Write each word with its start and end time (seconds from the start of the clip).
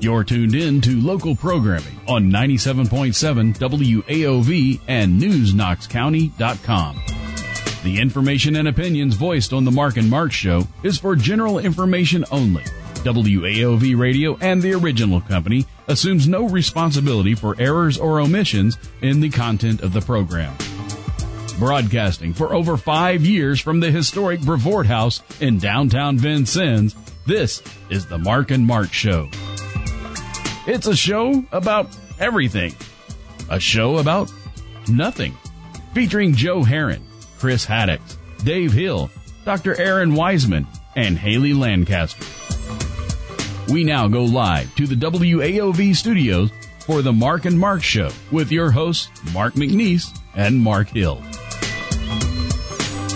You're 0.00 0.24
tuned 0.24 0.54
in 0.54 0.80
to 0.80 0.98
local 0.98 1.36
programming 1.36 2.00
on 2.08 2.30
97.7 2.30 3.54
WAOV 3.58 4.80
and 4.88 5.20
NewsKnoxCounty.com. 5.20 7.02
The 7.82 8.00
information 8.00 8.56
and 8.56 8.66
opinions 8.66 9.16
voiced 9.16 9.52
on 9.52 9.66
the 9.66 9.70
Marc 9.70 9.98
and 9.98 10.08
Mark 10.08 10.32
Show 10.32 10.66
is 10.82 10.98
for 10.98 11.16
general 11.16 11.58
information 11.58 12.24
only. 12.30 12.64
WAOV 13.04 13.98
Radio 13.98 14.38
and 14.40 14.62
the 14.62 14.72
original 14.72 15.20
company 15.20 15.66
assumes 15.86 16.26
no 16.26 16.48
responsibility 16.48 17.34
for 17.34 17.54
errors 17.58 17.98
or 17.98 18.20
omissions 18.20 18.78
in 19.02 19.20
the 19.20 19.28
content 19.28 19.82
of 19.82 19.92
the 19.92 20.00
program. 20.00 20.56
Broadcasting 21.58 22.32
for 22.32 22.54
over 22.54 22.78
five 22.78 23.20
years 23.20 23.60
from 23.60 23.80
the 23.80 23.90
historic 23.90 24.40
Brevoort 24.40 24.86
House 24.86 25.22
in 25.40 25.58
downtown 25.58 26.16
Vincennes, 26.16 26.96
this 27.26 27.62
is 27.90 28.06
the 28.06 28.18
Marc 28.18 28.50
and 28.50 28.66
Mark 28.66 28.94
Show. 28.94 29.28
It's 30.72 30.86
a 30.86 30.94
show 30.94 31.44
about 31.50 31.88
everything. 32.20 32.76
A 33.50 33.58
show 33.58 33.98
about 33.98 34.32
nothing. 34.86 35.36
Featuring 35.94 36.32
Joe 36.32 36.62
Herron, 36.62 37.04
Chris 37.40 37.66
Haddix, 37.66 38.16
Dave 38.44 38.72
Hill, 38.72 39.10
Dr. 39.44 39.74
Aaron 39.80 40.14
Wiseman, 40.14 40.68
and 40.94 41.18
Haley 41.18 41.54
Lancaster. 41.54 42.24
We 43.72 43.82
now 43.82 44.06
go 44.06 44.22
live 44.22 44.72
to 44.76 44.86
the 44.86 44.94
WAOV 44.94 45.96
studios 45.96 46.52
for 46.86 47.02
the 47.02 47.12
Marc 47.12 47.46
and 47.46 47.58
Mark 47.58 47.82
Show 47.82 48.12
with 48.30 48.52
your 48.52 48.70
hosts, 48.70 49.10
Marc 49.32 49.54
McNeese 49.54 50.16
and 50.36 50.60
Mark 50.60 50.90
Hill. 50.90 51.16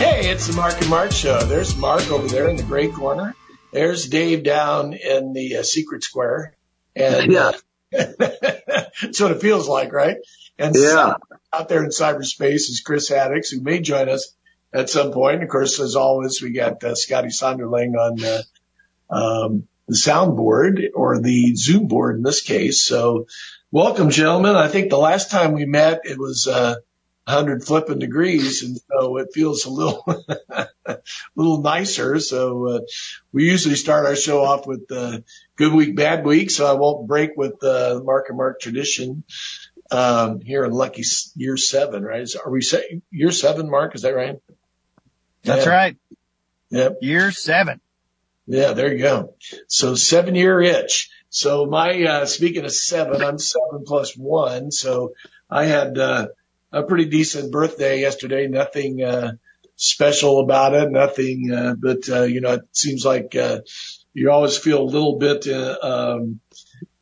Hey, 0.01 0.29
it's 0.29 0.49
the 0.49 0.55
Marc 0.57 0.81
and 0.81 0.91
Mark 0.91 1.13
Show. 1.13 1.39
There's 1.45 1.77
Mark 1.77 2.11
over 2.11 2.27
there 2.27 2.49
in 2.49 2.57
the 2.57 2.65
gray 2.65 2.89
corner. 2.89 3.37
There's 3.73 4.09
Dave 4.09 4.43
down 4.43 4.93
in 4.95 5.33
the 5.35 5.59
uh, 5.59 5.63
secret 5.63 6.03
square. 6.03 6.53
And 6.97 7.33
yeah, 7.33 7.53
that's 7.91 9.21
what 9.21 9.33
it 9.33 9.41
feels 9.41 9.69
like, 9.69 9.93
right? 9.93 10.17
And 10.59 10.75
yeah. 10.77 11.15
out 11.53 11.69
there 11.69 11.83
in 11.83 11.91
cyberspace 11.91 12.69
is 12.71 12.83
Chris 12.85 13.11
Haddix, 13.11 13.51
who 13.51 13.61
may 13.61 13.81
join 13.81 14.09
us 14.09 14.35
at 14.73 14.91
some 14.91 15.13
point. 15.13 15.43
Of 15.43 15.49
course, 15.49 15.81
as 15.81 15.97
always, 15.97 16.41
we 16.41 16.53
got 16.53 16.83
uh, 16.85 16.95
Scotty 16.95 17.29
Sonderling 17.29 17.97
on 17.97 18.25
uh, 18.25 18.43
um, 19.11 19.69
the 19.89 19.95
soundboard 19.95 20.91
or 20.95 21.21
the 21.21 21.55
Zoom 21.57 21.89
board 21.89 22.17
in 22.17 22.23
this 22.23 22.43
case. 22.43 22.85
So, 22.85 23.27
welcome, 23.71 24.11
gentlemen. 24.11 24.55
I 24.55 24.69
think 24.69 24.91
the 24.91 24.99
last 24.99 25.31
time 25.31 25.53
we 25.53 25.67
met, 25.67 26.03
it 26.05 26.19
was 26.19 26.47
uh, 26.47 26.77
100 27.27 27.65
flipping 27.65 27.99
degrees, 27.99 28.63
and 28.63 28.79
so 28.91 29.17
it 29.17 29.29
feels 29.33 29.65
a 29.65 29.71
little, 29.71 30.05
a 30.87 30.99
little 31.35 31.63
nicer. 31.63 32.21
So 32.21 32.69
uh, 32.69 32.81
we 33.33 33.45
usually 33.45 33.77
start 33.77 34.07
our 34.07 34.17
show 34.17 34.43
off 34.43 34.67
with 34.67 34.91
uh, 34.91 35.19
good 35.57 35.73
week, 35.73 35.97
bad 35.97 36.25
week. 36.25 36.51
So 36.51 36.67
I 36.67 36.73
won't 36.73 37.07
break 37.07 37.31
with 37.37 37.59
the 37.61 37.97
uh, 37.97 38.01
Mark 38.03 38.27
and 38.29 38.39
Mark 38.39 38.61
tradition 38.61 39.25
um, 39.91 40.41
here 40.41 40.65
in 40.65 40.73
lucky 40.73 41.03
year 41.37 41.57
seven, 41.57 42.03
right? 42.03 42.23
Is, 42.23 42.37
are 42.37 42.51
we 42.51 42.63
saying 42.63 43.03
year 43.11 43.31
seven, 43.31 43.71
Mark? 43.71 43.95
Is 43.95 44.03
that 44.03 44.15
right? 44.15 44.39
That's 45.43 45.67
yeah. 45.67 45.73
right. 45.73 45.97
Yep. 46.71 46.99
Year 47.03 47.31
seven. 47.31 47.81
Yeah, 48.47 48.73
there 48.73 48.93
you 48.93 48.99
go. 48.99 49.35
So 49.69 49.95
seven 49.95 50.35
year 50.35 50.61
itch. 50.61 51.11
So 51.31 51.67
my, 51.67 52.03
uh, 52.05 52.27
speaking 52.27 52.65
of 52.65 52.73
seven, 52.73 53.23
I'm 53.23 53.39
seven 53.39 53.85
plus 53.87 54.17
one. 54.17 54.71
So 54.71 55.15
I 55.51 55.65
had, 55.65 55.99
uh, 55.99 56.29
a 56.73 56.83
pretty 56.83 57.07
decent 57.07 57.53
birthday 57.53 58.01
yesterday. 58.01 58.47
Nothing, 58.49 59.03
uh, 59.03 59.33
special 59.77 60.41
about 60.41 60.75
it. 60.75 60.91
Nothing, 60.91 61.53
uh, 61.53 61.75
but, 61.79 62.09
uh, 62.09 62.23
you 62.23 62.41
know, 62.41 62.55
it 62.55 62.63
seems 62.73 63.05
like, 63.05 63.35
uh, 63.35 63.61
you 64.15 64.31
always 64.31 64.57
feel 64.57 64.81
a 64.81 64.85
little 64.85 65.19
bit, 65.19 65.47
uh, 65.47 65.77
um, 65.83 66.41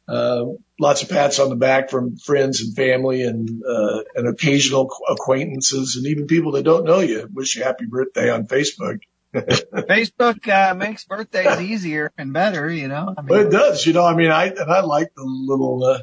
uh, 0.08 0.44
lots 0.80 1.02
of 1.02 1.10
pats 1.10 1.38
on 1.38 1.48
the 1.48 1.56
back 1.56 1.90
from 1.90 2.16
friends 2.16 2.60
and 2.60 2.74
family 2.74 3.22
and, 3.22 3.62
uh, 3.64 4.02
and 4.16 4.26
occasional 4.26 4.90
acquaintances 5.08 5.96
and 5.96 6.06
even 6.06 6.26
people 6.26 6.52
that 6.52 6.64
don't 6.64 6.84
know 6.84 7.00
you 7.00 7.28
wish 7.32 7.56
you 7.56 7.62
happy 7.62 7.86
birthday 7.86 8.30
on 8.30 8.46
Facebook. 8.46 9.00
Facebook 9.34 10.46
uh, 10.48 10.74
makes 10.74 11.04
birthdays 11.04 11.60
easier 11.60 12.12
and 12.18 12.34
better, 12.34 12.68
you 12.68 12.88
know. 12.88 13.14
I 13.16 13.22
mean, 13.22 13.28
Well, 13.28 13.46
it 13.46 13.50
does, 13.50 13.86
you 13.86 13.94
know. 13.94 14.04
I 14.04 14.14
mean, 14.14 14.30
I 14.30 14.48
and 14.48 14.70
I 14.70 14.80
like 14.80 15.14
the 15.14 15.24
little 15.24 15.82
uh, 15.84 16.02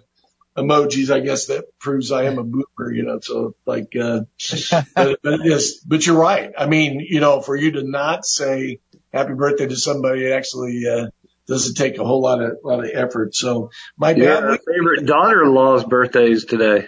emojis. 0.58 1.14
I 1.14 1.19
guess 1.19 1.46
that 1.46 1.78
proves 1.78 2.12
I 2.12 2.24
am 2.24 2.40
a 2.40 2.44
boomer, 2.44 2.92
you 2.92 3.03
know. 3.03 3.19
So 3.19 3.53
like, 3.68 3.96
uh, 3.96 4.22
but, 4.96 5.19
but 5.22 5.42
yes, 5.44 5.75
but 5.75 6.08
you're 6.08 6.18
right. 6.18 6.52
I 6.58 6.66
mean, 6.66 7.02
you 7.02 7.19
know, 7.19 7.40
for 7.40 7.56
you 7.56 7.74
to 7.74 7.84
not 7.84 8.25
say 8.25 8.80
happy 9.14 9.34
birthday 9.34 9.68
to 9.68 9.75
somebody 9.75 10.25
it 10.25 10.31
actually 10.34 10.84
uh, 10.88 11.08
doesn't 11.47 11.75
take 11.75 11.97
a 11.97 12.06
whole 12.06 12.22
lot 12.22 12.42
of 12.42 12.58
lot 12.64 12.84
of 12.84 12.92
effort. 12.94 13.36
So 13.36 13.72
my 13.97 14.14
Yeah, 14.14 14.36
bad 14.36 14.44
our 14.44 14.58
favorite 14.58 15.06
daughter-in-law's 15.06 15.84
birthday 15.86 16.31
is 16.31 16.46
today. 16.46 16.88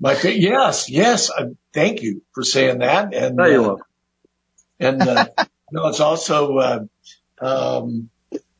my 0.00 0.14
fa- 0.14 0.38
yes, 0.38 0.90
yes. 0.90 1.30
I, 1.30 1.46
thank 1.72 2.02
you 2.02 2.22
for 2.32 2.42
saying 2.42 2.78
that. 2.78 3.14
And 3.14 3.38
you're 3.38 3.62
uh. 3.72 3.76
And, 4.78 5.00
uh, 5.02 5.26
no, 5.72 5.88
it's 5.88 6.00
also, 6.00 6.58
uh, 6.58 6.84
um, 7.40 8.10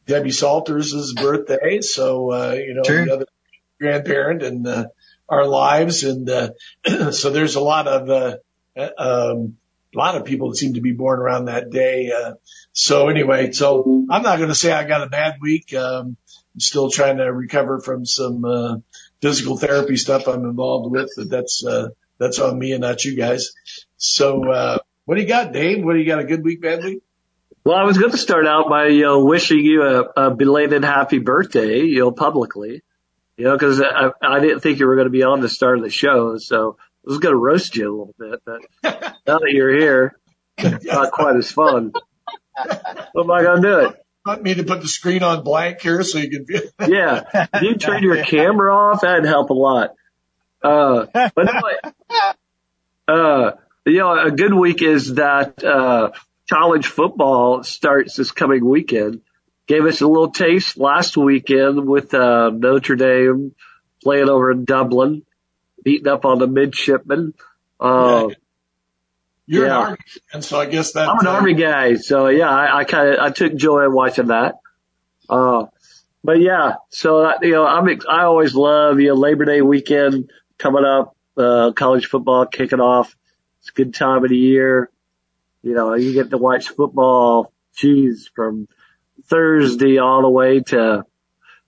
Debbie 0.07 0.31
Salters' 0.31 1.13
birthday. 1.13 1.81
So, 1.81 2.33
uh, 2.33 2.53
you 2.53 2.75
know, 2.75 2.85
Sure. 2.85 3.05
the 3.05 3.13
other 3.13 3.27
grandparent 3.81 4.43
and, 4.43 4.67
uh, 4.67 4.87
our 5.29 5.47
lives. 5.47 6.05
And, 6.05 6.29
uh, 6.31 6.51
so 7.11 7.31
there's 7.31 7.57
a 7.57 7.61
lot 7.61 7.89
of, 7.89 8.09
uh, 8.09 8.37
uh, 8.77 9.33
um, 9.35 9.57
a 9.97 9.99
lot 9.99 10.17
of 10.17 10.25
people 10.25 10.51
that 10.51 10.57
seem 10.57 10.75
to 10.75 10.81
be 10.81 10.93
born 10.93 11.19
around 11.19 11.47
that 11.47 11.71
day. 11.71 12.13
Uh, 12.13 12.35
so 12.73 13.09
anyway, 13.09 13.53
so 13.53 14.05
I'm 14.11 14.23
not 14.23 14.37
going 14.37 14.51
to 14.51 14.55
say 14.55 14.71
I 14.71 14.85
got 14.85 15.03
a 15.03 15.09
bad 15.09 15.37
week. 15.41 15.73
Um, 15.75 16.17
I'm 16.55 16.61
still 16.61 16.91
trying 16.91 17.17
to 17.17 17.33
recover 17.33 17.81
from 17.81 18.05
some, 18.05 18.45
uh, 18.45 18.77
physical 19.23 19.57
therapy 19.57 19.97
stuff 19.97 20.29
I'm 20.29 20.45
involved 20.45 20.93
with, 20.93 21.11
but 21.17 21.31
that's, 21.31 21.65
uh, 21.65 21.89
that's 22.19 22.39
on 22.39 22.59
me 22.59 22.73
and 22.73 22.83
not 22.83 23.05
you 23.05 23.17
guys. 23.17 23.53
So, 23.97 24.51
uh, 24.51 24.79
what 25.07 25.15
do 25.15 25.23
you 25.23 25.29
got, 25.29 25.53
Dave? 25.53 25.85
What 25.85 25.95
do 25.95 25.99
you 26.01 26.07
got? 26.07 26.19
A 26.19 26.25
good 26.25 26.45
week, 26.45 26.61
bad 26.61 26.85
week? 26.85 27.03
Well, 27.65 27.77
I 27.77 27.85
was 27.85 27.99
going 27.99 28.13
to 28.13 28.19
start 28.19 28.47
out 28.47 28.69
by 28.69 28.89
you 28.89 29.03
know, 29.03 29.25
wishing 29.25 29.59
you 29.59 29.83
a, 29.83 30.29
a 30.29 30.35
belated 30.35 30.85
happy 30.85 31.19
birthday, 31.19 31.81
you 31.81 32.01
know, 32.01 32.13
publicly, 32.13 32.83
you 33.37 33.45
know, 33.45 33.53
because 33.53 33.81
I, 33.81 34.11
I 34.23 34.41
didn't 34.41 34.61
think 34.61 34.79
you 34.79 34.87
were 34.87 34.97
going 34.97 35.07
to 35.07 35.11
be 35.11 35.23
on 35.23 35.41
the 35.41 35.49
start 35.49 35.79
of 35.79 35.85
the 35.85 35.91
show, 35.91 36.39
so 36.39 36.77
I 37.07 37.11
was 37.11 37.19
going 37.19 37.35
to 37.35 37.39
roast 37.39 37.77
you 37.77 37.89
a 37.89 37.95
little 37.97 38.15
bit, 38.19 38.41
but 38.45 38.63
now 39.27 39.39
that 39.39 39.51
you're 39.53 39.79
here, 39.79 40.19
it's 40.59 40.85
not 40.85 41.13
quite 41.13 41.37
as 41.37 41.51
fun. 41.53 41.93
What 43.13 43.23
am 43.23 43.31
I 43.31 43.43
going 43.43 43.63
to 43.63 43.69
do 43.69 43.79
it? 43.81 43.97
Want 44.25 44.43
me 44.43 44.55
to 44.55 44.65
put 44.65 44.81
the 44.81 44.89
screen 44.89 45.23
on 45.23 45.45
blank 45.45 45.81
here 45.83 46.03
so 46.03 46.19
you 46.19 46.31
can 46.31 46.47
feel? 46.47 46.63
Yeah, 46.89 47.23
if 47.55 47.63
you 47.63 47.77
turn 47.77 48.03
your 48.03 48.25
camera 48.25 48.75
off, 48.75 49.03
that'd 49.03 49.25
help 49.25 49.51
a 49.51 49.55
lot. 49.55 49.91
Uh, 50.61 51.07
but 51.13 51.49
anyway, 51.49 51.75
uh, 53.07 53.53
you 53.85 53.99
know, 53.99 54.19
a 54.27 54.33
good 54.33 54.53
week 54.53 54.83
is 54.83 55.15
that, 55.15 55.63
uh, 55.63 56.11
college 56.51 56.87
football 56.87 57.63
starts 57.63 58.17
this 58.17 58.33
coming 58.33 58.65
weekend. 58.65 59.21
Gave 59.69 59.85
us 59.85 60.01
a 60.01 60.09
little 60.09 60.33
taste 60.33 60.77
last 60.77 61.17
weekend 61.17 61.87
with, 61.87 62.13
uh, 62.15 62.51
Notre 62.51 62.97
Dame 62.97 63.55
playing 64.03 64.29
over 64.29 64.51
in 64.51 64.65
Dublin, 64.65 65.23
beating 65.87 66.09
up 66.09 66.25
on 66.25 66.41
the 66.41 66.49
midshipmen. 66.49 67.33
Uh, 67.79 68.31
You're 69.47 69.67
Yeah. 69.67 69.77
an 69.79 69.83
army, 69.85 69.99
and 70.33 70.45
so 70.45 70.59
I 70.59 70.67
guess 70.67 70.93
that 70.95 71.09
I'm 71.09 71.21
an 71.21 71.27
uh, 71.29 71.31
army 71.31 71.55
guy, 71.55 71.95
so 71.95 72.27
yeah, 72.27 72.51
I, 72.51 72.79
I 72.79 72.85
kind 72.85 73.11
of 73.11 73.21
I 73.21 73.31
took 73.31 73.55
joy 73.55 73.85
in 73.85 73.93
watching 73.93 74.27
that. 74.27 74.57
Uh, 75.31 75.67
but 76.25 76.41
yeah, 76.41 76.75
so 76.91 77.33
you 77.41 77.53
know, 77.53 77.65
I'm 77.65 77.89
ex- 77.89 78.05
I 78.11 78.25
always 78.25 78.53
love 78.57 78.99
you 78.99 79.09
know 79.09 79.15
Labor 79.15 79.45
Day 79.45 79.63
weekend 79.63 80.31
coming 80.59 80.85
up, 80.85 81.17
uh, 81.37 81.71
college 81.71 82.07
football 82.07 82.47
kicking 82.47 82.81
off. 82.81 83.15
It's 83.61 83.69
a 83.71 83.73
good 83.73 83.95
time 83.95 84.25
of 84.25 84.31
the 84.31 84.37
year. 84.37 84.91
You 85.63 85.75
know, 85.75 85.95
you 85.95 86.13
get 86.15 86.31
to 86.31 86.39
watch 86.39 86.71
football, 86.71 87.53
geez, 87.77 88.29
from 88.35 88.67
Thursday 89.27 89.99
all 89.99 90.23
the 90.23 90.31
way 90.31 90.61
to 90.61 91.05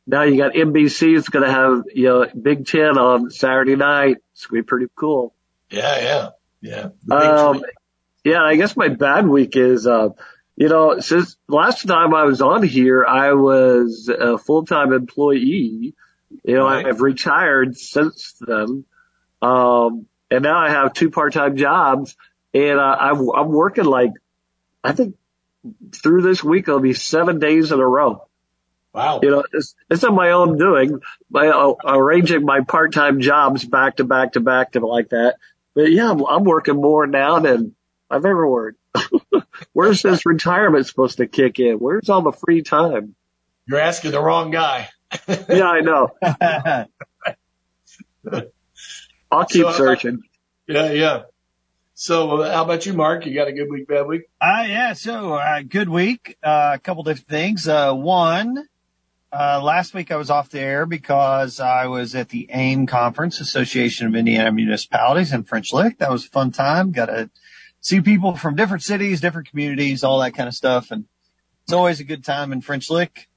now. 0.08 0.22
You 0.22 0.36
got 0.38 0.54
NBC. 0.54 1.16
It's 1.16 1.28
going 1.28 1.44
to 1.44 1.52
have 1.52 1.84
you 1.94 2.05
know 2.05 2.26
Big 2.40 2.66
Ten 2.66 2.99
on 2.99 3.31
Saturday 3.31 3.76
night. 3.76 4.16
It's 4.32 4.46
going 4.46 4.60
to 4.60 4.64
be 4.64 4.66
pretty 4.66 4.87
cool. 4.96 5.34
Yeah, 5.70 6.31
yeah, 6.62 6.88
yeah. 7.10 7.14
Um, 7.14 7.62
yeah, 8.25 8.43
I 8.43 8.56
guess 8.56 8.76
my 8.76 8.88
bad 8.88 9.26
week 9.26 9.56
is, 9.56 9.87
uh, 9.87 10.10
you 10.56 10.69
know, 10.69 10.99
since 11.00 11.37
last 11.46 11.87
time 11.87 12.14
I 12.14 12.25
was 12.25 12.43
on 12.43 12.62
here, 12.62 13.05
I 13.05 13.32
was 13.32 14.08
a 14.08 14.38
full-time 14.38 14.93
employee. 14.93 15.94
You 16.44 16.54
know, 16.54 16.64
Right. 16.64 16.87
I've 16.87 17.00
retired 17.00 17.76
since 17.76 18.34
then. 18.40 18.84
Um, 19.40 20.06
and 20.31 20.43
now 20.43 20.58
I 20.58 20.70
have 20.70 20.93
two 20.93 21.11
part-time 21.11 21.56
jobs 21.56 22.16
and 22.52 22.78
uh, 22.78 22.96
I'm, 23.00 23.31
I'm 23.31 23.49
working 23.49 23.84
like, 23.84 24.11
I 24.82 24.93
think 24.93 25.16
through 25.94 26.22
this 26.22 26.43
week 26.43 26.69
it'll 26.69 26.81
be 26.81 26.94
seven 26.94 27.38
days 27.38 27.72
in 27.72 27.81
a 27.81 27.87
row. 27.87 28.27
Wow. 28.99 29.21
You 29.23 29.31
know, 29.31 29.45
it's, 29.53 29.77
it's 29.89 30.03
on 30.03 30.17
my 30.17 30.33
own 30.33 30.59
doing 30.59 30.99
by 31.31 31.47
uh, 31.47 31.75
arranging 31.85 32.45
my 32.45 32.62
part-time 32.62 33.21
jobs 33.21 33.65
back 33.65 33.99
to 33.99 34.05
back 34.05 34.33
to 34.33 34.41
back 34.41 34.73
to 34.73 34.85
like 34.85 35.11
that. 35.11 35.37
But 35.77 35.93
yeah, 35.93 36.11
I'm, 36.11 36.27
I'm 36.27 36.43
working 36.43 36.75
more 36.75 37.06
now 37.06 37.39
than 37.39 37.77
I've 38.11 38.25
ever 38.25 38.50
worked. 38.50 38.81
Where's 39.73 40.03
this 40.03 40.27
retirement 40.27 40.85
supposed 40.89 41.19
to 41.19 41.29
kick 41.29 41.61
in? 41.61 41.75
Where's 41.75 42.09
all 42.09 42.23
the 42.23 42.33
free 42.33 42.62
time? 42.62 43.15
You're 43.69 43.79
asking 43.79 44.11
the 44.11 44.21
wrong 44.21 44.50
guy. 44.50 44.89
yeah, 45.29 45.69
I 45.69 45.81
know. 45.81 46.09
I'll 49.31 49.47
keep 49.47 49.62
So, 49.62 49.69
uh, 49.69 49.73
searching. 49.75 50.23
Yeah, 50.67 50.91
yeah. 50.91 51.23
So 51.95 52.41
uh, 52.41 52.53
how 52.53 52.65
about 52.65 52.85
you, 52.85 52.95
Mark? 52.95 53.27
You 53.27 53.35
got 53.37 53.47
a 53.47 53.53
good 53.53 53.71
week, 53.71 53.87
bad 53.87 54.09
week? 54.09 54.23
Uh, 54.41 54.65
yeah, 54.67 54.95
so, 54.95 55.35
uh, 55.35 55.62
good 55.62 55.89
week. 55.89 56.37
Uh, 56.43 56.73
a 56.75 56.79
couple 56.81 57.05
different 57.05 57.29
things. 57.29 57.69
Uh, 57.69 57.95
one, 57.95 58.67
uh, 59.32 59.60
last 59.62 59.94
week 59.94 60.10
I 60.10 60.16
was 60.16 60.30
off 60.30 60.50
the 60.50 60.60
air 60.60 60.86
because 60.86 61.60
I 61.60 61.86
was 61.86 62.14
at 62.14 62.30
the 62.30 62.48
AIM 62.50 62.86
conference, 62.86 63.40
Association 63.40 64.06
of 64.06 64.14
Indiana 64.14 64.50
Municipalities 64.52 65.32
in 65.32 65.44
French 65.44 65.72
Lick. 65.72 65.98
That 65.98 66.10
was 66.10 66.26
a 66.26 66.30
fun 66.30 66.50
time. 66.50 66.92
Got 66.92 67.06
to 67.06 67.30
see 67.80 68.00
people 68.00 68.36
from 68.36 68.56
different 68.56 68.82
cities, 68.82 69.20
different 69.20 69.48
communities, 69.48 70.02
all 70.02 70.20
that 70.20 70.34
kind 70.34 70.48
of 70.48 70.54
stuff. 70.54 70.90
And 70.90 71.04
it's 71.64 71.72
always 71.72 72.00
a 72.00 72.04
good 72.04 72.25
time 72.25 72.52
in 72.52 72.62
French 72.62 72.88
Lick, 72.88 73.28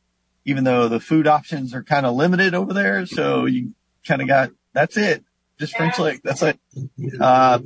even 0.45 0.63
though 0.63 0.88
the 0.88 0.99
food 0.99 1.27
options 1.27 1.73
are 1.73 1.83
kind 1.83 2.05
of 2.05 2.15
limited 2.15 2.53
over 2.53 2.73
there. 2.73 3.05
So 3.05 3.45
you 3.45 3.73
kind 4.05 4.21
of 4.21 4.27
got, 4.27 4.51
that's 4.73 4.95
it. 4.95 5.25
Just 5.59 5.75
French 5.75 5.99
Lick. 5.99 6.21
That's 6.23 6.41
it. 6.41 6.59
Uh, 7.19 7.59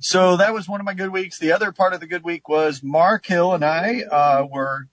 so 0.00 0.38
that 0.38 0.52
was 0.54 0.68
one 0.68 0.80
of 0.80 0.86
my 0.86 0.94
good 0.94 1.10
weeks. 1.10 1.38
The 1.38 1.52
other 1.52 1.70
part 1.70 1.92
of 1.92 2.00
the 2.00 2.06
good 2.06 2.24
week 2.24 2.48
was 2.48 2.82
Mark 2.82 3.26
Hill 3.26 3.54
and 3.54 3.64
I, 3.64 4.02
uh, 4.02 4.46
were 4.50 4.88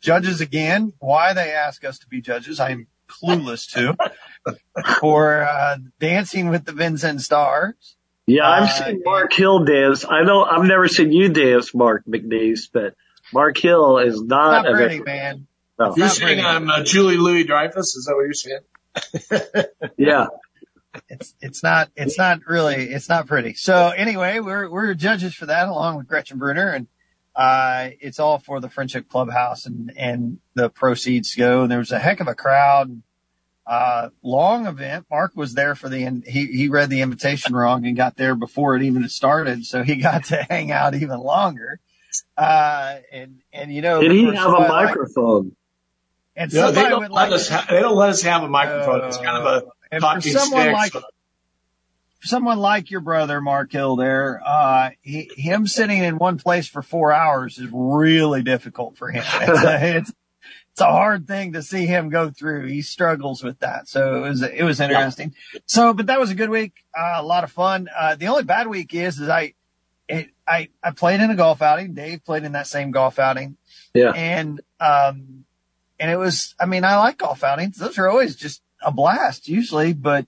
judges 0.00 0.40
again. 0.40 0.92
Why 0.98 1.32
they 1.32 1.52
ask 1.52 1.84
us 1.84 1.98
to 2.00 2.06
be 2.08 2.20
judges, 2.20 2.60
I'm 2.60 2.86
clueless 3.08 3.70
to. 3.72 3.96
For, 5.00 5.42
uh, 5.42 5.78
dancing 5.98 6.48
with 6.48 6.64
the 6.64 6.72
Vincennes 6.72 7.24
Stars. 7.24 7.96
Yeah, 8.26 8.48
I've 8.48 8.64
Uh, 8.64 8.84
seen 8.86 9.02
Mark 9.04 9.32
Hill 9.32 9.64
dance. 9.64 10.04
I 10.08 10.22
know 10.22 10.44
I've 10.44 10.64
never 10.64 10.86
seen 10.88 11.12
you 11.12 11.28
dance, 11.28 11.74
Marc 11.74 12.04
McNeese, 12.06 12.68
but 12.72 12.94
Mark 13.32 13.58
Hill 13.58 13.98
is 13.98 14.22
not, 14.22 14.62
Not 14.64 14.68
a 14.68 14.72
pretty, 14.72 14.98
veteran. 14.98 15.04
man. 15.16 15.46
No. 15.78 15.96
You're 15.96 16.06
Not 16.06 16.14
saying. 16.14 16.44
I'm 16.44 16.70
uh, 16.70 16.82
Julie 16.84 17.16
Louis 17.16 17.44
Dreyfus? 17.44 17.96
Is 17.96 18.04
that 18.04 18.14
what 18.14 18.22
you're 18.24 18.34
saying? 18.34 19.66
Yeah. 19.96 20.26
It's, 21.08 21.34
it's 21.40 21.62
not, 21.62 21.88
it's 21.96 22.18
not 22.18 22.40
really, 22.46 22.90
it's 22.90 23.08
not 23.08 23.26
pretty. 23.28 23.54
So 23.54 23.88
anyway, 23.96 24.40
we're, 24.40 24.68
we're 24.68 24.94
judges 24.94 25.34
for 25.34 25.46
that 25.46 25.68
along 25.68 25.96
with 25.98 26.08
Gretchen 26.08 26.38
Bruner 26.38 26.70
and, 26.70 26.86
uh, 27.40 27.88
it's 28.00 28.18
all 28.20 28.38
for 28.38 28.60
the 28.60 28.68
Friendship 28.68 29.08
Clubhouse 29.08 29.64
and, 29.64 29.90
and 29.96 30.38
the 30.54 30.68
proceeds 30.68 31.34
go. 31.34 31.62
And 31.62 31.70
there 31.70 31.78
was 31.78 31.90
a 31.90 31.98
heck 31.98 32.20
of 32.20 32.28
a 32.28 32.34
crowd. 32.34 33.00
Uh, 33.66 34.08
long 34.22 34.66
event. 34.66 35.06
Mark 35.10 35.32
was 35.36 35.54
there 35.54 35.74
for 35.74 35.88
the, 35.88 36.04
in- 36.04 36.24
he, 36.26 36.46
he 36.46 36.68
read 36.68 36.90
the 36.90 37.00
invitation 37.00 37.54
wrong 37.54 37.86
and 37.86 37.96
got 37.96 38.16
there 38.16 38.34
before 38.34 38.76
it 38.76 38.82
even 38.82 39.08
started. 39.08 39.64
So 39.64 39.82
he 39.82 39.96
got 40.02 40.24
to 40.26 40.36
hang 40.50 40.70
out 40.70 40.94
even 40.94 41.18
longer. 41.20 41.80
Uh, 42.36 42.96
and, 43.12 43.40
and 43.52 43.72
you 43.72 43.80
know, 43.80 44.00
Did 44.02 44.12
he 44.12 44.24
have 44.24 44.34
a 44.34 44.36
somebody 44.36 44.68
like- 44.68 44.86
microphone? 44.88 45.56
and 46.36 46.52
No, 46.52 46.70
they 46.72 46.74
somebody 46.74 46.88
don't 46.90 47.00
would 47.00 47.10
let 47.10 47.30
like 47.30 47.32
us. 47.32 47.48
Ha- 47.48 47.66
they 47.70 47.80
don't 47.80 47.96
let 47.96 48.10
us 48.10 48.22
have 48.22 48.42
a 48.42 48.48
microphone. 48.48 49.04
it's 49.04 49.16
kind 49.16 49.38
of 49.38 49.46
a 49.46 49.66
and 49.92 50.00
for 50.02 50.06
talking 50.14 50.32
someone 50.32 50.60
stick. 50.62 50.72
like 50.74 50.92
so- 50.92 51.02
someone 52.22 52.58
like 52.58 52.90
your 52.90 53.00
brother 53.00 53.40
Mark 53.40 53.72
Hill 53.72 53.96
there, 53.96 54.42
uh, 54.44 54.90
he, 55.00 55.30
him 55.36 55.66
sitting 55.66 56.02
in 56.02 56.18
one 56.18 56.38
place 56.38 56.68
for 56.68 56.82
four 56.82 57.12
hours 57.12 57.58
is 57.58 57.68
really 57.72 58.42
difficult 58.42 58.96
for 58.96 59.10
him. 59.10 59.24
It's 59.24 59.64
a, 59.64 59.96
it's, 59.96 60.12
it's 60.72 60.80
a 60.80 60.84
hard 60.86 61.26
thing 61.26 61.54
to 61.54 61.62
see 61.62 61.86
him 61.86 62.10
go 62.10 62.30
through. 62.30 62.66
He 62.66 62.82
struggles 62.82 63.42
with 63.42 63.58
that. 63.60 63.88
So 63.88 64.24
it 64.24 64.28
was, 64.28 64.42
it 64.42 64.62
was 64.62 64.80
interesting. 64.80 65.34
So, 65.66 65.94
but 65.94 66.06
that 66.06 66.20
was 66.20 66.30
a 66.30 66.34
good 66.34 66.50
week. 66.50 66.84
Uh, 66.96 67.16
a 67.16 67.22
lot 67.22 67.44
of 67.44 67.50
fun. 67.50 67.88
Uh, 67.94 68.16
the 68.16 68.28
only 68.28 68.44
bad 68.44 68.66
week 68.66 68.94
is, 68.94 69.18
is 69.18 69.28
I, 69.28 69.54
it, 70.08 70.30
I, 70.46 70.68
I 70.82 70.90
played 70.92 71.20
in 71.20 71.30
a 71.30 71.36
golf 71.36 71.62
outing. 71.62 71.94
Dave 71.94 72.24
played 72.24 72.44
in 72.44 72.52
that 72.52 72.66
same 72.66 72.90
golf 72.90 73.18
outing. 73.18 73.56
Yeah. 73.94 74.10
And, 74.10 74.60
um, 74.78 75.44
and 75.98 76.10
it 76.10 76.16
was, 76.16 76.54
I 76.58 76.66
mean, 76.66 76.84
I 76.84 76.96
like 76.96 77.18
golf 77.18 77.44
outings. 77.44 77.76
Those 77.76 77.98
are 77.98 78.08
always 78.08 78.36
just 78.36 78.62
a 78.82 78.90
blast 78.90 79.48
usually, 79.48 79.92
but 79.92 80.26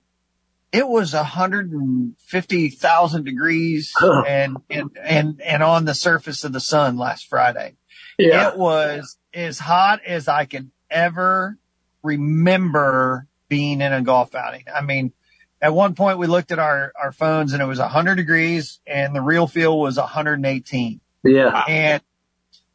it 0.73 0.87
was 0.87 1.13
150,000 1.13 3.23
degrees 3.23 3.93
Huh. 3.95 4.23
and, 4.27 4.57
and, 4.69 4.89
and, 5.01 5.41
and 5.41 5.63
on 5.63 5.85
the 5.85 5.93
surface 5.93 6.43
of 6.43 6.51
the 6.51 6.59
sun 6.59 6.97
last 6.97 7.27
Friday. 7.29 7.75
Yeah. 8.17 8.49
It 8.51 8.57
was 8.57 9.17
as 9.33 9.59
hot 9.59 10.01
as 10.05 10.27
I 10.27 10.45
can 10.45 10.71
ever 10.89 11.57
remember 12.03 13.27
being 13.49 13.81
in 13.81 13.93
a 13.93 14.01
golf 14.01 14.35
outing. 14.35 14.65
I 14.73 14.81
mean, 14.81 15.13
at 15.61 15.73
one 15.73 15.95
point 15.95 16.17
we 16.17 16.27
looked 16.27 16.51
at 16.51 16.59
our, 16.59 16.91
our 17.01 17.11
phones 17.11 17.53
and 17.53 17.61
it 17.61 17.65
was 17.65 17.79
100 17.79 18.15
degrees 18.15 18.79
and 18.85 19.15
the 19.15 19.21
real 19.21 19.47
feel 19.47 19.79
was 19.79 19.97
118 19.97 20.99
Yeah. 21.23 21.63
and 21.67 22.01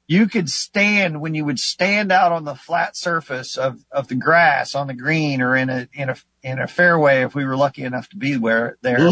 you 0.09 0.27
could 0.27 0.49
stand 0.51 1.21
when 1.21 1.35
you 1.35 1.45
would 1.45 1.61
stand 1.61 2.11
out 2.11 2.33
on 2.33 2.45
the 2.45 2.55
flat 2.55 2.97
surface 2.97 3.59
of, 3.59 3.85
of 3.93 4.09
the 4.09 4.15
grass 4.15 4.75
on 4.75 4.87
the 4.87 4.95
green 4.95 5.43
or 5.43 5.55
in 5.55 5.69
a, 5.69 5.87
in 5.93 6.09
a, 6.09 6.17
in 6.43 6.59
a 6.59 6.67
fairway 6.67 7.23
if 7.23 7.35
we 7.35 7.45
were 7.45 7.57
lucky 7.57 7.85
enough 7.85 8.09
to 8.09 8.17
be 8.17 8.39
where 8.39 8.79
there, 8.81 9.11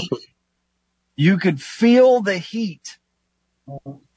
you 1.16 1.36
could 1.36 1.60
feel 1.60 2.22
the 2.22 2.38
heat 2.38 2.98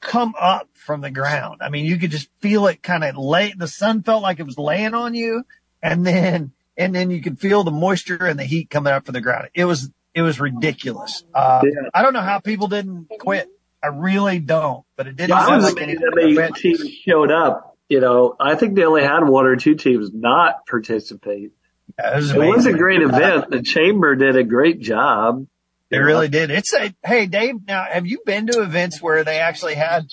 come 0.00 0.34
up 0.40 0.70
from 0.72 1.02
the 1.02 1.10
ground. 1.10 1.58
I 1.60 1.68
mean, 1.68 1.84
you 1.84 1.98
could 1.98 2.10
just 2.10 2.30
feel 2.40 2.66
it 2.66 2.82
kind 2.82 3.04
of 3.04 3.14
lay, 3.16 3.52
the 3.52 3.68
sun 3.68 4.02
felt 4.02 4.22
like 4.22 4.40
it 4.40 4.46
was 4.46 4.56
laying 4.56 4.94
on 4.94 5.14
you 5.14 5.44
and 5.82 6.06
then, 6.06 6.52
and 6.78 6.94
then 6.94 7.10
you 7.10 7.20
could 7.20 7.38
feel 7.38 7.62
the 7.62 7.70
moisture 7.70 8.24
and 8.24 8.38
the 8.38 8.44
heat 8.44 8.70
coming 8.70 8.92
up 8.92 9.04
from 9.04 9.12
the 9.12 9.20
ground. 9.20 9.50
It 9.52 9.66
was, 9.66 9.90
it 10.14 10.22
was 10.22 10.40
ridiculous. 10.40 11.24
Uh, 11.34 11.60
Yeah. 11.62 11.90
I 11.92 12.00
don't 12.00 12.14
know 12.14 12.22
how 12.22 12.38
people 12.38 12.68
didn't 12.68 13.08
quit. 13.18 13.50
I 13.82 13.88
really 13.88 14.38
don't, 14.38 14.84
but 14.96 15.06
it 15.06 15.16
didn't 15.16 15.32
I 15.32 15.46
sound 15.46 15.62
was 15.62 15.72
like 15.74 15.82
anyone 15.82 16.02
that 16.02 16.34
many 16.36 16.52
teams 16.52 16.88
showed 17.06 17.30
up. 17.30 17.76
You 17.88 18.00
know, 18.00 18.36
I 18.38 18.54
think 18.54 18.76
they 18.76 18.84
only 18.84 19.02
had 19.02 19.24
one 19.26 19.46
or 19.46 19.56
two 19.56 19.74
teams 19.74 20.10
not 20.12 20.66
participate. 20.66 21.52
Yeah, 21.98 22.12
it 22.12 22.16
was, 22.16 22.30
It 22.30 22.38
was 22.38 22.66
a 22.66 22.72
great 22.72 23.02
event. 23.02 23.50
The 23.50 23.62
chamber 23.62 24.14
did 24.14 24.36
a 24.36 24.44
great 24.44 24.80
job. 24.80 25.46
They 25.88 25.98
really 25.98 26.28
did. 26.28 26.50
It's 26.50 26.72
a, 26.72 26.94
hey, 27.04 27.26
Dave, 27.26 27.66
now 27.66 27.84
have 27.84 28.06
you 28.06 28.20
been 28.24 28.46
to 28.46 28.62
events 28.62 29.02
where 29.02 29.24
they 29.24 29.38
actually 29.40 29.74
had 29.74 30.06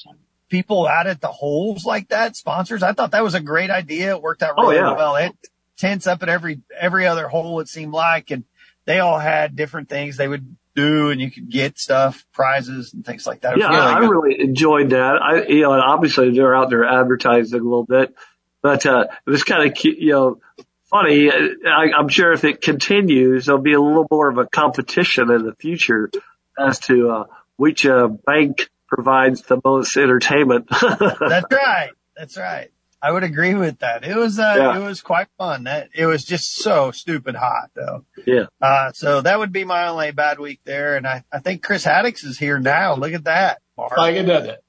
people 0.50 0.88
out 0.88 1.06
at 1.06 1.22
the 1.22 1.28
holes 1.28 1.86
like 1.86 2.08
that, 2.08 2.36
sponsors? 2.36 2.82
I 2.82 2.94
thought 2.94 3.12
that 3.12 3.24
was 3.24 3.36
a 3.36 3.42
great 3.42 3.70
idea. 3.70 4.16
It 4.16 4.22
worked 4.24 4.42
out 4.42 4.56
Oh, 4.58 4.64
really 4.64 4.78
yeah. 4.78 4.96
well. 4.96 5.16
It 5.18 5.34
tents 5.78 6.08
up 6.08 6.24
at 6.24 6.30
every, 6.30 6.62
every 6.76 7.06
other 7.06 7.28
hole 7.28 7.60
it 7.60 7.68
seemed 7.68 7.94
like, 7.94 8.32
and 8.32 8.44
they 8.86 9.00
all 9.00 9.20
had 9.20 9.56
different 9.56 9.88
things 9.88 10.18
they 10.18 10.28
would 10.28 10.56
do 10.78 11.10
and 11.10 11.20
you 11.20 11.32
could 11.32 11.50
get 11.50 11.78
stuff, 11.78 12.26
prizes 12.32 12.94
and 12.94 13.06
things 13.06 13.26
like 13.26 13.42
that. 13.42 13.58
Yeah, 13.58 13.68
I, 13.68 13.94
I 13.94 13.98
really 14.00 14.40
enjoyed 14.40 14.92
that. 14.92 15.16
I, 15.22 15.46
you 15.48 15.62
know, 15.64 15.74
and 15.74 15.82
obviously 15.82 16.32
they're 16.32 16.56
out 16.56 16.70
there 16.70 16.86
advertising 16.86 17.60
a 17.60 17.64
little 17.64 17.86
bit, 17.86 18.16
but, 18.62 18.86
uh, 18.86 19.06
it 19.26 19.30
was 19.30 19.44
kind 19.44 19.70
of, 19.70 19.78
you 19.84 20.12
know, 20.12 20.40
funny. 20.86 21.30
I, 21.32 21.92
I'm 21.98 22.08
sure 22.10 22.32
if 22.32 22.44
it 22.44 22.62
continues, 22.62 23.48
there'll 23.48 23.62
be 23.62 23.74
a 23.74 23.82
little 23.82 24.08
more 24.10 24.30
of 24.30 24.38
a 24.38 24.46
competition 24.46 25.32
in 25.32 25.44
the 25.44 25.56
future 25.56 26.10
as 26.58 26.80
to, 26.82 27.10
uh, 27.10 27.24
which, 27.56 27.86
uh, 27.86 28.08
bank 28.08 28.70
provides 28.88 29.42
the 29.42 29.60
most 29.64 29.98
entertainment. 29.98 30.68
That's 30.82 31.52
right. 31.52 31.90
That's 32.16 32.38
right. 32.38 32.72
I 33.02 33.12
would 33.12 33.24
agree 33.24 33.54
with 33.54 33.80
that. 33.80 34.04
It 34.04 34.16
was, 34.16 34.40
uh, 34.40 34.56
Yeah. 34.58 34.78
it 34.82 34.84
was 34.84 35.02
quite 35.02 35.28
fun. 35.38 35.66
That 35.66 35.90
it 35.94 36.06
was 36.08 36.24
just 36.26 36.56
so 36.56 36.92
stupid 36.92 37.36
hot 37.36 37.70
though. 37.76 38.06
yeah. 38.26 38.46
Uh, 38.62 38.92
so 38.92 39.22
that 39.22 39.38
would 39.38 39.52
be 39.52 39.64
my 39.66 39.88
only 39.88 40.12
bad 40.12 40.40
week 40.40 40.62
there. 40.64 40.96
And 40.96 41.06
I, 41.08 41.24
I 41.32 41.40
think 41.40 41.62
Chris 41.64 41.86
Haddix 41.86 42.26
is 42.26 42.38
here 42.40 42.58
now. 42.60 42.96
Look 42.96 43.14
at 43.14 43.26
that. 43.26 43.62
Mark. 43.78 43.94
I 43.98 44.14
can 44.14 44.26
do 44.26 44.32
that. 44.42 44.60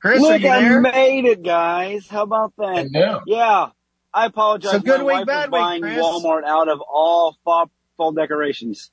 Chris, 0.00 0.18
are 0.18 0.32
Look, 0.34 0.42
you 0.42 0.48
I 0.50 0.60
there? 0.60 0.80
made 0.80 1.24
it, 1.24 1.42
guys. 1.42 2.06
How 2.08 2.22
about 2.22 2.52
that? 2.58 2.88
Yeah. 2.92 3.20
Yeah. 3.26 3.66
I 4.12 4.26
apologize. 4.26 4.70
So 4.70 4.78
good 4.78 5.00
My 5.00 5.04
week, 5.04 5.14
wife 5.16 5.26
bad 5.26 5.50
was 5.50 5.58
week, 5.58 5.60
buying 5.60 5.82
Chris. 5.82 5.98
Walmart 5.98 6.44
out 6.44 6.68
of 6.68 6.80
all 6.82 7.36
fall, 7.42 7.68
fall 7.96 8.12
decorations. 8.12 8.92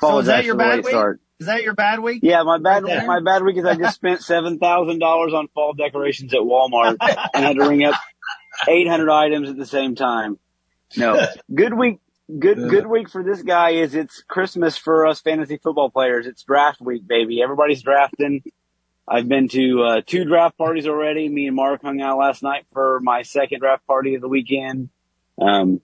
So 0.00 0.18
is 0.20 0.26
that 0.26 0.44
your 0.46 0.54
bad 0.54 0.78
week? 0.78 0.88
start. 0.88 1.20
Is 1.40 1.46
that 1.46 1.62
your 1.62 1.74
bad 1.74 2.00
week? 2.00 2.20
Yeah, 2.22 2.42
my 2.42 2.58
bad 2.58 2.84
Right 2.84 3.06
my 3.06 3.20
bad 3.20 3.42
week 3.42 3.56
is 3.56 3.64
I 3.64 3.74
just 3.74 3.96
spent 3.96 4.22
seven 4.22 4.58
thousand 4.58 4.98
dollars 4.98 5.32
on 5.32 5.48
fall 5.48 5.72
decorations 5.72 6.34
at 6.34 6.40
Walmart 6.40 6.96
and 7.00 7.44
had 7.44 7.56
to 7.56 7.66
ring 7.66 7.82
up 7.82 7.94
eight 8.68 8.86
hundred 8.86 9.10
items 9.10 9.48
at 9.48 9.56
the 9.56 9.66
same 9.66 9.94
time. 9.94 10.38
No. 10.96 11.26
Good 11.54 11.72
week 11.74 11.98
good 12.38 12.68
good 12.68 12.86
week 12.86 13.08
for 13.08 13.24
this 13.24 13.42
guy 13.42 13.70
is 13.70 13.94
it's 13.94 14.22
Christmas 14.22 14.76
for 14.76 15.06
us 15.06 15.20
fantasy 15.20 15.56
football 15.56 15.90
players. 15.90 16.26
It's 16.26 16.44
draft 16.44 16.80
week, 16.80 17.06
baby. 17.06 17.42
Everybody's 17.42 17.82
drafting. 17.82 18.44
I've 19.08 19.28
been 19.28 19.48
to 19.48 19.82
uh, 19.82 20.00
two 20.06 20.24
draft 20.24 20.56
parties 20.56 20.86
already. 20.86 21.28
Me 21.28 21.46
and 21.46 21.56
Mark 21.56 21.82
hung 21.82 22.00
out 22.00 22.18
last 22.18 22.42
night 22.42 22.66
for 22.72 23.00
my 23.00 23.22
second 23.22 23.60
draft 23.60 23.86
party 23.86 24.14
of 24.14 24.20
the 24.20 24.28
weekend. 24.28 24.90
Um, 25.40 25.80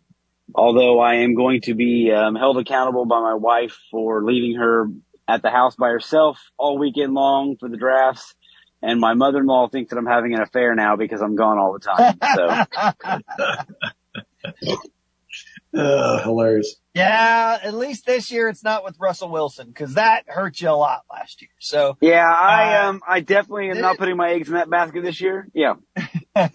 although 0.54 1.00
I 1.00 1.16
am 1.16 1.34
going 1.34 1.62
to 1.62 1.74
be 1.74 2.12
um, 2.12 2.36
held 2.36 2.58
accountable 2.58 3.04
by 3.04 3.20
my 3.20 3.34
wife 3.34 3.76
for 3.90 4.22
leaving 4.22 4.56
her 4.58 4.88
at 5.28 5.42
the 5.42 5.50
house 5.50 5.76
by 5.76 5.88
herself 5.90 6.38
all 6.56 6.78
weekend 6.78 7.14
long 7.14 7.56
for 7.58 7.68
the 7.68 7.76
drafts. 7.76 8.34
And 8.82 9.00
my 9.00 9.14
mother-in-law 9.14 9.68
thinks 9.68 9.90
that 9.90 9.96
I'm 9.96 10.06
having 10.06 10.34
an 10.34 10.40
affair 10.40 10.74
now 10.74 10.96
because 10.96 11.20
I'm 11.22 11.34
gone 11.34 11.58
all 11.58 11.72
the 11.72 11.80
time. 11.80 12.18
So 12.34 13.64
Uh, 15.76 16.22
hilarious. 16.22 16.76
yeah, 16.94 17.58
at 17.62 17.74
least 17.74 18.06
this 18.06 18.30
year 18.30 18.48
it's 18.48 18.64
not 18.64 18.82
with 18.82 18.96
Russell 18.98 19.28
Wilson 19.28 19.66
because 19.68 19.94
that 19.94 20.22
hurt 20.26 20.58
you 20.58 20.70
a 20.70 20.72
lot 20.72 21.02
last 21.12 21.42
year. 21.42 21.50
So 21.58 21.98
yeah, 22.00 22.24
I 22.26 22.76
Uh, 22.84 22.88
um 22.88 23.02
I 23.06 23.20
definitely 23.20 23.68
am 23.70 23.82
not 23.82 23.98
putting 23.98 24.16
my 24.16 24.30
eggs 24.30 24.48
in 24.48 24.54
that 24.54 24.70
basket 24.70 25.02
this 25.02 25.20
year. 25.20 25.46
Yeah. 25.52 25.74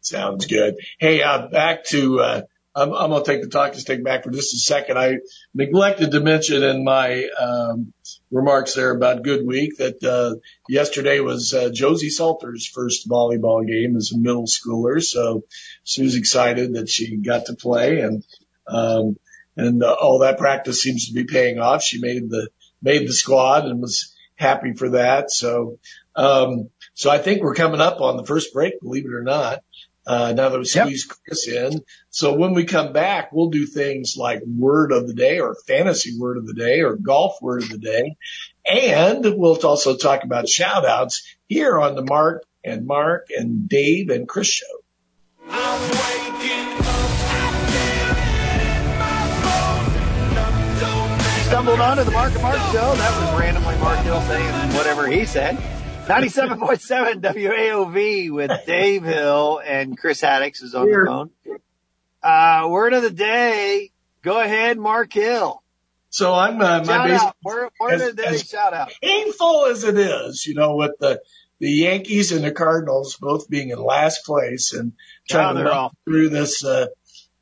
Sounds 0.00 0.46
good. 0.46 0.76
Hey, 1.00 1.22
uh, 1.22 1.48
back 1.48 1.84
to, 1.86 2.20
uh, 2.20 2.42
I'm, 2.74 2.92
I'm 2.92 3.10
going 3.10 3.24
to 3.24 3.30
take 3.30 3.42
the 3.42 3.48
talking 3.48 3.78
stick 3.78 4.04
back 4.04 4.22
for 4.22 4.30
just 4.30 4.54
a 4.54 4.58
second. 4.58 4.98
I 4.98 5.18
neglected 5.54 6.12
to 6.12 6.20
mention 6.20 6.62
in 6.62 6.84
my 6.84 7.28
um, 7.38 7.92
remarks 8.30 8.74
there 8.74 8.92
about 8.92 9.24
Good 9.24 9.44
Week 9.44 9.76
that 9.78 10.02
uh, 10.04 10.36
yesterday 10.68 11.20
was 11.20 11.52
uh, 11.52 11.70
Josie 11.72 12.10
Salter's 12.10 12.66
first 12.66 13.08
volleyball 13.08 13.66
game 13.66 13.96
as 13.96 14.12
a 14.12 14.18
middle 14.18 14.46
schooler. 14.46 15.02
So 15.02 15.44
she 15.82 16.02
was 16.02 16.14
excited 16.14 16.74
that 16.74 16.88
she 16.88 17.16
got 17.16 17.46
to 17.46 17.54
play 17.54 18.00
and 18.00 18.24
um, 18.66 19.18
and 19.56 19.82
uh, 19.82 19.92
all 20.00 20.20
that 20.20 20.38
practice 20.38 20.80
seems 20.80 21.08
to 21.08 21.12
be 21.12 21.24
paying 21.24 21.58
off. 21.58 21.82
She 21.82 22.00
made 22.00 22.30
the 22.30 22.50
made 22.80 23.06
the 23.06 23.12
squad 23.12 23.66
and 23.66 23.80
was 23.80 24.14
happy 24.36 24.74
for 24.74 24.90
that. 24.90 25.32
So 25.32 25.80
um, 26.14 26.70
so 26.94 27.10
I 27.10 27.18
think 27.18 27.42
we're 27.42 27.54
coming 27.54 27.80
up 27.80 28.00
on 28.00 28.16
the 28.16 28.24
first 28.24 28.52
break, 28.52 28.80
believe 28.80 29.06
it 29.06 29.12
or 29.12 29.22
not 29.22 29.64
uh, 30.06 30.32
now 30.32 30.48
that 30.48 30.58
we 30.58 30.64
squeezed 30.64 31.10
yep. 31.10 31.16
Chris 31.26 31.48
in. 31.48 31.80
So 32.10 32.34
when 32.34 32.54
we 32.54 32.64
come 32.64 32.92
back, 32.92 33.32
we'll 33.32 33.50
do 33.50 33.66
things 33.66 34.16
like 34.16 34.42
word 34.44 34.92
of 34.92 35.06
the 35.06 35.14
day 35.14 35.40
or 35.40 35.54
fantasy 35.66 36.18
word 36.18 36.36
of 36.36 36.46
the 36.46 36.54
day 36.54 36.80
or 36.80 36.96
golf 36.96 37.36
word 37.40 37.62
of 37.62 37.70
the 37.70 37.78
day. 37.78 38.16
And 38.66 39.24
we'll 39.24 39.58
also 39.64 39.96
talk 39.96 40.24
about 40.24 40.48
shout 40.48 40.86
outs 40.86 41.36
here 41.46 41.78
on 41.78 41.94
the 41.94 42.02
Mark 42.02 42.44
and 42.64 42.86
Mark 42.86 43.28
and 43.36 43.68
Dave 43.68 44.10
and 44.10 44.28
Chris 44.28 44.48
show. 44.48 44.66
Stumbled 51.46 51.80
onto 51.80 52.04
the 52.04 52.12
Mark 52.12 52.32
and 52.32 52.42
Mark 52.42 52.58
show. 52.72 52.94
That 52.94 53.20
was 53.20 53.40
randomly 53.40 53.76
Mark 53.78 53.98
Hill 54.00 54.20
saying 54.22 54.74
whatever 54.76 55.08
he 55.08 55.24
said. 55.24 55.58
97.7 56.06 57.20
WAOV 57.20 58.30
with 58.30 58.50
Dave 58.66 59.04
Hill 59.04 59.60
and 59.64 59.96
Chris 59.96 60.20
Haddix 60.20 60.62
is 60.62 60.74
on 60.74 60.86
Here. 60.86 61.04
the 61.04 61.06
phone. 61.06 61.30
Uh, 62.22 62.68
word 62.68 62.94
of 62.94 63.02
the 63.02 63.10
day. 63.10 63.90
Go 64.22 64.40
ahead, 64.40 64.78
Mark 64.78 65.12
Hill. 65.12 65.62
So 66.08 66.34
I'm, 66.34 66.60
uh, 66.60 66.82
my 66.84 67.06
basic, 67.06 67.32
word, 67.44 67.70
word 67.78 67.92
as, 67.92 68.08
of 68.08 68.16
the 68.16 68.22
day, 68.22 68.36
shout 68.38 68.74
out. 68.74 68.90
Painful 69.00 69.66
as 69.66 69.84
it 69.84 69.96
is, 69.96 70.44
you 70.46 70.54
know, 70.54 70.74
with 70.74 70.92
the, 70.98 71.20
the 71.60 71.70
Yankees 71.70 72.32
and 72.32 72.44
the 72.44 72.50
Cardinals 72.52 73.16
both 73.20 73.48
being 73.48 73.70
in 73.70 73.78
last 73.78 74.24
place 74.24 74.72
and 74.72 74.92
trying 75.28 75.56
to 75.56 75.64
move 75.64 75.90
through 76.04 76.28
this, 76.30 76.64
uh, 76.64 76.86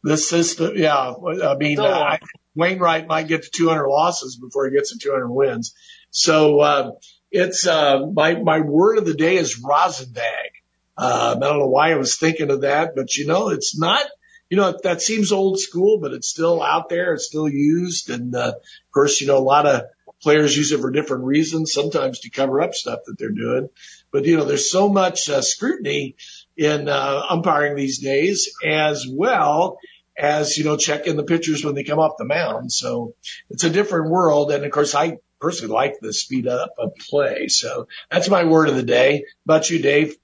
this 0.02 0.28
system. 0.28 0.72
Yeah. 0.76 1.14
I 1.44 1.56
mean, 1.56 1.80
uh, 1.80 1.84
I, 1.84 2.18
Wainwright 2.54 3.06
might 3.06 3.28
get 3.28 3.44
to 3.44 3.50
200 3.50 3.86
losses 3.88 4.36
before 4.36 4.66
he 4.66 4.76
gets 4.76 4.92
to 4.92 4.98
200 4.98 5.28
wins. 5.28 5.74
So, 6.10 6.60
uh, 6.60 6.90
it's, 7.30 7.66
uh, 7.66 8.06
my, 8.06 8.34
my 8.34 8.60
word 8.60 8.98
of 8.98 9.06
the 9.06 9.14
day 9.14 9.36
is 9.36 9.62
rosin 9.62 10.12
bag. 10.12 10.50
Uh, 10.96 11.34
I 11.36 11.40
don't 11.40 11.58
know 11.60 11.68
why 11.68 11.92
I 11.92 11.96
was 11.96 12.16
thinking 12.16 12.50
of 12.50 12.62
that, 12.62 12.96
but 12.96 13.16
you 13.16 13.26
know, 13.26 13.50
it's 13.50 13.78
not, 13.78 14.04
you 14.50 14.56
know, 14.56 14.76
that 14.82 15.02
seems 15.02 15.30
old 15.30 15.60
school, 15.60 15.98
but 16.00 16.12
it's 16.12 16.28
still 16.28 16.62
out 16.62 16.88
there. 16.88 17.12
It's 17.12 17.26
still 17.26 17.48
used. 17.48 18.10
And, 18.10 18.34
uh, 18.34 18.54
of 18.56 18.92
course, 18.92 19.20
you 19.20 19.26
know, 19.26 19.36
a 19.36 19.40
lot 19.40 19.66
of 19.66 19.82
players 20.22 20.56
use 20.56 20.72
it 20.72 20.80
for 20.80 20.90
different 20.90 21.24
reasons, 21.24 21.72
sometimes 21.72 22.20
to 22.20 22.30
cover 22.30 22.60
up 22.60 22.74
stuff 22.74 23.00
that 23.06 23.18
they're 23.18 23.30
doing. 23.30 23.68
But, 24.10 24.24
you 24.24 24.36
know, 24.36 24.44
there's 24.44 24.70
so 24.70 24.88
much 24.88 25.28
uh, 25.28 25.42
scrutiny 25.42 26.16
in, 26.56 26.88
uh, 26.88 27.22
umpiring 27.28 27.76
these 27.76 27.98
days 27.98 28.50
as 28.64 29.06
well 29.06 29.78
as, 30.18 30.56
you 30.56 30.64
know, 30.64 30.76
checking 30.76 31.16
the 31.16 31.24
pitchers 31.24 31.64
when 31.64 31.74
they 31.74 31.84
come 31.84 32.00
off 32.00 32.16
the 32.18 32.24
mound. 32.24 32.72
So 32.72 33.14
it's 33.50 33.64
a 33.64 33.70
different 33.70 34.10
world. 34.10 34.50
And 34.50 34.64
of 34.64 34.72
course, 34.72 34.94
I 34.94 35.18
personally 35.40 35.72
like 35.72 36.00
the 36.00 36.12
speed 36.12 36.46
up 36.46 36.74
of 36.78 36.94
play. 36.96 37.48
So 37.48 37.88
that's 38.10 38.28
my 38.28 38.44
word 38.44 38.68
of 38.68 38.76
the 38.76 38.82
day. 38.82 39.24
About 39.44 39.70
you, 39.70 39.80
Dave? 39.80 40.16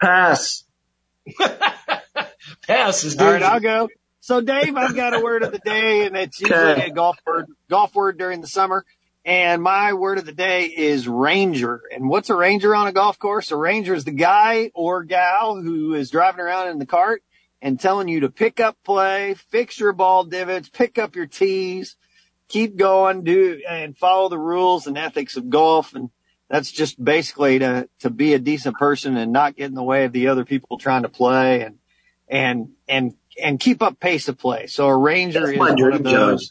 Pass. 0.00 0.64
Pass 2.66 3.04
is 3.04 3.16
All 3.18 3.32
right, 3.32 3.42
I'll 3.42 3.60
go. 3.60 3.88
So 4.20 4.40
Dave, 4.40 4.76
I've 4.76 4.96
got 4.96 5.14
a 5.14 5.20
word 5.20 5.42
of 5.42 5.52
the 5.52 5.58
day 5.58 6.06
and 6.06 6.16
it's 6.16 6.40
usually 6.40 6.58
okay. 6.58 6.86
a 6.86 6.90
golf 6.90 7.18
word, 7.26 7.46
golf 7.68 7.94
word 7.94 8.18
during 8.18 8.40
the 8.40 8.46
summer. 8.46 8.84
And 9.26 9.62
my 9.62 9.94
word 9.94 10.18
of 10.18 10.26
the 10.26 10.32
day 10.32 10.64
is 10.64 11.08
ranger. 11.08 11.82
And 11.90 12.08
what's 12.08 12.28
a 12.28 12.34
ranger 12.34 12.74
on 12.74 12.86
a 12.86 12.92
golf 12.92 13.18
course? 13.18 13.50
A 13.50 13.56
ranger 13.56 13.94
is 13.94 14.04
the 14.04 14.12
guy 14.12 14.70
or 14.74 15.04
gal 15.04 15.56
who 15.56 15.94
is 15.94 16.10
driving 16.10 16.40
around 16.40 16.68
in 16.68 16.78
the 16.78 16.86
cart 16.86 17.22
and 17.62 17.80
telling 17.80 18.08
you 18.08 18.20
to 18.20 18.30
pick 18.30 18.60
up 18.60 18.76
play, 18.84 19.34
fix 19.48 19.80
your 19.80 19.94
ball 19.94 20.24
divots, 20.24 20.68
pick 20.68 20.98
up 20.98 21.16
your 21.16 21.26
tees, 21.26 21.96
keep 22.48 22.76
going, 22.76 23.24
do 23.24 23.60
and 23.68 23.96
follow 23.96 24.28
the 24.28 24.38
rules 24.38 24.86
and 24.86 24.98
ethics 24.98 25.36
of 25.36 25.50
golf. 25.50 25.94
And 25.94 26.10
that's 26.48 26.70
just 26.70 27.02
basically 27.02 27.58
to, 27.60 27.88
to 28.00 28.10
be 28.10 28.34
a 28.34 28.38
decent 28.38 28.76
person 28.76 29.16
and 29.16 29.32
not 29.32 29.56
get 29.56 29.66
in 29.66 29.74
the 29.74 29.82
way 29.82 30.04
of 30.04 30.12
the 30.12 30.28
other 30.28 30.44
people 30.44 30.78
trying 30.78 31.02
to 31.02 31.08
play 31.08 31.62
and, 31.62 31.78
and, 32.28 32.70
and, 32.88 33.14
and 33.42 33.58
keep 33.58 33.82
up 33.82 33.98
pace 33.98 34.28
of 34.28 34.38
play. 34.38 34.66
So 34.66 34.86
a 34.86 34.96
ranger 34.96 35.40
that's 35.40 35.52
is 35.52 35.58
one 35.58 35.92
of 35.92 36.02
those. 36.02 36.42
Job. 36.42 36.50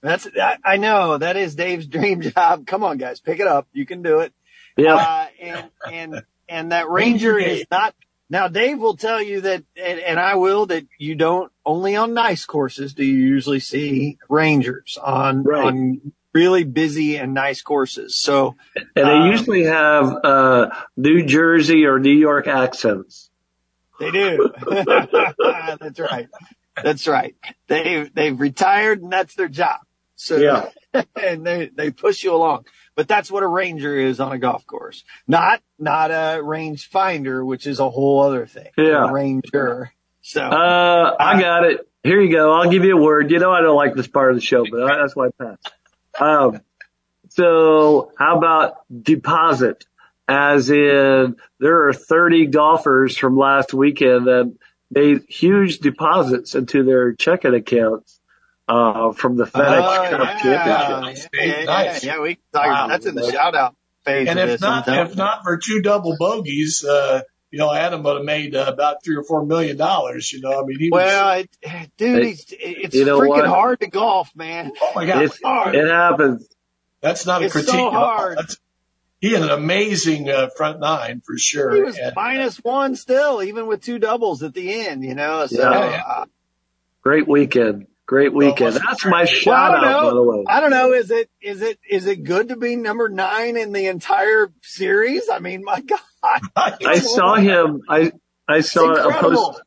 That's, 0.00 0.28
I, 0.40 0.56
I 0.64 0.76
know 0.78 1.18
that 1.18 1.36
is 1.36 1.54
Dave's 1.54 1.86
dream 1.88 2.22
job. 2.22 2.66
Come 2.66 2.82
on, 2.82 2.98
guys, 2.98 3.20
pick 3.20 3.40
it 3.40 3.46
up. 3.46 3.68
You 3.72 3.86
can 3.86 4.02
do 4.02 4.20
it. 4.20 4.32
Yeah. 4.76 4.94
Uh, 4.94 5.26
and, 5.40 5.70
and, 5.92 6.22
and 6.48 6.72
that 6.72 6.88
ranger 6.88 7.38
is 7.38 7.64
not 7.70 7.94
now, 8.32 8.48
Dave 8.48 8.78
will 8.78 8.96
tell 8.96 9.20
you 9.20 9.42
that, 9.42 9.62
and, 9.76 10.00
and, 10.00 10.18
I 10.18 10.36
will, 10.36 10.64
that 10.64 10.86
you 10.96 11.14
don't 11.14 11.51
only 11.64 11.96
on 11.96 12.14
nice 12.14 12.44
courses 12.44 12.94
do 12.94 13.04
you 13.04 13.16
usually 13.16 13.60
see 13.60 14.18
rangers 14.28 14.98
on 15.02 15.42
right. 15.44 15.64
on 15.64 16.12
really 16.32 16.64
busy 16.64 17.16
and 17.16 17.34
nice 17.34 17.62
courses. 17.62 18.16
So, 18.16 18.56
and 18.74 18.86
they 18.94 19.02
um, 19.02 19.30
usually 19.30 19.64
have 19.64 20.12
uh, 20.24 20.70
New 20.96 21.24
Jersey 21.24 21.84
or 21.84 21.98
New 21.98 22.16
York 22.16 22.46
accents. 22.46 23.30
They 24.00 24.10
do. 24.10 24.52
that's 25.80 26.00
right. 26.00 26.28
That's 26.82 27.06
right. 27.06 27.36
They 27.68 28.08
they've 28.12 28.38
retired 28.38 29.02
and 29.02 29.12
that's 29.12 29.34
their 29.34 29.48
job. 29.48 29.80
So 30.16 30.36
yeah, 30.36 31.02
and 31.22 31.46
they 31.46 31.70
they 31.74 31.90
push 31.90 32.24
you 32.24 32.34
along. 32.34 32.64
But 32.94 33.08
that's 33.08 33.30
what 33.30 33.42
a 33.42 33.46
ranger 33.46 33.96
is 33.98 34.20
on 34.20 34.32
a 34.32 34.38
golf 34.38 34.66
course. 34.66 35.02
Not, 35.26 35.62
not 35.78 36.10
a 36.10 36.42
range 36.42 36.88
finder, 36.88 37.42
which 37.42 37.66
is 37.66 37.80
a 37.80 37.88
whole 37.88 38.20
other 38.20 38.46
thing. 38.46 38.68
Yeah. 38.76 39.08
A 39.08 39.12
ranger. 39.12 39.92
So. 40.22 40.42
Uh, 40.42 41.16
I 41.18 41.40
got 41.40 41.64
it. 41.64 41.88
Here 42.02 42.20
you 42.20 42.32
go. 42.32 42.52
I'll 42.52 42.70
give 42.70 42.84
you 42.84 42.96
a 42.96 43.00
word. 43.00 43.30
You 43.30 43.38
know, 43.38 43.52
I 43.52 43.60
don't 43.60 43.76
like 43.76 43.94
this 43.94 44.08
part 44.08 44.30
of 44.30 44.36
the 44.36 44.40
show, 44.40 44.64
but 44.68 44.86
that's 44.86 45.14
why 45.14 45.26
I 45.26 45.30
passed. 45.30 45.72
Um, 46.18 46.60
so 47.28 48.12
how 48.18 48.38
about 48.38 48.76
deposit? 49.02 49.84
As 50.28 50.70
in, 50.70 51.36
there 51.58 51.88
are 51.88 51.92
30 51.92 52.46
golfers 52.46 53.16
from 53.16 53.36
last 53.36 53.74
weekend 53.74 54.26
that 54.26 54.54
made 54.90 55.22
huge 55.28 55.78
deposits 55.78 56.54
into 56.54 56.84
their 56.84 57.12
checking 57.12 57.54
accounts 57.54 58.20
uh, 58.68 59.12
from 59.12 59.36
the 59.36 59.44
FedEx 59.44 59.80
oh, 59.80 60.16
Cup 60.16 60.44
yeah. 60.44 60.88
Championship. 60.88 61.30
Yeah, 61.34 61.44
yeah, 61.44 61.64
nice. 61.64 62.04
yeah, 62.04 62.20
we 62.20 62.38
talk, 62.52 62.66
wow. 62.66 62.86
that's 62.88 63.06
in 63.06 63.14
the 63.14 63.30
shout 63.30 63.54
out 63.54 63.76
phase. 64.04 64.28
And 64.28 64.38
if 64.38 64.60
not, 64.60 64.88
if 64.88 65.16
not 65.16 65.42
for 65.42 65.58
two 65.58 65.82
double 65.82 66.16
bogeys, 66.16 66.84
uh, 66.84 67.22
you 67.52 67.58
know, 67.58 67.70
Adam 67.70 68.02
would 68.02 68.16
have 68.16 68.24
made 68.24 68.56
uh, 68.56 68.64
about 68.66 69.04
three 69.04 69.14
or 69.14 69.22
four 69.22 69.44
million 69.44 69.76
dollars. 69.76 70.32
You 70.32 70.40
know, 70.40 70.58
I 70.58 70.64
mean, 70.64 70.78
he 70.78 70.88
well, 70.90 71.36
was, 71.36 71.46
it, 71.60 71.90
dude, 71.98 72.24
it, 72.24 72.52
it's 72.58 72.94
you 72.94 73.04
know 73.04 73.20
freaking 73.20 73.28
what? 73.28 73.46
hard 73.46 73.80
to 73.80 73.88
golf, 73.88 74.34
man. 74.34 74.72
Oh 74.80 74.92
my 74.94 75.04
god, 75.04 75.24
it's, 75.24 75.40
hard. 75.42 75.74
it 75.74 75.86
happens. 75.86 76.48
That's 77.02 77.26
not 77.26 77.42
a 77.42 77.44
it's 77.44 77.52
critique. 77.52 77.70
So 77.70 77.90
hard. 77.90 78.38
That's, 78.38 78.56
he 79.20 79.32
had 79.32 79.42
an 79.42 79.50
amazing 79.50 80.30
uh, 80.30 80.48
front 80.56 80.80
nine 80.80 81.20
for 81.24 81.36
sure. 81.36 81.74
He 81.74 81.82
was 81.82 81.98
and, 81.98 82.14
minus 82.16 82.56
one 82.56 82.96
still, 82.96 83.42
even 83.42 83.66
with 83.66 83.82
two 83.82 83.98
doubles 83.98 84.42
at 84.42 84.54
the 84.54 84.72
end. 84.72 85.04
You 85.04 85.14
know, 85.14 85.46
so 85.46 85.60
yeah. 85.60 86.02
Uh, 86.06 86.24
great 87.02 87.28
weekend. 87.28 87.86
Great 88.12 88.34
weekend. 88.34 88.74
That's 88.74 89.06
my 89.06 89.24
shout 89.24 89.72
well, 89.72 89.84
out, 89.84 90.02
by 90.02 90.10
the 90.12 90.22
way. 90.22 90.44
I 90.46 90.60
don't 90.60 90.68
know. 90.68 90.92
Is 90.92 91.10
it, 91.10 91.30
is 91.40 91.62
it, 91.62 91.78
is 91.88 92.06
it 92.06 92.24
good 92.24 92.50
to 92.50 92.56
be 92.56 92.76
number 92.76 93.08
nine 93.08 93.56
in 93.56 93.72
the 93.72 93.86
entire 93.86 94.52
series? 94.60 95.30
I 95.32 95.38
mean, 95.38 95.64
my 95.64 95.80
God. 96.22 96.42
I 96.54 96.98
saw 96.98 97.36
him. 97.36 97.80
I, 97.88 98.12
I 98.46 98.60
saw 98.60 98.92
a 98.92 99.14
post, 99.14 99.62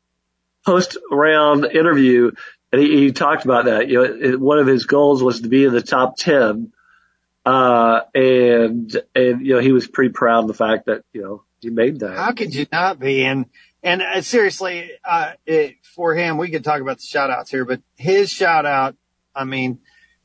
post 0.64 0.96
round 1.10 1.64
interview 1.64 2.30
and 2.70 2.80
he, 2.80 3.06
he 3.06 3.12
talked 3.12 3.44
about 3.44 3.64
that. 3.64 3.88
You 3.88 4.06
know, 4.06 4.38
one 4.38 4.60
of 4.60 4.68
his 4.68 4.86
goals 4.86 5.24
was 5.24 5.40
to 5.40 5.48
be 5.48 5.64
in 5.64 5.72
the 5.72 5.82
top 5.82 6.16
10. 6.16 6.72
Uh, 7.44 8.02
and, 8.14 8.96
and, 9.12 9.44
you 9.44 9.54
know, 9.54 9.60
he 9.60 9.72
was 9.72 9.88
pretty 9.88 10.12
proud 10.12 10.42
of 10.42 10.46
the 10.46 10.54
fact 10.54 10.86
that, 10.86 11.02
you 11.12 11.20
know, 11.20 11.42
he 11.60 11.70
made 11.70 11.98
that. 11.98 12.16
How 12.16 12.30
could 12.30 12.54
you 12.54 12.66
not 12.70 13.00
be? 13.00 13.24
And, 13.24 13.46
and 13.86 14.02
uh, 14.02 14.20
seriously, 14.20 14.90
uh, 15.04 15.34
it, 15.46 15.76
for 15.94 16.12
him, 16.12 16.38
we 16.38 16.50
could 16.50 16.64
talk 16.64 16.80
about 16.80 16.96
the 16.96 17.04
shout 17.04 17.30
outs 17.30 17.52
here, 17.52 17.64
but 17.64 17.80
his 17.94 18.32
shout 18.32 18.66
out, 18.66 18.96
I 19.32 19.44
mean, 19.44 19.78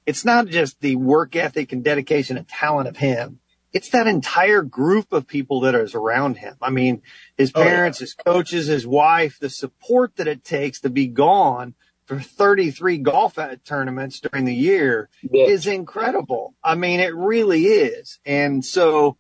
it's 0.08 0.26
not 0.26 0.48
just 0.48 0.82
the 0.82 0.96
work 0.96 1.36
ethic 1.36 1.72
and 1.72 1.84
dedication 1.84 2.38
and 2.38 2.48
talent 2.48 2.88
of 2.88 2.98
him. 2.98 3.38
It's 3.72 3.90
that 3.90 4.08
entire 4.08 4.64
group 4.64 5.14
of 5.14 5.28
people 5.28 5.62
that 5.62 5.76
is 5.76 5.94
around 5.94 6.38
him. 6.38 6.56
I 6.60 6.72
mean, 6.72 7.04
his 7.38 7.52
parents, 7.52 8.00
oh, 8.00 8.02
yeah. 8.02 8.06
his 8.06 8.14
coaches, 8.16 8.66
his 8.66 8.88
wife, 8.88 9.38
the 9.40 9.50
support 9.50 10.16
that 10.16 10.28
it 10.28 10.44
takes 10.44 10.82
to 10.82 10.90
be 10.90 11.06
gone 11.06 11.76
for 12.06 12.20
33 12.20 12.98
golf 12.98 13.38
tournaments 13.64 14.22
during 14.22 14.46
the 14.46 14.56
year 14.56 15.08
yeah. 15.22 15.46
is 15.46 15.68
incredible. 15.68 16.56
I 16.64 16.74
mean, 16.74 17.00
it 17.00 17.14
really 17.14 17.66
is. 17.66 18.18
And 18.26 18.66
so 18.66 19.18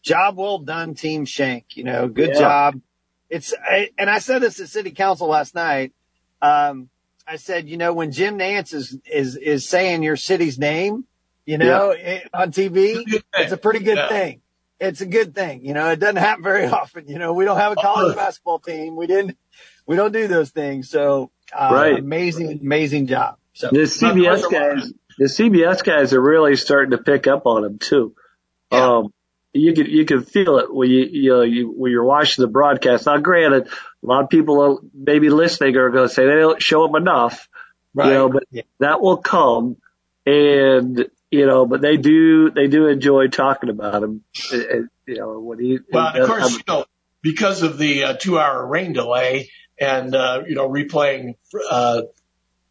job 0.00 0.38
well 0.38 0.60
done, 0.60 0.94
team 0.94 1.26
Schenk, 1.26 1.76
you 1.76 1.84
know, 1.84 2.08
good 2.08 2.30
yeah. 2.30 2.40
job 2.40 2.80
it's, 3.32 3.54
I, 3.54 3.88
and 3.96 4.10
I 4.10 4.18
said 4.18 4.40
this 4.40 4.60
at 4.60 4.68
city 4.68 4.90
council 4.90 5.26
last 5.26 5.54
night. 5.54 5.94
Um, 6.42 6.90
I 7.26 7.36
said, 7.36 7.66
you 7.66 7.78
know, 7.78 7.94
when 7.94 8.12
Jim 8.12 8.38
Nantz 8.38 8.74
is, 8.74 8.98
is, 9.10 9.36
is 9.36 9.66
saying 9.66 10.02
your 10.02 10.16
city's 10.16 10.58
name, 10.58 11.06
you 11.46 11.56
know, 11.56 11.92
yeah. 11.92 12.08
it, 12.10 12.30
on 12.34 12.52
TV, 12.52 13.02
it's 13.34 13.52
a 13.52 13.56
pretty 13.56 13.78
good 13.80 13.96
yeah. 13.96 14.08
thing. 14.08 14.42
It's 14.78 15.00
a 15.00 15.06
good 15.06 15.34
thing. 15.34 15.64
You 15.64 15.72
know, 15.72 15.88
it 15.88 15.98
doesn't 15.98 16.16
happen 16.16 16.44
very 16.44 16.66
often. 16.80 17.08
You 17.08 17.18
know, 17.18 17.32
we 17.32 17.46
don't 17.46 17.56
have 17.56 17.72
a 17.72 17.76
college 17.76 18.14
basketball 18.14 18.58
team. 18.58 18.96
We 18.96 19.06
didn't, 19.06 19.38
we 19.86 19.96
don't 19.96 20.12
do 20.12 20.28
those 20.28 20.50
things. 20.50 20.90
So, 20.90 21.30
uh, 21.54 21.70
right. 21.72 21.98
amazing, 21.98 22.60
amazing 22.60 23.06
job. 23.06 23.38
So 23.54 23.70
the 23.70 23.78
CBS 23.78 24.50
guys, 24.50 24.92
the 25.18 25.24
CBS 25.24 25.82
guys 25.82 26.12
are 26.12 26.20
really 26.20 26.56
starting 26.56 26.90
to 26.90 26.98
pick 26.98 27.26
up 27.26 27.46
on 27.46 27.64
him 27.64 27.78
too. 27.78 28.14
Yeah. 28.70 28.98
Um, 28.98 29.14
you 29.54 29.74
could 29.74 29.88
you 29.88 30.04
can 30.04 30.22
feel 30.22 30.58
it 30.58 30.74
when 30.74 30.90
you 30.90 31.06
you, 31.10 31.30
know, 31.30 31.42
you 31.42 31.70
when 31.70 31.92
you're 31.92 32.04
watching 32.04 32.42
the 32.42 32.48
broadcast. 32.48 33.06
Now, 33.06 33.18
granted, 33.18 33.66
a 33.66 34.06
lot 34.06 34.24
of 34.24 34.30
people 34.30 34.60
are 34.60 34.78
maybe 34.94 35.28
listening 35.28 35.76
are 35.76 35.90
going 35.90 36.08
to 36.08 36.14
say 36.14 36.26
they 36.26 36.36
don't 36.36 36.62
show 36.62 36.86
them 36.86 36.96
enough, 36.96 37.48
right. 37.94 38.08
you 38.08 38.14
know, 38.14 38.28
but 38.30 38.44
yeah. 38.50 38.62
that 38.78 39.00
will 39.00 39.18
come, 39.18 39.76
and 40.24 41.06
you 41.30 41.46
know, 41.46 41.66
but 41.66 41.82
they 41.82 41.98
do 41.98 42.50
they 42.50 42.66
do 42.66 42.86
enjoy 42.86 43.28
talking 43.28 43.68
about 43.68 44.02
him. 44.02 44.24
you 44.50 44.88
know, 45.08 45.40
when 45.40 45.58
he 45.58 45.78
well, 45.92 46.22
of 46.22 46.26
course, 46.28 46.52
you 46.52 46.62
know, 46.66 46.86
because 47.20 47.62
of 47.62 47.76
the 47.76 48.04
uh, 48.04 48.14
two 48.14 48.38
hour 48.38 48.66
rain 48.66 48.94
delay 48.94 49.50
and 49.78 50.14
uh, 50.14 50.42
you 50.48 50.54
know 50.54 50.68
replaying 50.68 51.34
uh, 51.70 52.02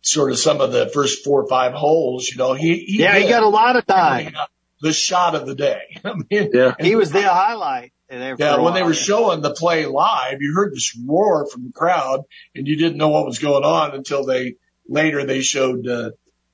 sort 0.02 0.32
of 0.32 0.40
some 0.40 0.62
of 0.62 0.72
the 0.72 0.88
first 0.88 1.24
four 1.24 1.44
or 1.44 1.48
five 1.48 1.74
holes, 1.74 2.28
you 2.28 2.38
know, 2.38 2.54
he, 2.54 2.78
he 2.78 3.02
yeah, 3.02 3.20
he 3.20 3.30
got 3.30 3.44
a 3.44 3.48
lot 3.48 3.76
of 3.76 3.86
time 3.86 4.34
the 4.82 4.94
shot 4.94 5.36
of 5.36 5.46
the 5.46 5.56
day. 5.56 5.82
I 6.06 6.14
mean, 6.14 6.52
yeah. 6.54 6.76
he 6.80 6.96
was 6.96 7.12
the 7.12 7.24
highlight. 7.24 7.94
Yeah, 8.10 8.60
when 8.60 8.74
they 8.74 8.84
were 8.84 8.94
showing 8.94 9.40
the 9.40 9.54
play 9.54 9.86
live, 9.86 10.42
you 10.42 10.54
heard 10.54 10.74
this 10.74 10.98
roar 11.08 11.48
from 11.48 11.64
the 11.64 11.72
crowd, 11.72 12.24
and 12.54 12.68
you 12.68 12.76
didn't 12.76 12.98
know 12.98 13.08
what 13.08 13.26
was 13.26 13.40
going 13.40 13.64
on 13.64 13.96
until 13.96 14.26
they 14.26 14.56
later 14.86 15.26
they 15.26 15.40
showed 15.40 15.88
uh, 15.88 16.12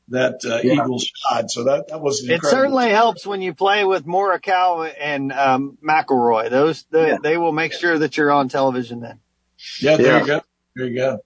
that 0.10 0.42
uh, 0.46 0.60
yeah. 0.64 0.74
Eagles 0.74 1.10
shot. 1.16 1.50
So 1.50 1.64
that 1.64 1.88
that 1.88 2.00
was 2.00 2.24
it. 2.28 2.44
Certainly 2.44 2.90
helps 2.90 3.26
when 3.26 3.42
you 3.42 3.56
play 3.56 3.86
with 3.86 4.06
Morikawa 4.06 4.94
and 5.00 5.32
um, 5.32 5.80
McIlroy. 5.84 6.52
Those 6.52 6.84
the, 6.92 7.08
yeah. 7.08 7.18
they 7.24 7.38
will 7.38 7.54
make 7.54 7.74
sure 7.74 7.98
that 7.98 8.18
you're 8.18 8.32
on 8.32 8.50
television 8.50 9.00
then. 9.00 9.20
Yeah, 9.82 9.98
there 9.98 10.06
yeah. 10.06 10.20
you 10.20 10.28
go. 10.28 10.42
There 10.76 10.86
you 10.86 10.96
go. 10.96 11.20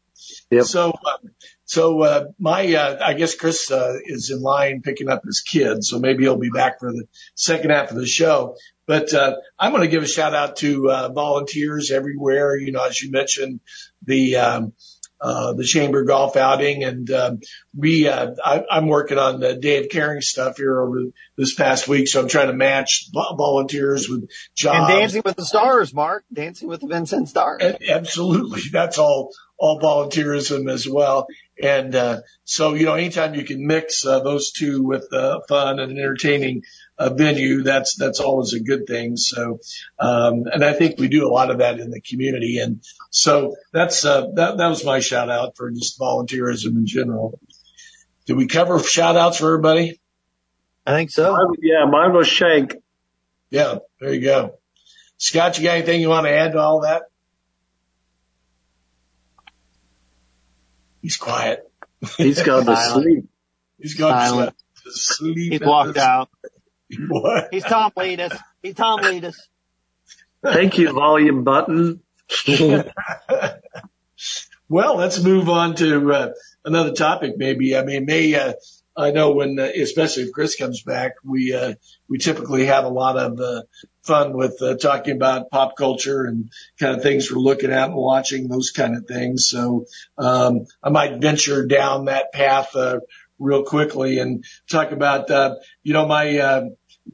Yep. 0.52 0.66
So, 0.66 0.92
um, 0.92 1.32
so 1.72 2.02
uh, 2.02 2.26
my, 2.38 2.76
uh, 2.76 3.00
I 3.02 3.14
guess 3.14 3.34
Chris 3.34 3.72
uh, 3.72 3.94
is 4.04 4.30
in 4.30 4.42
line 4.42 4.82
picking 4.82 5.08
up 5.08 5.24
his 5.24 5.40
kids, 5.40 5.88
so 5.88 6.00
maybe 6.00 6.24
he'll 6.24 6.36
be 6.36 6.50
back 6.50 6.82
for 6.82 6.92
the 6.92 7.06
second 7.34 7.70
half 7.70 7.92
of 7.92 7.96
the 7.96 8.06
show. 8.06 8.58
But 8.88 9.14
uh, 9.14 9.38
I'm 9.58 9.72
going 9.72 9.84
to 9.84 9.88
give 9.88 10.04
a 10.04 10.08
shout 10.08 10.36
out 10.36 10.58
to 10.58 10.92
uh, 10.92 11.10
volunteers 11.14 11.90
everywhere. 11.90 12.58
You 12.58 12.74
know, 12.74 12.84
as 12.84 13.02
you 13.02 13.10
mentioned, 13.10 13.62
the 14.04 14.36
um, 14.36 14.74
uh, 15.22 15.54
the 15.54 15.64
chamber 15.64 16.04
golf 16.04 16.36
outing, 16.36 16.84
and 16.84 17.10
um, 17.10 17.40
we 17.74 18.06
uh, 18.06 18.32
I, 18.44 18.66
I'm 18.70 18.88
working 18.88 19.18
on 19.18 19.40
the 19.40 19.56
day 19.56 19.82
of 19.82 19.88
caring 19.90 20.20
stuff 20.20 20.58
here 20.58 20.82
over 20.82 21.04
this 21.38 21.54
past 21.54 21.88
week, 21.88 22.10
so 22.10 22.22
I'm 22.22 22.28
trying 22.28 22.48
to 22.48 22.54
match 22.54 23.06
volunteers 23.14 24.10
with 24.10 24.30
jobs. 24.56 24.90
And 24.90 25.00
Dancing 25.00 25.22
with 25.24 25.38
the 25.38 25.46
Stars, 25.46 25.94
Mark, 25.94 26.26
Dancing 26.34 26.68
with 26.68 26.82
the 26.82 26.88
Vincennes 26.88 27.30
Stars. 27.30 27.62
Absolutely, 27.88 28.64
that's 28.74 28.98
all 28.98 29.32
all 29.62 29.80
volunteerism 29.80 30.70
as 30.70 30.90
well. 30.90 31.28
And 31.62 31.94
uh, 31.96 32.22
so, 32.44 32.74
you 32.74 32.86
know, 32.86 32.96
anytime 32.96 33.36
you 33.36 33.44
can 33.44 33.68
mix 33.68 34.06
uh, 34.06 34.20
those 34.22 34.52
two 34.52 34.84
with 34.84 35.12
uh, 35.14 35.42
fun 35.48 35.80
and 35.80 35.98
entertaining 35.98 36.64
uh, 36.98 37.14
venue, 37.14 37.64
that's 37.64 37.96
that's 37.96 38.20
always 38.20 38.54
a 38.54 38.60
good 38.60 38.88
thing. 38.88 39.18
So, 39.18 39.60
um, 40.00 40.46
and 40.52 40.64
I 40.64 40.74
think 40.74 41.00
we 41.00 41.08
do 41.08 41.28
a 41.28 41.32
lot 41.32 41.52
of 41.52 41.60
that 41.60 41.80
in 41.80 41.92
the 41.92 42.02
community. 42.02 42.60
And 42.60 42.84
so 43.10 43.56
that's 43.72 44.06
uh, 44.06 44.28
that 44.36 44.58
that 44.58 44.68
was 44.68 44.84
my 44.84 45.00
shout 45.00 45.30
out 45.30 45.56
for 45.56 45.70
just 45.72 46.00
volunteerism 46.00 46.76
in 46.78 46.86
general. 46.86 47.40
Did 48.26 48.38
we 48.38 48.48
cover 48.48 48.80
shout 48.80 49.18
outs 49.18 49.38
for 49.38 49.48
everybody? 49.48 50.00
I 50.86 50.94
think 50.94 51.12
so. 51.12 51.36
yeah, 51.62 51.86
mine 51.86 52.14
was 52.14 52.28
Schenk. 52.28 52.76
Yeah, 53.50 53.80
there 54.00 54.14
you 54.14 54.22
go. 54.22 54.58
Scott, 55.18 55.58
you 55.58 55.66
got 55.66 55.76
anything 55.76 56.02
you 56.02 56.10
want 56.10 56.26
to 56.26 56.32
add 56.32 56.54
to 56.54 56.60
all 56.60 56.82
that? 56.82 57.04
He's 61.02 61.18
quiet. 61.18 61.70
He's 62.18 62.42
gone 62.42 62.66
to 62.66 62.76
sleep. 62.76 63.26
He's 63.80 63.96
gone 63.96 64.54
to 64.84 64.92
sleep. 64.92 65.54
He's 65.54 65.62
walked 65.62 65.98
out. 65.98 66.30
What? 67.08 67.50
He's 67.52 67.64
Tom 67.64 67.92
Leadus. 67.96 68.34
He's 68.62 68.76
Tom 68.76 69.02
Leadus. 69.02 69.48
Thank 70.44 70.78
you, 70.78 70.92
volume 70.92 71.44
button. 71.44 72.02
well, 74.70 74.96
let's 74.96 75.22
move 75.22 75.50
on 75.50 75.76
to 75.76 76.14
uh, 76.14 76.30
another 76.66 76.94
topic. 76.94 77.38
Maybe 77.38 77.78
I 77.78 77.84
mean, 77.84 78.06
may 78.06 78.34
uh, 78.36 78.54
I 78.96 79.12
know 79.12 79.32
when, 79.32 79.58
uh, 79.58 79.70
especially 79.76 80.24
if 80.24 80.32
Chris 80.34 80.56
comes 80.56 80.84
back, 80.84 81.14
we 81.24 81.54
uh, 81.54 81.76
we 82.10 82.18
typically 82.18 82.66
have 82.66 82.84
a 82.84 82.90
lot 82.90 83.18
of 83.18 83.40
uh, 83.40 83.62
fun 84.04 84.34
with 84.34 84.62
uh, 84.62 84.76
talking 84.76 85.16
about 85.16 85.50
pop 85.50 85.78
culture 85.78 86.26
and 86.26 86.52
kind 86.80 86.96
of 86.96 87.04
things 87.04 87.32
we're 87.32 87.40
looking 87.40 87.72
at 87.72 87.90
and 87.90 87.96
watching, 87.96 88.48
those 88.48 88.72
kind 88.72 88.98
of 88.98 89.06
things. 89.06 89.48
So 89.48 89.86
um, 90.18 90.66
I 90.84 90.90
might 90.90 91.22
venture 91.22 91.66
down 91.66 92.06
that 92.06 92.34
path 92.34 92.76
uh, 92.76 93.00
real 93.40 93.64
quickly 93.64 94.20
and 94.20 94.46
talk 94.70 94.92
about, 94.92 95.30
uh, 95.32 95.56
you 95.84 95.94
know, 95.94 96.06
my 96.06 96.38
uh, 96.38 96.66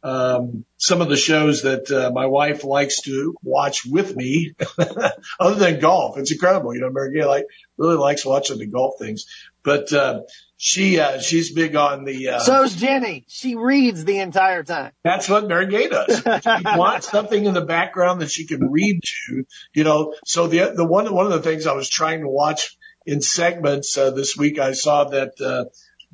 um, 0.04 0.66
some 0.78 1.02
of 1.02 1.10
the 1.10 1.16
shows 1.16 1.64
that 1.64 1.90
uh, 1.92 2.12
my 2.12 2.26
wife 2.26 2.64
likes 2.64 3.02
to 3.02 3.36
watch 3.42 3.86
with 3.86 4.16
me, 4.16 4.54
other 5.40 5.56
than 5.56 5.80
golf. 5.80 6.18
It's 6.18 6.32
incredible, 6.32 6.76
you 6.76 6.82
know. 6.82 6.90
Mary 6.90 7.14
Gay 7.14 7.26
like 7.26 7.46
really 7.78 7.96
likes 7.96 8.26
watching 8.26 8.58
the 8.60 8.68
golf 8.68 8.96
things, 9.00 9.26
but 9.64 9.92
uh, 9.94 10.22
she 10.58 11.00
uh, 11.00 11.20
she's 11.20 11.54
big 11.54 11.76
on 11.76 12.04
the. 12.04 12.30
Uh, 12.30 12.40
So's 12.40 12.76
Jenny. 12.76 13.26
She 13.28 13.56
reads 13.56 14.04
the 14.06 14.18
entire 14.20 14.64
time. 14.64 14.92
That's 15.04 15.30
what 15.30 15.48
Mary 15.48 15.68
Gay 15.68 15.88
does. 15.88 16.18
She 16.18 16.64
wants 16.78 17.10
something 17.10 17.46
in 17.46 17.54
the 17.54 17.62
background 17.62 18.22
that 18.22 18.32
she 18.32 18.48
can 18.48 18.72
read 18.72 19.02
to, 19.04 19.46
you 19.74 19.84
know. 19.84 20.16
So 20.26 20.48
the 20.48 20.74
the 20.76 20.86
one 20.86 21.14
one 21.14 21.28
of 21.28 21.32
the 21.32 21.48
things 21.48 21.68
I 21.68 21.74
was 21.74 21.88
trying 21.88 22.22
to 22.22 22.28
watch 22.28 22.76
in 23.06 23.22
segments 23.22 23.96
uh, 23.98 24.10
this 24.10 24.36
week, 24.36 24.58
I 24.58 24.74
saw 24.74 25.06
that 25.06 25.40
uh, 25.40 25.66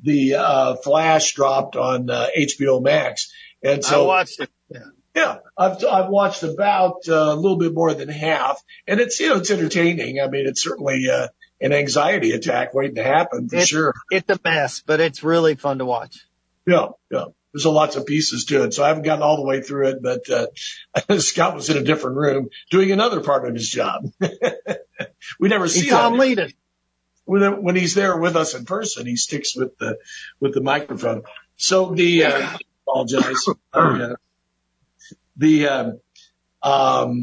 the 0.02 0.34
uh, 0.34 0.76
Flash 0.76 1.34
dropped 1.34 1.76
on 1.76 2.10
uh, 2.10 2.26
HBO 2.38 2.82
Max, 2.82 3.32
and 3.62 3.82
so 3.82 4.04
I 4.04 4.06
watched 4.06 4.40
it. 4.40 4.50
Yeah. 4.68 4.80
Yeah, 5.16 5.38
I've 5.56 5.84
I've 5.84 6.08
watched 6.08 6.42
about 6.42 7.08
uh, 7.08 7.14
a 7.14 7.36
little 7.36 7.56
bit 7.56 7.72
more 7.72 7.94
than 7.94 8.08
half, 8.08 8.60
and 8.86 8.98
it's 8.98 9.20
you 9.20 9.28
know 9.28 9.36
it's 9.36 9.50
entertaining. 9.50 10.20
I 10.20 10.26
mean, 10.26 10.46
it's 10.48 10.62
certainly 10.62 11.08
uh, 11.08 11.28
an 11.64 11.72
anxiety 11.72 12.32
attack 12.32 12.74
waiting 12.74 12.96
to 12.96 13.02
happen 13.02 13.48
for 13.48 13.56
it's, 13.56 13.68
sure. 13.68 13.94
It's 14.10 14.28
a 14.28 14.38
mess, 14.44 14.82
but 14.86 15.00
it's 15.00 15.22
really 15.22 15.54
fun 15.54 15.78
to 15.78 15.86
watch. 15.86 16.26
Yeah, 16.66 16.88
yeah. 17.10 17.24
There's 17.52 17.64
a 17.64 17.70
lots 17.70 17.96
of 17.96 18.04
pieces 18.04 18.46
to 18.46 18.64
it, 18.64 18.74
so 18.74 18.84
I 18.84 18.88
haven't 18.88 19.04
gotten 19.04 19.22
all 19.22 19.36
the 19.36 19.46
way 19.46 19.62
through 19.62 19.88
it. 19.88 20.02
But 20.02 20.28
uh, 20.28 21.18
Scott 21.18 21.54
was 21.54 21.70
in 21.70 21.78
a 21.78 21.82
different 21.82 22.16
room 22.16 22.50
doing 22.70 22.90
another 22.92 23.20
part 23.20 23.48
of 23.48 23.54
his 23.54 23.68
job. 23.68 24.10
we 25.40 25.48
never 25.48 25.68
see 25.68 25.88
Tom 25.88 26.14
Leadon. 26.18 26.52
When, 27.24 27.62
when 27.62 27.76
he's 27.76 27.94
there 27.94 28.16
with 28.18 28.36
us 28.36 28.54
in 28.54 28.66
person, 28.66 29.06
he 29.06 29.16
sticks 29.16 29.56
with 29.56 29.78
the 29.78 29.96
with 30.40 30.52
the 30.52 30.60
microphone. 30.60 31.22
So 31.56 31.94
the 31.94 32.24
uh, 32.24 32.58
apologize. 32.86 33.44
Uh, 33.72 34.14
the 35.36 35.66
um, 35.66 36.00
um, 36.64 37.22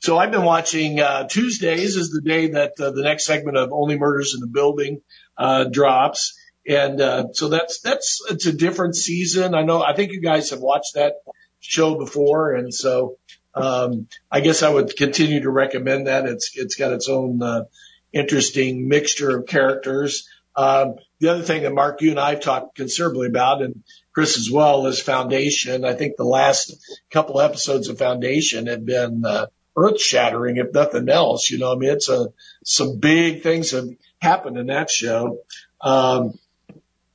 so 0.00 0.18
I've 0.18 0.30
been 0.30 0.44
watching, 0.44 1.00
uh, 1.00 1.26
Tuesdays 1.26 1.96
is 1.96 2.10
the 2.10 2.20
day 2.20 2.48
that 2.48 2.72
uh, 2.78 2.90
the 2.90 3.02
next 3.02 3.24
segment 3.24 3.56
of 3.56 3.72
Only 3.72 3.98
Murders 3.98 4.34
in 4.34 4.40
the 4.40 4.46
Building, 4.46 5.00
uh, 5.38 5.64
drops. 5.64 6.38
And, 6.68 7.00
uh, 7.00 7.32
so 7.32 7.48
that's, 7.48 7.80
that's, 7.80 8.20
it's 8.30 8.46
a 8.46 8.52
different 8.52 8.94
season. 8.94 9.54
I 9.54 9.62
know, 9.62 9.82
I 9.82 9.94
think 9.94 10.12
you 10.12 10.20
guys 10.20 10.50
have 10.50 10.60
watched 10.60 10.94
that 10.94 11.14
show 11.58 11.96
before. 11.96 12.54
And 12.54 12.72
so, 12.72 13.16
um, 13.54 14.08
I 14.30 14.40
guess 14.40 14.62
I 14.62 14.68
would 14.68 14.94
continue 14.94 15.40
to 15.40 15.50
recommend 15.50 16.06
that. 16.06 16.26
It's, 16.26 16.52
it's 16.54 16.76
got 16.76 16.92
its 16.92 17.08
own, 17.08 17.42
uh, 17.42 17.64
interesting 18.12 18.88
mixture 18.88 19.38
of 19.38 19.46
characters. 19.46 20.28
Um, 20.54 20.96
the 21.18 21.30
other 21.30 21.42
thing 21.42 21.62
that 21.62 21.72
Mark, 21.72 22.02
you 22.02 22.10
and 22.10 22.20
I 22.20 22.34
have 22.34 22.40
talked 22.40 22.76
considerably 22.76 23.26
about, 23.26 23.62
and 23.62 23.82
Chris 24.14 24.38
as 24.38 24.50
well, 24.50 24.86
is 24.86 25.00
Foundation. 25.00 25.84
I 25.84 25.94
think 25.94 26.16
the 26.16 26.24
last 26.24 26.74
couple 27.10 27.40
episodes 27.40 27.88
of 27.88 27.98
Foundation 27.98 28.66
have 28.66 28.84
been 28.84 29.24
uh, 29.24 29.46
earth 29.76 30.00
shattering, 30.00 30.56
if 30.58 30.72
nothing 30.72 31.08
else. 31.08 31.50
You 31.50 31.58
know, 31.58 31.72
I 31.72 31.76
mean, 31.76 31.90
it's 31.90 32.08
a 32.08 32.28
some 32.64 32.98
big 32.98 33.42
things 33.42 33.70
have 33.70 33.88
happened 34.20 34.58
in 34.58 34.66
that 34.66 34.90
show. 34.90 35.38
Um, 35.80 36.38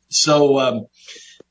so 0.10 0.60
um, 0.60 0.88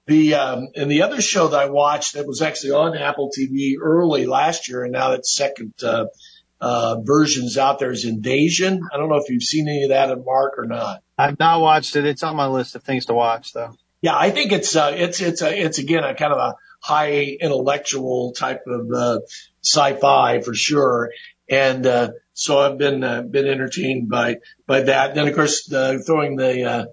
the 0.06 0.35
um, 0.35 0.68
and 0.74 0.90
the 0.90 1.02
other 1.02 1.20
show 1.20 1.48
that 1.48 1.59
I 1.59 1.70
watched 1.70 2.14
that 2.14 2.26
was 2.26 2.42
actually 2.42 2.72
on 2.72 2.96
Apple 2.96 3.30
TV 3.37 3.74
early 3.80 4.26
last 4.26 4.68
year, 4.68 4.85
and 4.85 4.92
now 4.92 5.12
its 5.12 5.35
second 5.35 5.74
uh, 5.82 6.06
uh, 6.61 7.00
versions 7.02 7.59
out 7.59 7.78
there 7.78 7.90
is 7.90 8.04
Invasion. 8.04 8.80
I 8.92 8.96
don't 8.96 9.09
know 9.09 9.16
if 9.16 9.28
you've 9.28 9.42
seen 9.42 9.68
any 9.68 9.85
of 9.85 9.90
that 9.90 10.11
at 10.11 10.24
Mark 10.24 10.54
or 10.59 10.66
not. 10.66 11.02
I've 11.18 11.38
not 11.38 11.61
watched 11.61 11.96
it. 11.96 12.04
It's 12.04 12.22
on 12.22 12.37
my 12.37 12.46
list 12.46 12.74
of 12.74 12.82
things 12.82 13.06
to 13.06 13.14
watch 13.14 13.52
though. 13.52 13.74
Yeah, 14.02 14.16
I 14.16 14.30
think 14.30 14.52
it's, 14.52 14.76
uh, 14.76 14.92
it's, 14.94 15.20
it's 15.20 15.42
a, 15.42 15.64
it's 15.64 15.78
again 15.78 16.04
a 16.04 16.14
kind 16.14 16.32
of 16.32 16.38
a 16.38 16.54
high 16.80 17.22
intellectual 17.40 18.32
type 18.32 18.62
of, 18.66 18.90
uh, 18.92 19.20
sci-fi 19.62 20.40
for 20.40 20.54
sure. 20.54 21.11
And, 21.48 21.87
uh, 21.87 22.11
so 22.37 22.59
I've 22.59 22.76
been 22.76 23.02
uh, 23.02 23.22
been 23.22 23.48
entertained 23.48 24.11
by 24.11 24.37
by 24.66 24.82
that. 24.82 25.14
Then 25.14 25.26
of 25.26 25.35
course 25.35 25.72
uh, 25.72 25.98
throwing 26.04 26.37
the 26.37 26.64
uh, 26.64 26.87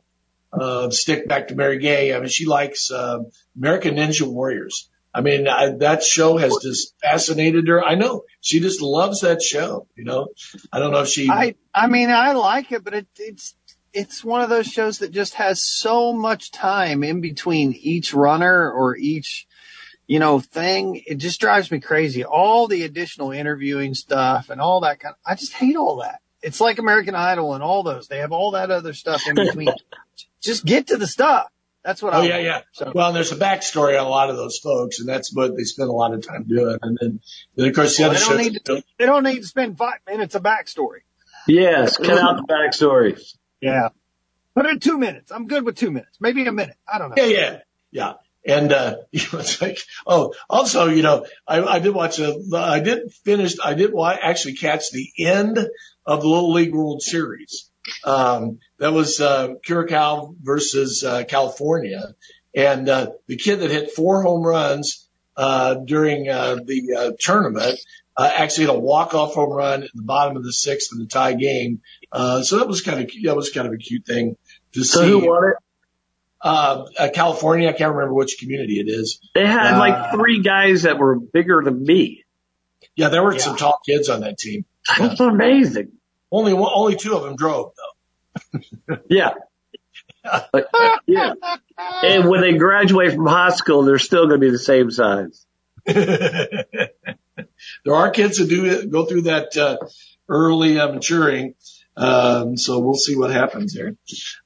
uh, 0.58 0.90
stick 0.90 1.28
back 1.28 1.50
to 1.50 1.56
Mary 1.56 1.80
Gay. 1.80 2.16
I 2.16 2.20
mean, 2.20 2.30
she 2.30 2.46
likes 2.46 2.90
uh, 2.90 3.20
American 3.58 3.96
Ninja 3.96 4.26
Warriors. 4.26 4.90
I 5.14 5.20
mean, 5.20 5.48
I, 5.48 5.72
that 5.80 6.02
show 6.02 6.38
has 6.38 6.58
just 6.64 6.96
fascinated 7.02 7.68
her. 7.68 7.84
I 7.84 7.96
know 7.96 8.24
she 8.40 8.62
just 8.62 8.82
loves 8.82 9.22
that 9.22 9.42
show. 9.42 9.86
You 9.98 10.06
know, 10.06 10.30
I 10.72 10.80
don't 10.80 10.92
know 10.92 11.02
if 11.02 11.10
she. 11.10 11.30
I 11.30 11.56
I 11.76 11.88
mean, 11.88 12.10
I 12.10 12.32
like 12.32 12.72
it, 12.72 12.86
but 12.86 12.94
it, 12.94 13.08
it's 13.20 13.54
it's 13.94 14.24
one 14.24 14.42
of 14.42 14.50
those 14.50 14.68
shows 14.68 15.00
that 15.00 15.12
just 15.12 15.36
has 15.36 15.64
so 15.64 16.14
much 16.14 16.52
time 16.52 17.04
in 17.04 17.22
between 17.22 17.74
each 17.74 18.14
runner 18.14 18.72
or 18.72 18.98
each 18.98 19.48
you 20.08 20.20
know, 20.20 20.40
thing. 20.40 21.02
It 21.06 21.16
just 21.16 21.40
drives 21.40 21.72
me 21.72 21.80
crazy. 21.80 22.26
All 22.26 22.68
the 22.68 22.84
additional 22.84 23.32
interviewing 23.32 23.94
stuff 23.94 24.50
and 24.50 24.60
all 24.60 24.82
that 24.82 25.00
kind 25.00 25.14
of, 25.14 25.20
I 25.26 25.36
just 25.36 25.54
hate 25.54 25.76
all 25.76 25.98
that. 26.02 26.20
It's 26.42 26.60
like 26.60 26.78
American 26.78 27.16
Idol 27.16 27.54
and 27.54 27.64
all 27.64 27.84
those. 27.84 28.08
They 28.08 28.18
have 28.20 28.34
all 28.34 28.52
that 28.52 28.70
other 28.70 28.94
stuff 28.94 29.28
in 29.28 29.36
between. 29.36 29.70
just 30.42 30.66
get 30.66 30.88
to 30.88 30.98
the 30.98 31.08
stuff. 31.08 31.48
That's 31.86 32.02
what 32.02 32.14
oh, 32.14 32.22
I 32.22 32.26
yeah, 32.28 32.38
yeah. 32.38 32.62
So, 32.74 32.92
well, 32.96 33.08
and 33.08 33.16
there's 33.16 33.32
a 33.32 33.36
backstory 33.36 34.00
on 34.00 34.06
a 34.06 34.10
lot 34.10 34.30
of 34.30 34.38
those 34.38 34.58
folks, 34.58 35.00
and 35.00 35.08
that's 35.08 35.34
what 35.34 35.56
they 35.58 35.64
spend 35.64 35.90
a 35.90 35.94
lot 35.94 36.14
of 36.14 36.26
time 36.26 36.46
doing. 36.48 36.78
And 36.82 36.98
then, 37.00 37.20
then 37.56 37.70
of 37.70 37.76
course, 37.76 37.98
the 37.98 38.04
well, 38.04 38.12
other 38.12 38.20
they 38.20 38.26
don't, 38.26 38.54
need 38.54 38.66
to, 38.66 38.84
they 38.98 39.06
don't 39.06 39.24
need 39.24 39.42
to 39.42 39.48
spend 39.48 39.78
five 39.78 40.00
minutes 40.08 40.34
of 40.36 40.44
backstory. 40.44 41.00
Yes, 41.46 41.98
cut 42.04 42.18
out 42.18 42.38
the 42.38 42.54
backstories. 42.54 43.36
Yeah. 43.64 43.90
Put 44.56 44.66
in 44.66 44.80
two 44.80 44.98
minutes. 44.98 45.32
I'm 45.32 45.48
good 45.48 45.64
with 45.64 45.78
two 45.78 45.90
minutes. 45.90 46.18
Maybe 46.20 46.46
a 46.46 46.52
minute. 46.52 46.76
I 46.92 47.00
don't 47.00 47.10
know. 47.10 47.16
Yeah, 47.18 47.30
yeah, 47.30 47.60
yeah. 47.92 48.14
And, 48.46 48.74
uh, 48.74 48.98
you 49.12 49.22
know, 49.32 49.40
it's 49.40 49.62
like, 49.62 49.80
oh, 50.06 50.34
also, 50.50 50.90
you 50.90 51.02
know, 51.02 51.26
I, 51.48 51.64
I 51.64 51.80
did 51.80 51.94
watch 51.96 52.20
a, 52.20 52.38
I 52.54 52.82
did 52.82 53.14
finish, 53.24 53.56
I 53.64 53.74
did 53.74 53.94
watch, 53.94 54.20
actually 54.22 54.56
catch 54.56 54.92
the 54.92 55.10
end 55.18 55.58
of 56.06 56.22
the 56.22 56.28
Little 56.28 56.52
League 56.52 56.74
World 56.74 57.02
Series. 57.02 57.72
Um, 58.04 58.60
that 58.80 58.92
was, 58.92 59.22
uh, 59.22 59.56
Curacao 59.64 60.36
versus, 60.42 61.04
uh, 61.06 61.24
California. 61.24 62.14
And, 62.54 62.90
uh, 62.90 63.12
the 63.28 63.38
kid 63.38 63.62
that 63.62 63.72
hit 63.72 63.92
four 63.92 64.22
home 64.22 64.44
runs, 64.46 65.08
uh, 65.38 65.76
during, 65.76 66.28
uh, 66.28 66.58
the, 66.66 66.96
uh, 66.98 67.12
tournament, 67.18 67.80
actually 68.18 68.68
had 68.68 68.76
a 68.76 68.80
walk-off 68.80 69.34
home 69.34 69.52
run 69.52 69.84
at 69.84 69.90
the 69.94 70.04
bottom 70.04 70.38
of 70.38 70.44
the 70.44 70.54
sixth 70.54 70.92
in 70.94 71.00
the 71.00 71.08
tie 71.08 71.34
game. 71.34 71.82
Uh, 72.12 72.44
so 72.44 72.60
that 72.60 72.68
was 72.68 72.82
kind 72.82 73.02
of, 73.02 73.12
that 73.24 73.36
was 73.36 73.50
kind 73.50 73.68
of 73.68 73.74
a 73.74 73.78
cute 73.78 74.06
thing 74.06 74.38
to 74.74 74.84
so 74.84 75.02
see. 75.02 75.08
who 75.08 75.28
won 75.28 75.50
it? 75.50 75.56
uh, 76.44 76.86
uh, 77.00 77.10
California. 77.14 77.70
I 77.70 77.74
can't 77.74 77.94
remember 77.94 78.14
which 78.14 78.38
community 78.38 78.80
it 78.80 78.90
is. 78.90 79.20
They 79.34 79.46
had 79.46 79.76
uh, 79.76 79.80
like 79.80 80.12
three 80.12 80.42
guys 80.42 80.84
that 80.84 81.00
were 81.00 81.16
bigger 81.16 81.62
than 81.64 81.84
me. 81.84 82.26
Yeah, 82.96 83.10
there 83.10 83.24
were 83.24 83.34
yeah. 83.34 83.40
some 83.40 83.56
tall 83.56 83.80
kids 83.86 84.10
on 84.10 84.22
that 84.22 84.38
team. 84.38 84.66
That's 84.98 85.20
yeah. 85.20 85.30
amazing. 85.30 85.94
Only 86.32 86.54
one, 86.54 86.72
only 86.74 86.96
two 86.96 87.16
of 87.16 87.24
them 87.24 87.36
drove 87.36 87.72
though. 87.76 88.98
yeah. 89.10 89.34
But, 90.24 90.70
yeah. 91.06 91.34
And 92.04 92.30
when 92.30 92.42
they 92.42 92.54
graduate 92.54 93.14
from 93.14 93.26
high 93.26 93.52
school, 93.52 93.84
they're 93.84 94.00
still 94.00 94.28
going 94.28 94.40
to 94.40 94.46
be 94.46 94.52
the 94.52 94.60
same 94.60 94.92
size. 94.92 95.46
there 97.86 97.96
are 97.96 98.10
kids 98.12 98.38
who 98.38 98.48
do 98.48 98.88
go 98.88 99.06
through 99.06 99.24
that 99.24 99.56
uh, 99.58 99.78
early 100.30 100.80
uh, 100.80 100.92
maturing 100.92 101.56
um, 101.96 102.58
so 102.58 102.80
we'll 102.80 102.96
see 102.96 103.16
what 103.16 103.32
happens 103.32 103.74
there. 103.74 103.96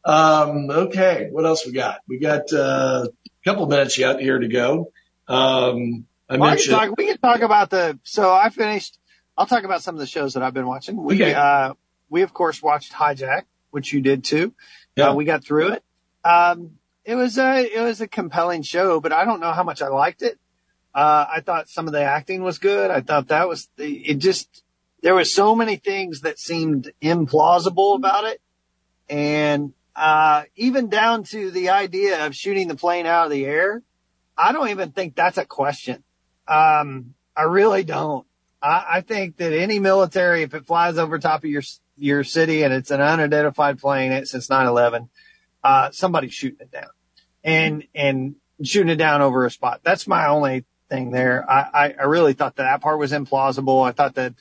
Um, 0.04 0.70
okay. 0.70 1.30
What 1.32 1.46
else 1.46 1.66
we 1.66 1.72
got? 1.72 2.02
We 2.08 2.20
got, 2.20 2.52
uh, 2.52 3.08
a 3.08 3.50
couple 3.50 3.68
minutes 3.68 3.98
yet 3.98 4.20
here 4.20 4.38
to 4.38 4.48
go. 4.48 4.92
Um, 5.28 6.06
I 6.30 6.38
well, 6.38 6.50
mentioned. 6.50 6.76
We 6.76 6.80
can, 6.80 6.90
talk, 6.90 6.98
we 6.98 7.08
can 7.08 7.18
talk 7.18 7.42
about 7.42 7.70
the, 7.70 8.00
so 8.04 8.34
I 8.34 8.50
finished, 8.50 9.00
I'll 9.38 9.46
talk 9.46 9.64
about 9.64 9.82
some 9.82 9.96
of 9.96 10.00
the 10.00 10.08
shows 10.08 10.34
that 10.34 10.44
I've 10.44 10.54
been 10.54 10.68
watching. 10.68 11.02
We, 11.02 11.16
okay. 11.16 11.34
uh, 11.34 11.74
we 12.10 12.22
of 12.22 12.34
course 12.34 12.62
watched 12.62 12.92
Hijack, 12.92 13.44
which 13.72 13.94
you 13.94 14.02
did 14.02 14.24
too. 14.24 14.54
Yeah. 14.96 15.10
Uh, 15.10 15.16
we 15.16 15.26
got 15.26 15.46
through 15.46 15.74
it. 15.74 15.84
Um, 16.26 16.72
it 17.06 17.16
was 17.16 17.38
a, 17.38 17.64
it 17.64 17.82
was 17.82 18.02
a 18.02 18.08
compelling 18.08 18.64
show, 18.64 19.00
but 19.00 19.14
I 19.14 19.24
don't 19.24 19.40
know 19.40 19.54
how 19.54 19.64
much 19.64 19.82
I 19.82 19.88
liked 19.88 20.22
it. 20.22 20.38
Uh, 20.98 21.28
I 21.32 21.42
thought 21.42 21.70
some 21.70 21.86
of 21.86 21.94
the 21.94 22.02
acting 22.02 22.42
was 22.42 22.58
good. 22.58 22.90
I 22.90 23.02
thought 23.02 23.28
that 23.28 23.48
was 23.48 23.70
it 23.78 24.16
just, 24.16 24.64
there 25.04 25.14
were 25.14 25.26
so 25.26 25.54
many 25.54 25.76
things 25.76 26.22
that 26.22 26.40
seemed 26.40 26.92
implausible 27.04 27.96
about 27.96 28.26
it. 28.26 28.42
And, 29.08 29.74
uh, 29.96 30.46
even 30.56 30.90
down 30.90 31.24
to 31.26 31.52
the 31.52 31.70
idea 31.70 32.26
of 32.26 32.36
shooting 32.36 32.68
the 32.68 32.74
plane 32.74 33.06
out 33.06 33.26
of 33.26 33.32
the 33.32 33.46
air. 33.46 33.84
I 34.36 34.52
don't 34.54 34.70
even 34.70 34.92
think 34.92 35.16
that's 35.16 35.38
a 35.38 35.46
question. 35.46 36.04
Um, 36.48 37.14
I 37.36 37.44
really 37.44 37.84
don't. 37.84 38.26
I, 38.60 38.86
I 38.94 39.02
think 39.02 39.38
that 39.38 39.54
any 39.54 39.78
military, 39.78 40.42
if 40.42 40.56
it 40.56 40.66
flies 40.66 40.98
over 40.98 41.20
top 41.20 41.44
of 41.44 41.50
your, 41.52 41.62
your 41.96 42.24
city 42.24 42.64
and 42.64 42.74
it's 42.74 42.90
an 42.90 43.02
unidentified 43.02 43.78
plane 43.78 44.26
since 44.26 44.48
9-11, 44.48 45.10
uh, 45.64 45.92
somebody's 45.92 46.34
shooting 46.34 46.62
it 46.62 46.72
down 46.72 46.90
and, 47.44 47.84
and 47.94 48.36
shooting 48.64 48.90
it 48.90 48.96
down 48.96 49.22
over 49.22 49.46
a 49.46 49.52
spot. 49.52 49.82
That's 49.84 50.08
my 50.08 50.28
only 50.28 50.66
thing 50.89 51.12
there. 51.12 51.50
I, 51.50 51.69
I, 51.73 51.95
I 52.00 52.04
really 52.04 52.34
thought 52.34 52.56
that, 52.58 52.63
that 52.63 52.82
part 52.82 53.00
was 53.00 53.12
implausible. 53.12 53.88
I 53.88 53.91
thought 53.91 54.15
that 54.15 54.34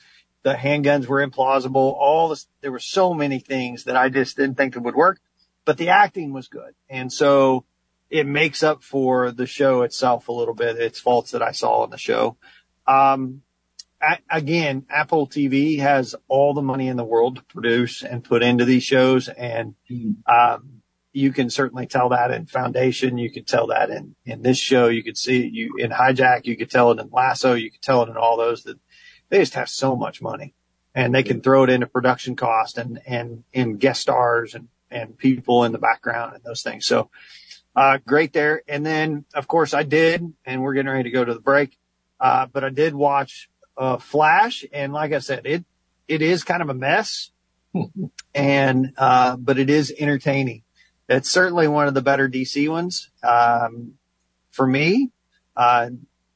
the 0.43 0.53
handguns 0.53 1.07
were 1.07 1.25
implausible. 1.25 1.75
All 1.75 2.29
this, 2.29 2.47
there 2.61 2.71
were 2.71 2.79
so 2.79 3.13
many 3.13 3.39
things 3.39 3.85
that 3.85 3.97
I 3.97 4.09
just 4.09 4.37
didn't 4.37 4.55
think 4.55 4.75
it 4.75 4.81
would 4.81 4.95
work, 4.95 5.19
but 5.65 5.77
the 5.77 5.89
acting 5.89 6.33
was 6.33 6.47
good. 6.47 6.73
And 6.89 7.11
so 7.11 7.65
it 8.09 8.25
makes 8.25 8.63
up 8.63 8.83
for 8.83 9.31
the 9.31 9.45
show 9.45 9.81
itself 9.81 10.27
a 10.27 10.31
little 10.31 10.53
bit. 10.53 10.77
Its 10.77 10.99
faults 10.99 11.31
that 11.31 11.41
I 11.41 11.51
saw 11.51 11.83
in 11.83 11.89
the 11.89 11.97
show. 11.97 12.37
Um, 12.87 13.41
again, 14.29 14.85
Apple 14.89 15.27
TV 15.27 15.79
has 15.79 16.15
all 16.27 16.53
the 16.53 16.61
money 16.61 16.87
in 16.87 16.97
the 16.97 17.03
world 17.03 17.37
to 17.37 17.43
produce 17.43 18.03
and 18.03 18.23
put 18.23 18.43
into 18.43 18.63
these 18.63 18.83
shows. 18.83 19.27
And, 19.27 19.75
um, 20.25 20.76
you 21.13 21.31
can 21.31 21.49
certainly 21.49 21.87
tell 21.87 22.09
that 22.09 22.31
in 22.31 22.45
Foundation. 22.45 23.17
You 23.17 23.31
could 23.31 23.47
tell 23.47 23.67
that 23.67 23.89
in, 23.89 24.15
in 24.25 24.41
this 24.41 24.57
show. 24.57 24.87
You 24.87 25.03
could 25.03 25.17
see 25.17 25.47
you 25.47 25.75
in 25.77 25.91
Hijack. 25.91 26.45
You 26.45 26.55
could 26.57 26.69
tell 26.69 26.91
it 26.91 26.99
in 26.99 27.09
Lasso. 27.11 27.53
You 27.53 27.71
could 27.71 27.81
tell 27.81 28.03
it 28.03 28.09
in 28.09 28.17
all 28.17 28.37
those 28.37 28.63
that 28.63 28.77
they 29.29 29.39
just 29.39 29.55
have 29.55 29.69
so 29.69 29.95
much 29.95 30.21
money 30.21 30.53
and 30.93 31.13
they 31.13 31.23
can 31.23 31.41
throw 31.41 31.63
it 31.63 31.69
into 31.69 31.87
production 31.87 32.35
cost 32.35 32.77
and, 32.77 32.99
and 33.05 33.43
in 33.53 33.77
guest 33.77 34.01
stars 34.01 34.55
and, 34.55 34.67
and 34.89 35.17
people 35.17 35.63
in 35.63 35.71
the 35.71 35.77
background 35.77 36.35
and 36.35 36.43
those 36.43 36.61
things. 36.61 36.85
So, 36.85 37.09
uh, 37.75 37.99
great 38.05 38.33
there. 38.33 38.63
And 38.67 38.85
then 38.85 39.25
of 39.35 39.47
course 39.47 39.73
I 39.73 39.83
did, 39.83 40.33
and 40.45 40.63
we're 40.63 40.73
getting 40.73 40.91
ready 40.91 41.03
to 41.03 41.11
go 41.11 41.23
to 41.23 41.33
the 41.33 41.39
break. 41.39 41.77
Uh, 42.19 42.47
but 42.47 42.63
I 42.63 42.69
did 42.69 42.95
watch, 42.95 43.49
uh, 43.77 43.97
Flash. 43.97 44.65
And 44.73 44.91
like 44.91 45.13
I 45.13 45.19
said, 45.19 45.45
it, 45.45 45.65
it 46.07 46.21
is 46.21 46.43
kind 46.43 46.63
of 46.63 46.69
a 46.69 46.73
mess 46.73 47.31
and, 48.33 48.93
uh, 48.97 49.35
but 49.37 49.59
it 49.59 49.69
is 49.69 49.93
entertaining. 49.97 50.63
It's 51.09 51.29
certainly 51.29 51.67
one 51.67 51.87
of 51.87 51.93
the 51.93 52.01
better 52.01 52.27
DC 52.29 52.69
ones. 52.69 53.09
Um, 53.23 53.93
for 54.51 54.67
me, 54.67 55.11
uh, 55.55 55.89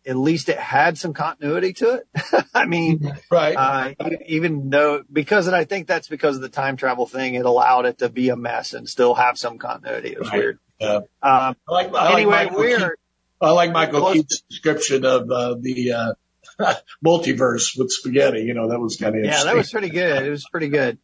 at 0.05 0.15
least 0.15 0.49
it 0.49 0.57
had 0.57 0.97
some 0.97 1.13
continuity 1.13 1.73
to 1.73 1.95
it. 1.95 2.45
I 2.53 2.65
mean, 2.65 3.13
right. 3.29 3.55
Uh, 3.55 4.09
even 4.25 4.69
though, 4.69 5.03
because, 5.11 5.47
and 5.47 5.55
I 5.55 5.65
think 5.65 5.87
that's 5.87 6.07
because 6.07 6.37
of 6.37 6.41
the 6.41 6.49
time 6.49 6.77
travel 6.77 7.05
thing, 7.05 7.35
it 7.35 7.45
allowed 7.45 7.85
it 7.85 7.99
to 7.99 8.09
be 8.09 8.29
a 8.29 8.35
mess 8.35 8.73
and 8.73 8.87
still 8.87 9.13
have 9.13 9.37
some 9.37 9.57
continuity. 9.57 10.09
It 10.09 10.19
was 10.19 10.29
right. 10.29 10.37
weird. 10.37 10.59
Yeah. 10.79 10.95
Um, 10.95 11.05
I 11.21 11.55
like, 11.67 11.93
I 11.93 12.13
anyway, 12.13 12.31
like 12.31 12.57
we're, 12.57 12.97
I 13.39 13.51
like 13.51 13.71
Michael 13.71 14.13
Keaton's 14.13 14.43
description 14.49 15.05
of, 15.05 15.29
uh, 15.29 15.55
the, 15.59 15.93
uh, 15.93 16.13
multiverse 17.05 17.77
with 17.77 17.91
spaghetti. 17.91 18.41
You 18.41 18.53
know, 18.53 18.69
that 18.69 18.79
was 18.79 18.97
kind 18.97 19.15
of 19.15 19.23
Yeah, 19.23 19.43
that 19.43 19.55
was 19.55 19.71
pretty 19.71 19.89
good. 19.89 20.25
It 20.25 20.29
was 20.29 20.45
pretty 20.49 20.69
good. 20.69 20.97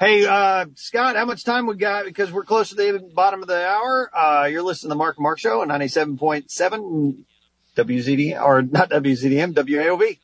Hey, 0.00 0.24
uh, 0.24 0.66
Scott, 0.76 1.16
how 1.16 1.24
much 1.24 1.42
time 1.42 1.66
we 1.66 1.74
got? 1.74 2.04
Because 2.04 2.30
we're 2.30 2.44
close 2.44 2.68
to 2.68 2.76
the 2.76 3.10
bottom 3.12 3.42
of 3.42 3.48
the 3.48 3.66
hour. 3.66 4.08
Uh, 4.16 4.44
you're 4.44 4.62
listening 4.62 4.90
to 4.90 4.94
the 4.94 4.98
Marc 4.98 5.16
and 5.16 5.24
Mark 5.24 5.40
Show 5.40 5.60
on 5.62 5.68
97.7 5.68 7.24
WZD 7.76 8.40
or 8.40 8.62
not 8.62 8.90
WZDM, 8.90 9.54
WAOV. 9.54 10.18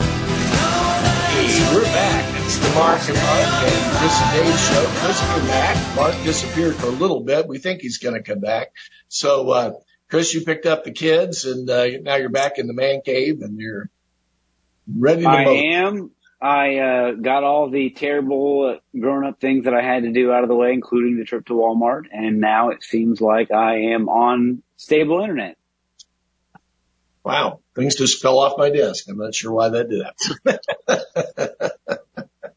Hey, 0.00 1.72
we're 1.72 1.84
back. 1.84 2.40
It's 2.44 2.58
the 2.58 2.74
Mark 2.74 3.00
and 3.08 3.16
Mark 3.16 3.62
and 3.70 3.96
Chris 3.98 4.20
and 4.20 4.32
Dave 4.34 4.58
show. 4.58 4.84
Chris 4.96 5.20
came 5.20 5.46
back. 5.46 5.96
Mark 5.96 6.14
disappeared 6.24 6.74
for 6.74 6.86
a 6.86 6.90
little 6.90 7.20
bit. 7.20 7.46
We 7.46 7.58
think 7.58 7.82
he's 7.82 7.98
going 7.98 8.16
to 8.16 8.22
come 8.22 8.40
back. 8.40 8.72
So, 9.06 9.48
uh, 9.50 9.72
Chris, 10.08 10.34
you 10.34 10.40
picked 10.44 10.66
up 10.66 10.82
the 10.82 10.90
kids 10.90 11.44
and, 11.44 11.70
uh, 11.70 11.86
now 12.02 12.16
you're 12.16 12.30
back 12.30 12.58
in 12.58 12.66
the 12.66 12.74
man 12.74 13.02
cave 13.04 13.42
and 13.42 13.60
you're 13.60 13.88
ready 14.92 15.22
to 15.22 15.28
I 15.28 15.44
vote. 15.44 15.56
am. 15.56 16.10
I, 16.40 16.78
uh, 16.78 17.12
got 17.12 17.44
all 17.44 17.68
the 17.68 17.90
terrible 17.90 18.78
grown 18.98 19.26
up 19.26 19.40
things 19.40 19.64
that 19.64 19.74
I 19.74 19.82
had 19.82 20.04
to 20.04 20.12
do 20.12 20.32
out 20.32 20.42
of 20.42 20.48
the 20.48 20.54
way, 20.54 20.72
including 20.72 21.18
the 21.18 21.24
trip 21.24 21.46
to 21.46 21.52
Walmart. 21.52 22.04
And 22.12 22.40
now 22.40 22.70
it 22.70 22.82
seems 22.82 23.20
like 23.20 23.50
I 23.50 23.92
am 23.92 24.08
on 24.08 24.62
stable 24.76 25.20
internet. 25.20 25.56
Wow, 27.22 27.60
things 27.76 27.96
just 27.96 28.22
fell 28.22 28.38
off 28.38 28.56
my 28.56 28.70
desk. 28.70 29.04
I'm 29.08 29.18
not 29.18 29.34
sure 29.34 29.52
why 29.52 29.68
that 29.68 29.90
did 29.90 30.06
that. 30.46 31.74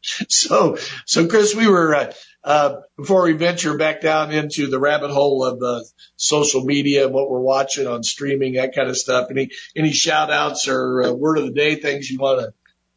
so, 0.00 0.78
so 1.04 1.28
Chris, 1.28 1.54
we 1.54 1.68
were, 1.68 1.94
uh, 1.94 2.12
uh, 2.42 2.76
before 2.96 3.24
we 3.24 3.32
venture 3.32 3.76
back 3.76 4.00
down 4.00 4.30
into 4.30 4.68
the 4.68 4.78
rabbit 4.78 5.10
hole 5.10 5.44
of 5.44 5.62
uh, 5.62 5.84
social 6.16 6.64
media 6.64 7.04
and 7.04 7.14
what 7.14 7.30
we're 7.30 7.40
watching 7.40 7.86
on 7.86 8.02
streaming, 8.02 8.54
that 8.54 8.74
kind 8.74 8.88
of 8.88 8.96
stuff. 8.96 9.28
Any, 9.30 9.50
any 9.76 9.92
shout 9.92 10.30
outs 10.30 10.66
or 10.66 11.02
uh, 11.02 11.12
word 11.12 11.36
of 11.36 11.44
the 11.44 11.52
day 11.52 11.74
things 11.74 12.08
you 12.10 12.18
want 12.18 12.40
to 12.40 12.54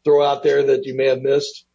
throw 0.08 0.26
out 0.26 0.42
there 0.42 0.64
that 0.64 0.86
you 0.86 0.96
may 0.96 1.08
have 1.08 1.22
missed? 1.22 1.66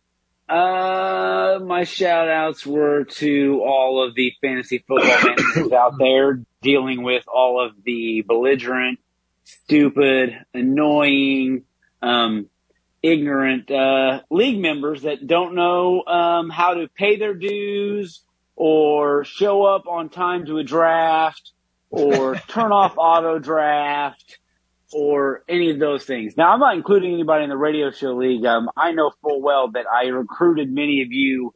Uh, 0.49 1.59
my 1.63 1.85
shout 1.85 2.29
outs 2.29 2.65
were 2.65 3.05
to 3.05 3.61
all 3.63 4.03
of 4.03 4.15
the 4.15 4.33
fantasy 4.41 4.83
football 4.89 5.19
managers 5.25 5.73
out 5.73 5.99
there 5.99 6.43
dealing 6.63 7.03
with 7.03 7.25
all 7.29 7.63
of 7.63 7.73
the 7.85 8.25
belligerent, 8.27 8.99
stupid, 9.45 10.35
annoying, 10.55 11.65
um, 12.01 12.47
ignorant, 13.03 13.71
uh, 13.71 14.23
league 14.31 14.61
members 14.61 15.03
that 15.03 15.27
don't 15.27 15.55
know, 15.55 16.03
um, 16.07 16.49
how 16.49 16.75
to 16.75 16.89
pay 16.89 17.17
their 17.17 17.35
dues 17.35 18.23
or 18.57 19.25
show 19.25 19.65
up 19.65 19.87
on 19.87 20.09
time 20.09 20.47
to 20.47 20.57
a 20.57 20.65
draft 20.65 21.53
or 21.91 22.35
turn 22.49 22.73
off 22.73 22.95
auto 22.97 23.39
draft 23.39 24.39
or 24.93 25.43
any 25.49 25.71
of 25.71 25.79
those 25.79 26.05
things. 26.05 26.37
Now, 26.37 26.53
I'm 26.53 26.61
not 26.61 26.77
including 26.77 27.15
anybody 27.15 27.45
in 27.45 27.51
the 27.51 27.57
radio 27.57 27.91
show 27.91 28.15
league. 28.15 28.45
Um, 28.45 28.69
I 28.77 28.93
know 28.93 29.11
full 29.23 29.41
well 29.41 29.71
that 29.73 29.87
I 29.93 30.07
recruited 30.09 30.71
many 30.71 31.03
of 31.03 31.13
you 31.13 31.55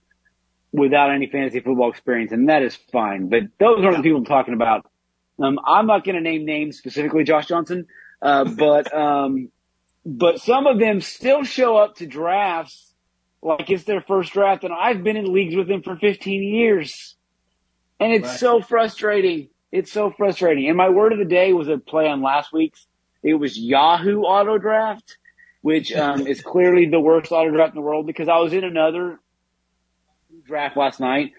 without 0.72 1.10
any 1.10 1.26
fantasy 1.26 1.60
football 1.60 1.90
experience, 1.90 2.32
and 2.32 2.48
that 2.48 2.62
is 2.62 2.76
fine. 2.92 3.28
But 3.28 3.42
those 3.58 3.84
are 3.84 3.96
the 3.96 4.02
people 4.02 4.18
I'm 4.18 4.24
talking 4.24 4.54
about. 4.54 4.86
Um, 5.38 5.58
I'm 5.66 5.86
not 5.86 6.04
going 6.04 6.16
to 6.16 6.20
name 6.20 6.44
names 6.44 6.78
specifically, 6.78 7.24
Josh 7.24 7.46
Johnson, 7.46 7.86
uh, 8.22 8.44
but 8.44 8.94
um, 8.94 9.50
but 10.04 10.40
some 10.40 10.66
of 10.66 10.78
them 10.78 11.00
still 11.00 11.44
show 11.44 11.76
up 11.76 11.96
to 11.96 12.06
drafts 12.06 12.94
like 13.42 13.70
it's 13.70 13.84
their 13.84 14.00
first 14.00 14.32
draft, 14.32 14.64
and 14.64 14.72
I've 14.72 15.02
been 15.02 15.16
in 15.16 15.32
leagues 15.32 15.54
with 15.54 15.68
them 15.68 15.82
for 15.82 15.96
15 15.96 16.42
years, 16.42 17.16
and 18.00 18.12
it's 18.12 18.28
right. 18.28 18.38
so 18.40 18.60
frustrating. 18.60 19.48
It's 19.72 19.92
so 19.92 20.10
frustrating. 20.10 20.68
And 20.68 20.76
my 20.76 20.88
word 20.88 21.12
of 21.12 21.18
the 21.18 21.24
day 21.24 21.52
was 21.52 21.68
a 21.68 21.76
play 21.76 22.06
on 22.08 22.22
last 22.22 22.52
week's 22.52 22.86
it 23.22 23.34
was 23.34 23.58
Yahoo 23.58 24.20
Auto 24.22 24.58
Draft, 24.58 25.18
which 25.60 25.92
um, 25.92 26.26
is 26.26 26.40
clearly 26.40 26.86
the 26.86 27.00
worst 27.00 27.32
auto 27.32 27.50
draft 27.50 27.74
in 27.74 27.76
the 27.76 27.86
world 27.86 28.06
because 28.06 28.28
I 28.28 28.38
was 28.38 28.52
in 28.52 28.64
another 28.64 29.18
draft 30.44 30.76
last 30.76 31.00
night, 31.00 31.32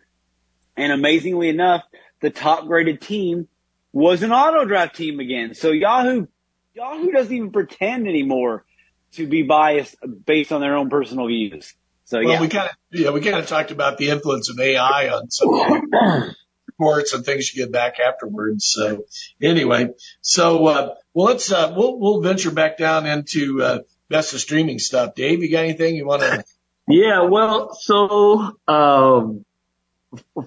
and 0.76 0.92
amazingly 0.92 1.50
enough, 1.50 1.84
the 2.22 2.30
top 2.30 2.66
graded 2.68 3.02
team 3.02 3.48
was 3.94 4.24
an 4.24 4.32
auto 4.32 4.66
draft 4.66 4.96
team 4.96 5.20
again. 5.20 5.54
So 5.54 5.72
Yahoo, 5.72 6.28
Yahoo 6.74 7.12
doesn't 7.12 7.36
even 7.36 7.52
pretend 7.52 8.08
anymore 8.08 8.66
to 9.14 9.28
be 9.28 9.44
biased 9.44 9.96
based 10.26 10.52
on 10.52 10.62
their 10.62 10.76
own 10.76 10.90
personal 10.90 11.28
views. 11.28 11.74
So 12.06 12.20
well, 12.20 12.34
yeah, 12.34 12.42
we 12.42 12.48
kind 12.48 12.70
of 12.70 13.00
yeah 13.00 13.10
we 13.12 13.22
kind 13.22 13.38
of 13.38 13.48
talked 13.48 13.72
about 13.72 13.98
the 13.98 14.10
influence 14.10 14.50
of 14.50 14.60
AI 14.60 15.10
on 15.10 15.30
some 15.30 15.50
reports 16.78 17.14
and 17.14 17.26
things 17.26 17.54
you 17.54 17.64
get 17.64 17.72
back 17.72 18.00
afterwards. 18.00 18.66
So 18.66 19.06
anyway, 19.42 19.90
so, 20.22 20.66
uh, 20.68 20.96
well, 21.14 21.28
let's, 21.28 21.52
uh, 21.52 21.74
we'll, 21.76 22.00
we'll 22.00 22.22
venture 22.22 22.52
back 22.52 22.78
down 22.78 23.06
into, 23.06 23.62
uh, 23.62 23.80
best 24.10 24.34
of 24.34 24.40
streaming 24.40 24.80
stuff. 24.80 25.16
Dave, 25.16 25.42
you 25.42 25.52
got 25.52 25.66
anything 25.66 25.96
you 25.96 26.06
want 26.06 26.22
to? 26.22 26.44
Yeah, 26.88 27.24
well, 27.24 27.74
so, 27.74 28.58
um, 28.68 29.44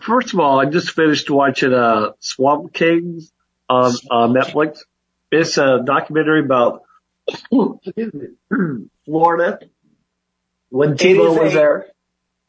first 0.00 0.32
of 0.32 0.40
all, 0.40 0.58
I 0.58 0.66
just 0.66 0.92
finished 0.92 1.28
watching, 1.30 1.72
uh, 1.74 2.12
Swamp 2.20 2.72
Kings 2.72 3.30
on, 3.68 3.92
uh, 4.10 4.28
Netflix. 4.28 4.80
It's 5.30 5.58
a 5.58 5.82
documentary 5.84 6.40
about, 6.44 6.82
Florida 9.04 9.60
when 10.70 10.96
Tebow 10.96 11.38
was 11.38 11.52
a, 11.52 11.56
there. 11.56 11.86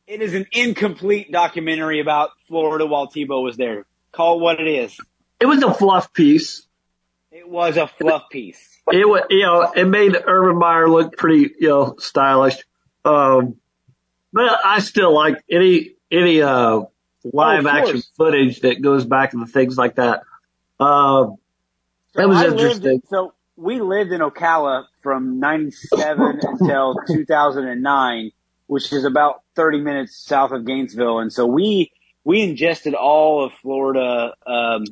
It 0.08 0.22
is 0.22 0.34
an 0.34 0.48
incomplete 0.52 1.32
documentary 1.32 2.00
about 2.00 2.32
Florida 2.52 2.86
while 2.86 3.08
Tebow 3.08 3.42
was 3.42 3.56
there. 3.56 3.86
Call 4.12 4.40
what 4.40 4.60
it 4.60 4.68
is. 4.68 5.00
It 5.40 5.46
was 5.46 5.64
a 5.64 5.74
fluff 5.74 6.14
piece. 6.14 6.68
It 7.32 7.48
was 7.50 7.78
a 7.78 7.88
fluff 7.88 8.24
piece. 8.30 8.60
It 8.92 9.08
was, 9.08 9.24
you 9.30 9.44
know, 9.44 9.72
it 9.72 9.86
made 9.86 10.16
Urban 10.22 10.60
Meyer 10.60 10.90
look 10.90 11.16
pretty, 11.18 11.56
you 11.60 11.70
know, 11.70 11.96
stylish. 11.98 12.58
Um, 13.06 13.56
but 14.34 14.60
I 14.66 14.80
still 14.80 15.14
like 15.14 15.42
any, 15.50 15.92
any, 16.12 16.42
uh, 16.42 16.82
live 17.24 17.66
oh, 17.66 17.70
action 17.70 18.02
footage 18.18 18.60
that 18.62 18.82
goes 18.82 19.06
back 19.06 19.34
into 19.34 19.46
things 19.46 19.78
like 19.78 19.96
that. 19.96 20.24
Um, 20.78 21.38
so 22.16 22.28
was 22.28 22.38
I 22.38 22.48
interesting. 22.48 22.92
In, 22.96 23.04
so 23.08 23.34
we 23.56 23.80
lived 23.80 24.12
in 24.12 24.20
Ocala 24.20 24.88
from 25.02 25.40
97 25.40 26.40
until 26.44 26.96
2009 27.08 28.32
which 28.72 28.94
is 28.94 29.04
about 29.04 29.42
30 29.56 29.82
minutes 29.82 30.16
south 30.16 30.52
of 30.52 30.66
Gainesville. 30.66 31.20
And 31.20 31.34
so 31.34 31.46
we, 31.46 31.92
we 32.24 32.42
ingested 32.42 32.94
all 32.94 33.46
of 33.46 33.54
Florida, 33.62 34.34
um, 34.46 34.84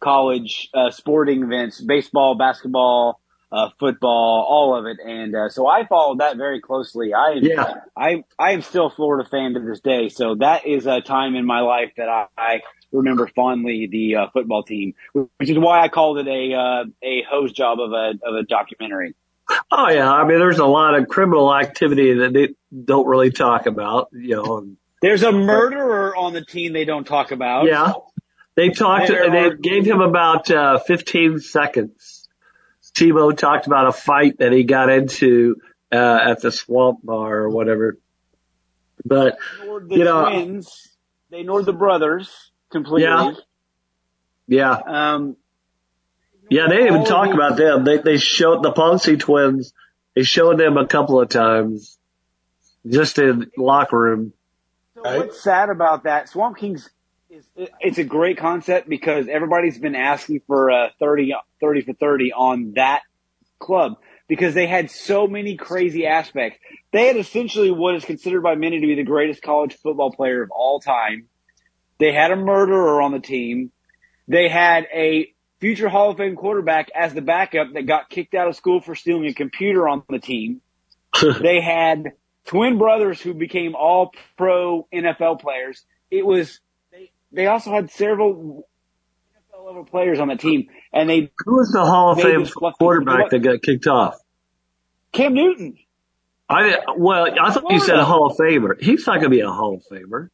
college, 0.00 0.68
uh, 0.74 0.90
sporting 0.90 1.42
events, 1.42 1.80
baseball, 1.80 2.34
basketball, 2.34 3.20
uh, 3.50 3.70
football, 3.78 4.44
all 4.48 4.76
of 4.76 4.86
it. 4.86 4.98
And, 5.04 5.34
uh, 5.34 5.48
so 5.48 5.66
I 5.66 5.86
followed 5.86 6.20
that 6.20 6.36
very 6.36 6.60
closely. 6.60 7.14
I, 7.14 7.38
yeah. 7.40 7.74
I, 7.96 8.24
I 8.38 8.52
am 8.52 8.62
still 8.62 8.86
a 8.86 8.90
Florida 8.90 9.28
fan 9.28 9.54
to 9.54 9.60
this 9.60 9.80
day. 9.80 10.08
So 10.08 10.34
that 10.36 10.66
is 10.66 10.86
a 10.86 11.00
time 11.00 11.34
in 11.34 11.46
my 11.46 11.60
life 11.60 11.92
that 11.96 12.08
I, 12.08 12.26
I 12.36 12.60
remember 12.92 13.26
fondly 13.28 13.88
the, 13.90 14.16
uh, 14.16 14.26
football 14.32 14.62
team, 14.62 14.94
which 15.12 15.48
is 15.48 15.58
why 15.58 15.80
I 15.80 15.88
called 15.88 16.18
it 16.18 16.28
a, 16.28 16.54
uh, 16.54 16.84
a 17.02 17.22
hose 17.30 17.52
job 17.52 17.80
of 17.80 17.92
a, 17.92 18.14
of 18.22 18.34
a 18.34 18.42
documentary. 18.42 19.14
Oh 19.70 19.88
yeah, 19.88 20.12
I 20.12 20.26
mean, 20.26 20.40
there's 20.40 20.58
a 20.58 20.66
lot 20.66 20.98
of 20.98 21.06
criminal 21.06 21.54
activity 21.54 22.14
that 22.14 22.32
they 22.32 22.54
don't 22.84 23.06
really 23.06 23.30
talk 23.30 23.66
about. 23.66 24.08
You 24.12 24.34
know, 24.34 24.68
there's 25.02 25.22
a 25.22 25.32
murderer 25.32 26.14
on 26.16 26.32
the 26.32 26.44
team 26.44 26.72
they 26.72 26.84
don't 26.84 27.06
talk 27.06 27.30
about. 27.30 27.66
Yeah, 27.66 27.92
they 28.54 28.70
talked. 28.70 29.08
They 29.08 29.16
are, 29.16 29.54
gave 29.54 29.84
him 29.84 30.00
about 30.00 30.50
uh, 30.50 30.78
15 30.78 31.40
seconds. 31.40 32.28
Tebow 32.94 33.36
talked 33.36 33.66
about 33.66 33.88
a 33.88 33.92
fight 33.92 34.38
that 34.38 34.52
he 34.52 34.64
got 34.64 34.88
into 34.88 35.56
uh, 35.92 36.18
at 36.22 36.40
the 36.40 36.50
Swamp 36.50 37.00
Bar 37.02 37.36
or 37.36 37.50
whatever. 37.50 37.98
But 39.04 39.38
you 39.88 40.04
know, 40.04 40.30
twins, 40.30 40.88
they 41.30 41.40
ignored 41.40 41.66
the 41.66 41.74
brothers 41.74 42.50
completely. 42.70 43.02
Yeah. 43.02 43.32
Yeah. 44.48 44.78
Um, 44.86 45.36
yeah, 46.48 46.68
they 46.68 46.76
didn't 46.76 46.94
even 46.94 47.04
talk 47.04 47.34
about 47.34 47.56
them. 47.56 47.84
They 47.84 47.98
they 47.98 48.16
showed 48.18 48.62
the 48.62 48.72
Pouncey 48.72 49.18
twins. 49.18 49.72
They 50.14 50.22
showed 50.22 50.58
them 50.58 50.76
a 50.76 50.86
couple 50.86 51.20
of 51.20 51.28
times, 51.28 51.98
just 52.86 53.18
in 53.18 53.50
locker 53.58 53.98
room. 53.98 54.32
So 54.96 55.02
right? 55.02 55.18
what's 55.18 55.42
sad 55.42 55.68
about 55.68 56.04
that? 56.04 56.30
Swamp 56.30 56.56
Kings 56.56 56.88
is 57.28 57.46
it's 57.80 57.98
a 57.98 58.04
great 58.04 58.38
concept 58.38 58.88
because 58.88 59.28
everybody's 59.28 59.78
been 59.78 59.94
asking 59.94 60.40
for 60.46 60.70
a 60.70 60.90
30, 60.98 61.34
30 61.60 61.80
for 61.82 61.92
thirty 61.92 62.32
on 62.32 62.72
that 62.76 63.02
club 63.58 63.96
because 64.26 64.54
they 64.54 64.66
had 64.66 64.90
so 64.90 65.26
many 65.26 65.54
crazy 65.54 66.06
aspects. 66.06 66.58
They 66.92 67.08
had 67.08 67.16
essentially 67.18 67.70
what 67.70 67.94
is 67.94 68.06
considered 68.06 68.40
by 68.42 68.54
many 68.54 68.80
to 68.80 68.86
be 68.86 68.94
the 68.94 69.04
greatest 69.04 69.42
college 69.42 69.76
football 69.82 70.12
player 70.12 70.42
of 70.42 70.50
all 70.50 70.80
time. 70.80 71.26
They 71.98 72.14
had 72.14 72.30
a 72.30 72.36
murderer 72.36 73.02
on 73.02 73.12
the 73.12 73.20
team. 73.20 73.72
They 74.28 74.48
had 74.48 74.86
a 74.94 75.30
future 75.60 75.90
Hall 75.90 76.12
of 76.12 76.16
Fame 76.16 76.36
quarterback 76.36 76.88
as 76.94 77.12
the 77.12 77.20
backup 77.20 77.74
that 77.74 77.86
got 77.86 78.08
kicked 78.08 78.34
out 78.34 78.48
of 78.48 78.56
school 78.56 78.80
for 78.80 78.94
stealing 78.94 79.26
a 79.26 79.34
computer 79.34 79.86
on 79.86 80.04
the 80.08 80.20
team. 80.20 80.62
they 81.42 81.60
had 81.60 82.12
twin 82.46 82.78
brothers 82.78 83.20
who 83.20 83.34
became 83.34 83.74
all 83.74 84.12
pro 84.36 84.86
NFL 84.92 85.40
players. 85.40 85.84
It 86.10 86.24
was, 86.24 86.60
they, 86.92 87.10
they 87.32 87.46
also 87.46 87.70
had 87.72 87.90
several 87.90 88.66
NFL 89.54 89.66
level 89.66 89.84
players 89.84 90.20
on 90.20 90.28
the 90.28 90.36
team 90.36 90.68
and 90.92 91.08
they. 91.10 91.30
Who 91.44 91.56
was 91.56 91.70
the 91.72 91.84
Hall 91.84 92.12
of 92.12 92.20
Fame 92.20 92.46
quarterback 92.78 93.30
that 93.30 93.40
got 93.40 93.62
kicked 93.62 93.86
off? 93.86 94.16
Cam 95.12 95.34
Newton. 95.34 95.76
I, 96.48 96.78
well, 96.96 97.26
I 97.40 97.52
thought 97.52 97.70
you 97.70 97.80
said 97.80 97.98
a 97.98 98.04
Hall 98.04 98.30
of 98.30 98.36
Famer. 98.36 98.80
He's 98.80 99.06
not 99.06 99.14
going 99.14 99.30
to 99.30 99.36
be 99.36 99.40
a 99.40 99.50
Hall 99.50 99.74
of 99.74 99.82
Famer. 99.90 100.28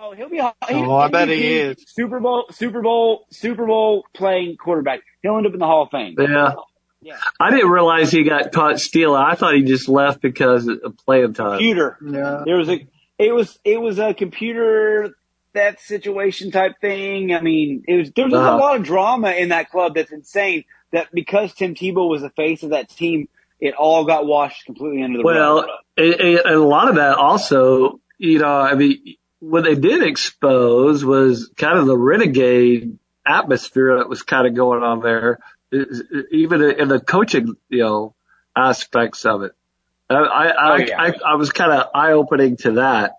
Oh, 0.00 0.12
he'll 0.12 0.28
be. 0.28 0.38
He, 0.38 0.74
oh, 0.74 0.96
I 0.96 1.08
bet 1.08 1.28
he 1.28 1.58
is. 1.58 1.76
Super 1.86 2.18
Bowl, 2.18 2.46
Super 2.50 2.82
Bowl, 2.82 3.26
Super 3.30 3.66
Bowl 3.66 4.04
playing 4.12 4.56
quarterback. 4.56 5.00
He'll 5.22 5.36
end 5.36 5.46
up 5.46 5.52
in 5.52 5.60
the 5.60 5.66
Hall 5.66 5.84
of 5.84 5.90
Fame. 5.90 6.16
Yeah. 6.18 6.54
Yeah. 7.02 7.18
I 7.38 7.50
didn't 7.50 7.70
realize 7.70 8.10
he 8.10 8.22
got 8.22 8.52
caught 8.52 8.78
stealing. 8.80 9.20
I 9.20 9.34
thought 9.34 9.54
he 9.54 9.62
just 9.62 9.88
left 9.88 10.22
because 10.22 10.68
of 10.68 10.96
playing 11.04 11.34
time. 11.34 11.58
Computer. 11.58 11.98
Yeah. 12.04 12.42
There 12.44 12.56
was 12.56 12.68
a. 12.68 12.86
It 13.18 13.32
was. 13.34 13.58
It 13.64 13.80
was 13.80 13.98
a 13.98 14.14
computer 14.14 15.16
that 15.52 15.80
situation 15.80 16.50
type 16.50 16.80
thing. 16.80 17.34
I 17.34 17.40
mean, 17.40 17.84
it 17.86 17.96
was. 17.96 18.10
There 18.12 18.24
was 18.24 18.34
uh-huh. 18.34 18.56
a 18.56 18.56
lot 18.56 18.76
of 18.76 18.84
drama 18.84 19.32
in 19.32 19.48
that 19.50 19.70
club. 19.70 19.94
That's 19.96 20.12
insane. 20.12 20.64
That 20.92 21.08
because 21.12 21.52
Tim 21.54 21.74
Tebow 21.74 22.08
was 22.08 22.22
the 22.22 22.30
face 22.30 22.62
of 22.62 22.70
that 22.70 22.88
team, 22.88 23.28
it 23.60 23.74
all 23.74 24.04
got 24.04 24.26
washed 24.26 24.66
completely 24.66 25.02
under 25.02 25.18
the 25.18 25.24
well, 25.24 25.62
rug. 25.62 25.68
Well, 25.96 26.14
and 26.20 26.38
a 26.54 26.58
lot 26.58 26.88
of 26.88 26.96
that 26.96 27.16
also, 27.16 28.00
you 28.18 28.38
know, 28.38 28.60
I 28.60 28.74
mean, 28.74 29.16
what 29.40 29.64
they 29.64 29.74
did 29.74 30.02
expose 30.02 31.04
was 31.04 31.50
kind 31.56 31.78
of 31.78 31.86
the 31.86 31.98
renegade 31.98 32.98
atmosphere 33.26 33.98
that 33.98 34.08
was 34.08 34.22
kind 34.22 34.46
of 34.46 34.54
going 34.54 34.82
on 34.82 35.00
there, 35.00 35.38
even 35.72 36.62
in 36.62 36.88
the 36.88 37.00
coaching, 37.00 37.56
you 37.68 37.78
know, 37.78 38.14
aspects 38.54 39.24
of 39.24 39.42
it. 39.42 39.52
I, 40.10 40.14
I, 40.14 40.72
oh, 40.72 40.76
yeah. 40.76 41.00
I, 41.00 41.14
I, 41.32 41.34
was 41.36 41.50
kind 41.50 41.72
of 41.72 41.88
eye 41.94 42.12
opening 42.12 42.56
to 42.58 42.72
that. 42.72 43.16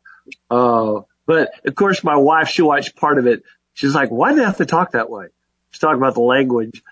Uh, 0.50 1.02
but 1.26 1.52
of 1.66 1.76
course 1.76 2.04
my 2.04 2.18
wife, 2.18 2.50
she 2.50 2.62
watched 2.62 2.96
part 2.96 3.18
of 3.18 3.28
it. 3.28 3.44
She's 3.74 3.96
like, 3.96 4.10
why 4.10 4.32
do 4.32 4.38
they 4.38 4.46
have 4.46 4.58
to 4.58 4.66
talk 4.66 4.92
that 4.92 5.10
way? 5.10 5.28
She's 5.72 5.80
talking 5.80 5.98
about 5.98 6.14
the 6.14 6.22
language. 6.22 6.84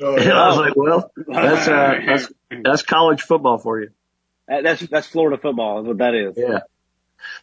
Oh, 0.00 0.16
and 0.16 0.30
I 0.30 0.48
was 0.48 0.58
like, 0.58 0.76
well, 0.76 1.10
that's, 1.26 1.68
uh, 1.68 2.00
that's, 2.06 2.32
that's 2.62 2.82
college 2.82 3.22
football 3.22 3.58
for 3.58 3.80
you. 3.80 3.90
That's, 4.46 4.86
that's 4.86 5.06
Florida 5.06 5.38
football 5.40 5.80
is 5.80 5.86
what 5.86 5.98
that 5.98 6.14
is. 6.14 6.34
Yeah. 6.36 6.60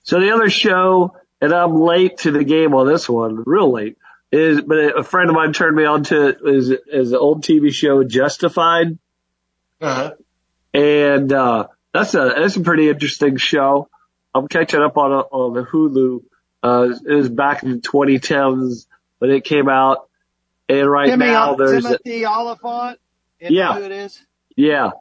So 0.03 0.19
the 0.19 0.31
other 0.31 0.49
show, 0.49 1.17
and 1.41 1.51
I'm 1.51 1.75
late 1.75 2.19
to 2.19 2.31
the 2.31 2.43
game 2.43 2.73
on 2.73 2.87
this 2.87 3.09
one, 3.09 3.43
real 3.45 3.71
late, 3.71 3.97
is, 4.33 4.61
but 4.61 4.97
a 4.97 5.03
friend 5.03 5.29
of 5.29 5.35
mine 5.35 5.53
turned 5.53 5.75
me 5.75 5.85
on 5.85 6.03
to 6.05 6.27
it, 6.29 6.37
is, 6.43 6.69
is 6.69 7.11
the 7.11 7.19
old 7.19 7.43
TV 7.43 7.71
show 7.71 8.03
Justified. 8.03 8.97
Uh-huh. 9.79 10.13
And, 10.73 11.31
uh, 11.31 11.67
that's 11.93 12.15
a, 12.15 12.33
that's 12.37 12.55
a 12.55 12.61
pretty 12.61 12.89
interesting 12.89 13.37
show. 13.37 13.89
I'm 14.33 14.47
catching 14.47 14.81
up 14.81 14.97
on, 14.97 15.11
on 15.11 15.53
the 15.53 15.63
Hulu. 15.63 16.23
Uh, 16.63 16.89
it 17.05 17.15
was 17.15 17.29
back 17.29 17.61
in 17.63 17.73
the 17.73 17.77
2010s 17.77 18.87
when 19.19 19.29
it 19.29 19.43
came 19.43 19.69
out. 19.69 20.09
And 20.67 20.89
right 20.89 21.09
Timmy, 21.09 21.27
now 21.27 21.55
there's, 21.55 21.83
Timothy 21.83 22.25
Olyphant. 22.25 22.99
Isn't 23.39 23.53
Yeah. 23.55 23.75
who 23.75 23.83
it 23.83 23.91
is? 23.91 24.19
Yeah. 24.55 24.91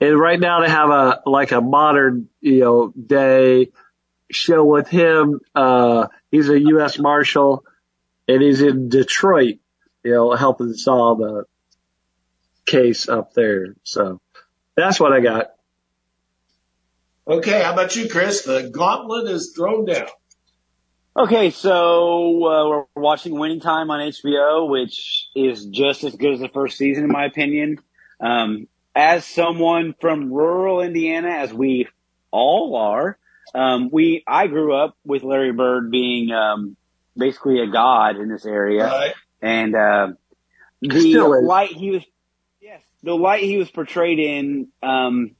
And 0.00 0.18
right 0.18 0.38
now 0.38 0.60
they 0.60 0.68
have 0.68 0.90
a, 0.90 1.22
like 1.24 1.52
a 1.52 1.60
modern, 1.60 2.28
you 2.40 2.60
know, 2.60 2.88
day 2.88 3.70
show 4.30 4.64
with 4.64 4.88
him. 4.88 5.40
Uh, 5.54 6.08
he's 6.30 6.48
a 6.50 6.58
U.S. 6.58 6.98
Marshal 6.98 7.64
and 8.30 8.42
he's 8.42 8.60
in 8.60 8.88
Detroit, 8.88 9.56
you 10.04 10.12
know, 10.12 10.32
helping 10.34 10.72
solve 10.74 11.18
the 11.18 11.44
case 12.64 13.08
up 13.08 13.34
there. 13.34 13.74
So 13.82 14.20
that's 14.76 15.00
what 15.00 15.12
I 15.12 15.20
got. 15.20 15.54
Okay, 17.26 17.62
how 17.62 17.72
about 17.72 17.96
you, 17.96 18.08
Chris? 18.08 18.42
The 18.42 18.70
gauntlet 18.72 19.28
is 19.28 19.52
thrown 19.56 19.84
down. 19.84 20.06
Okay, 21.16 21.50
so 21.50 22.44
uh, 22.46 22.68
we're 22.68 22.84
watching 22.94 23.36
Winning 23.36 23.60
Time 23.60 23.90
on 23.90 24.00
HBO, 24.00 24.68
which 24.70 25.28
is 25.34 25.66
just 25.66 26.04
as 26.04 26.14
good 26.14 26.34
as 26.34 26.40
the 26.40 26.48
first 26.48 26.78
season, 26.78 27.04
in 27.04 27.10
my 27.10 27.24
opinion. 27.24 27.78
Um, 28.20 28.68
as 28.94 29.24
someone 29.24 29.94
from 30.00 30.32
rural 30.32 30.80
Indiana, 30.80 31.30
as 31.30 31.52
we 31.52 31.88
all 32.30 32.76
are, 32.76 33.18
um, 33.54 33.90
we 33.92 34.22
I 34.26 34.46
grew 34.46 34.74
up 34.74 34.96
with 35.04 35.24
Larry 35.24 35.52
Bird 35.52 35.90
being 35.90 36.30
um, 36.30 36.76
basically 37.16 37.60
a 37.60 37.66
god 37.66 38.16
in 38.16 38.28
this 38.28 38.44
area, 38.46 38.84
Right? 38.86 39.14
and 39.42 39.74
uh, 39.74 40.08
the 40.82 40.88
light 41.46 41.70
he 41.72 41.90
was 41.90 42.02
yes 42.60 42.82
the 43.02 43.14
light 43.14 43.42
he 43.42 43.56
was 43.56 43.70
portrayed 43.70 44.18
in 44.18 44.68
um, 44.82 45.32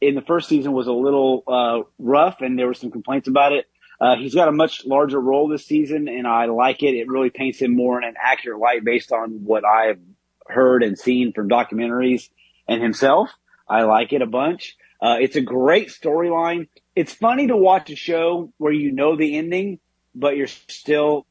in 0.00 0.14
the 0.14 0.22
first 0.22 0.48
season 0.48 0.72
was 0.72 0.86
a 0.86 0.92
little 0.92 1.42
uh, 1.46 1.80
rough, 1.98 2.40
and 2.40 2.58
there 2.58 2.66
were 2.66 2.74
some 2.74 2.90
complaints 2.90 3.26
about 3.28 3.52
it. 3.52 3.66
Uh, 4.00 4.14
he's 4.16 4.32
got 4.34 4.46
a 4.46 4.52
much 4.52 4.86
larger 4.86 5.20
role 5.20 5.48
this 5.48 5.66
season, 5.66 6.06
and 6.06 6.24
I 6.26 6.44
like 6.46 6.84
it. 6.84 6.94
It 6.94 7.08
really 7.08 7.30
paints 7.30 7.58
him 7.60 7.74
more 7.74 8.00
in 8.00 8.06
an 8.06 8.14
accurate 8.22 8.60
light 8.60 8.84
based 8.84 9.10
on 9.10 9.44
what 9.44 9.64
I've 9.64 9.98
heard 10.46 10.84
and 10.84 10.96
seen 10.96 11.32
from 11.32 11.48
documentaries 11.48 12.28
and 12.68 12.80
himself. 12.80 13.28
I 13.68 13.82
like 13.82 14.12
it 14.12 14.22
a 14.22 14.26
bunch. 14.26 14.76
Uh, 15.02 15.16
it's 15.20 15.34
a 15.34 15.40
great 15.40 15.88
storyline. 15.88 16.68
It's 16.94 17.12
funny 17.12 17.48
to 17.48 17.56
watch 17.56 17.90
a 17.90 17.96
show 17.96 18.52
where 18.58 18.72
you 18.72 18.92
know 18.92 19.16
the 19.16 19.36
ending, 19.36 19.80
but 20.18 20.36
you're 20.36 20.46
still 20.48 21.26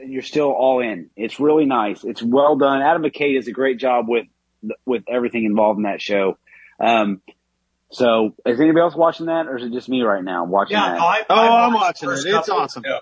and 0.00 0.12
you're 0.12 0.22
still 0.22 0.50
all 0.50 0.80
in. 0.80 1.10
It's 1.16 1.38
really 1.38 1.64
nice. 1.64 2.02
It's 2.04 2.22
well 2.22 2.56
done. 2.56 2.82
Adam 2.82 3.02
McKay 3.02 3.36
does 3.36 3.46
a 3.48 3.52
great 3.52 3.78
job 3.78 4.06
with 4.08 4.26
with 4.84 5.04
everything 5.08 5.44
involved 5.44 5.78
in 5.78 5.84
that 5.84 6.00
show. 6.02 6.38
Um, 6.80 7.20
so 7.90 8.34
is 8.44 8.60
anybody 8.60 8.80
else 8.80 8.96
watching 8.96 9.26
that, 9.26 9.46
or 9.46 9.56
is 9.56 9.64
it 9.64 9.72
just 9.72 9.88
me 9.88 10.02
right 10.02 10.22
now 10.24 10.44
watching 10.44 10.76
Yeah, 10.76 10.88
that? 10.90 10.98
no, 10.98 11.04
I, 11.04 11.22
Oh, 11.30 11.34
I 11.34 11.66
I'm 11.66 11.72
watching 11.72 12.10
it. 12.10 12.18
It's 12.26 12.48
awesome. 12.48 12.82
Yeah. 12.84 12.98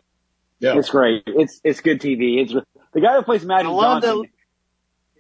Yeah. 0.61 0.79
It's 0.79 0.90
great. 0.90 1.23
It's 1.27 1.61
it's 1.64 1.81
good 1.81 2.01
TV. 2.01 2.43
It's 2.43 2.53
the 2.53 3.01
guy 3.01 3.14
that 3.14 3.25
plays 3.25 3.45
Magic 3.45 3.67
I 3.67 3.71
love 3.71 4.03
Johnson. 4.03 4.23
that- 4.23 4.29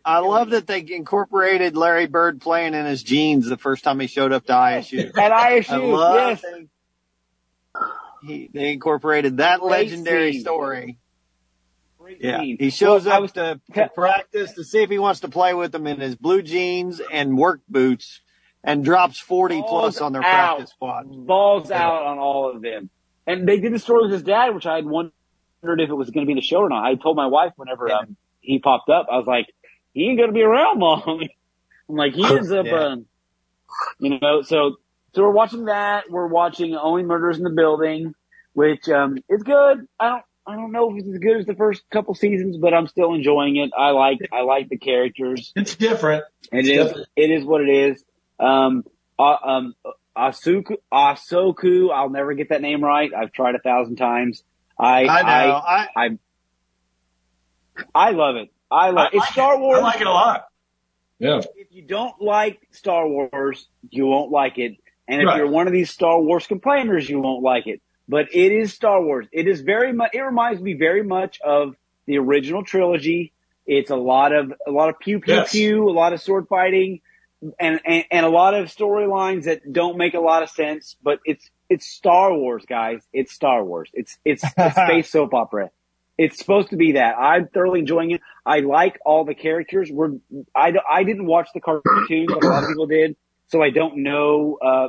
I 0.06 0.18
love 0.18 0.50
that 0.50 0.66
they 0.66 0.84
incorporated 0.86 1.78
Larry 1.78 2.04
Bird 2.06 2.42
playing 2.42 2.74
in 2.74 2.84
his 2.84 3.02
jeans 3.02 3.48
the 3.48 3.56
first 3.56 3.84
time 3.84 3.98
he 4.00 4.06
showed 4.06 4.32
up 4.32 4.44
to 4.44 4.52
ISU. 4.52 5.16
At 5.16 5.32
ISU, 5.32 5.70
I 5.70 5.76
love 5.78 6.28
yes. 6.28 6.42
they, 6.42 6.66
he, 8.26 8.50
they 8.52 8.72
incorporated 8.72 9.38
that 9.38 9.60
Great 9.60 9.70
legendary 9.70 10.32
scene. 10.32 10.40
story. 10.42 10.98
Great 11.98 12.18
Yeah, 12.20 12.40
scene. 12.40 12.56
he 12.58 12.70
shows 12.70 13.04
Well, 13.06 13.14
up 13.16 13.22
was- 13.22 13.32
to, 13.32 13.60
to 13.74 13.88
practice 13.94 14.52
to 14.54 14.64
see 14.64 14.82
if 14.82 14.90
he 14.90 14.98
wants 14.98 15.20
to 15.20 15.28
play 15.28 15.54
with 15.54 15.72
them 15.72 15.86
in 15.86 16.00
his 16.00 16.16
blue 16.16 16.42
jeans 16.42 17.00
and 17.12 17.36
work 17.38 17.60
boots, 17.68 18.20
and 18.62 18.84
drops 18.84 19.18
forty 19.18 19.62
plus 19.62 20.00
on 20.00 20.12
their 20.12 20.22
out. 20.24 20.56
practice 20.56 20.70
squad. 20.70 21.26
balls 21.26 21.70
out 21.70 22.02
on 22.02 22.18
all 22.18 22.50
of 22.54 22.62
them. 22.62 22.88
And 23.26 23.46
they 23.48 23.58
did 23.60 23.72
the 23.72 23.78
story 23.78 24.02
with 24.04 24.12
his 24.12 24.22
dad, 24.22 24.54
which 24.54 24.66
I 24.66 24.76
had 24.76 24.86
wondered 24.86 25.12
if 25.62 25.88
it 25.88 25.94
was 25.94 26.10
going 26.10 26.24
to 26.24 26.26
be 26.26 26.32
in 26.32 26.36
the 26.36 26.42
show 26.42 26.58
or 26.58 26.68
not. 26.68 26.84
I 26.84 26.94
told 26.94 27.16
my 27.16 27.26
wife 27.26 27.52
whenever 27.56 27.88
Yeah. 27.88 27.98
um, 27.98 28.16
he 28.40 28.58
popped 28.58 28.90
up, 28.90 29.06
I 29.10 29.16
was 29.16 29.26
like, 29.26 29.46
he 29.94 30.08
ain't 30.08 30.18
going 30.18 30.28
to 30.28 30.34
be 30.34 30.42
around 30.42 30.78
long. 30.80 31.26
I'm 31.88 31.96
like, 31.96 32.12
he 32.14 32.24
ends 32.26 32.50
up, 32.52 32.66
Yeah. 32.66 32.84
um, 32.84 33.06
you 33.98 34.18
know, 34.20 34.42
so, 34.42 34.76
so 35.14 35.22
we're 35.22 35.30
watching 35.30 35.66
that. 35.66 36.10
We're 36.10 36.26
watching 36.26 36.74
Only 36.74 37.02
Murders 37.04 37.38
in 37.38 37.44
the 37.44 37.50
Building, 37.50 38.14
which, 38.52 38.88
um, 38.88 39.18
is 39.28 39.42
good. 39.42 39.86
I 39.98 40.08
don't, 40.08 40.22
I 40.46 40.56
don't 40.56 40.72
know 40.72 40.90
if 40.90 40.98
it's 40.98 41.08
as 41.08 41.18
good 41.18 41.38
as 41.38 41.46
the 41.46 41.54
first 41.54 41.82
couple 41.90 42.14
seasons, 42.14 42.56
but 42.58 42.74
I'm 42.74 42.86
still 42.86 43.14
enjoying 43.14 43.56
it. 43.56 43.70
I 43.76 43.90
like, 43.90 44.18
I 44.32 44.42
like 44.42 44.68
the 44.68 44.76
characters. 44.76 45.52
It's 45.56 45.74
different. 45.76 46.24
It 46.52 46.58
It's 46.60 46.68
is. 46.68 46.86
different. 46.88 47.08
It 47.16 47.30
is 47.30 47.44
what 47.44 47.62
it 47.62 47.70
is. 47.70 48.04
Um, 48.38 48.84
uh, 49.18 49.36
um, 49.42 49.74
Asuku, 50.16 50.76
Asoku. 50.92 51.90
I'll 51.92 52.10
never 52.10 52.34
get 52.34 52.50
that 52.50 52.60
name 52.60 52.84
right. 52.84 53.10
I've 53.14 53.32
tried 53.32 53.54
a 53.54 53.58
thousand 53.58 53.96
times. 53.96 54.42
I, 54.78 55.06
I 55.06 55.22
know. 55.22 55.52
I, 55.54 55.88
I, 55.96 56.18
I 57.94 58.10
love 58.10 58.36
it. 58.36 58.50
I 58.70 58.90
love 58.90 58.98
I 58.98 59.06
It's 59.06 59.16
like 59.16 59.32
Star 59.32 59.54
it. 59.54 59.60
Wars. 59.60 59.78
I 59.78 59.82
like 59.82 60.00
it 60.00 60.06
a 60.06 60.10
lot. 60.10 60.46
Yeah. 61.18 61.40
If 61.56 61.68
you 61.70 61.82
don't 61.82 62.20
like 62.20 62.60
Star 62.72 63.08
Wars, 63.08 63.66
you 63.88 64.06
won't 64.06 64.30
like 64.30 64.58
it. 64.58 64.76
And 65.08 65.20
if 65.20 65.26
Right. 65.26 65.38
you're 65.38 65.50
one 65.50 65.66
of 65.66 65.72
these 65.72 65.90
Star 65.90 66.20
Wars 66.20 66.46
complainers, 66.46 67.08
you 67.08 67.20
won't 67.20 67.42
like 67.42 67.66
it. 67.66 67.80
But 68.08 68.34
it 68.34 68.52
is 68.52 68.72
Star 68.74 69.02
Wars. 69.02 69.26
It 69.32 69.46
is 69.48 69.60
very 69.62 69.92
much, 69.92 70.10
it 70.14 70.20
reminds 70.20 70.60
me 70.60 70.74
very 70.74 71.02
much 71.02 71.40
of 71.42 71.74
the 72.06 72.18
original 72.18 72.62
trilogy. 72.64 73.32
It's 73.66 73.90
a 73.90 73.96
lot 73.96 74.32
of, 74.34 74.52
a 74.66 74.70
lot 74.70 74.90
of 74.90 74.98
pew 74.98 75.20
pew 75.20 75.34
Yes. 75.34 75.52
pew, 75.52 75.88
a 75.88 75.92
lot 75.92 76.12
of 76.12 76.20
sword 76.20 76.46
fighting 76.48 77.00
and, 77.58 77.80
and, 77.84 78.04
and 78.10 78.26
a 78.26 78.28
lot 78.28 78.54
of 78.54 78.66
storylines 78.66 79.44
that 79.44 79.70
don't 79.72 79.96
make 79.96 80.14
a 80.14 80.20
lot 80.20 80.42
of 80.42 80.50
sense, 80.50 80.96
but 81.02 81.18
it's, 81.24 81.48
it's 81.70 81.86
Star 81.86 82.34
Wars, 82.34 82.64
guys. 82.68 83.02
It's 83.12 83.32
Star 83.32 83.64
Wars. 83.64 83.90
It's, 83.94 84.18
it's 84.24 84.44
a 84.58 84.70
space 84.72 85.10
soap 85.10 85.32
opera. 85.32 85.70
It's 86.16 86.38
supposed 86.38 86.70
to 86.70 86.76
be 86.76 86.92
that. 86.92 87.16
I'm 87.18 87.48
thoroughly 87.48 87.80
enjoying 87.80 88.12
it. 88.12 88.20
I 88.46 88.60
like 88.60 88.98
all 89.04 89.24
the 89.24 89.34
characters. 89.34 89.90
We're, 89.90 90.12
I, 90.54 90.72
I 90.90 91.04
didn't 91.04 91.26
watch 91.26 91.48
the 91.54 91.60
cartoons 91.60 92.34
a 92.34 92.38
lot 92.38 92.62
of 92.62 92.68
people 92.68 92.86
did, 92.86 93.16
so 93.48 93.62
I 93.62 93.70
don't 93.70 93.98
know, 94.02 94.58
uh, 94.62 94.88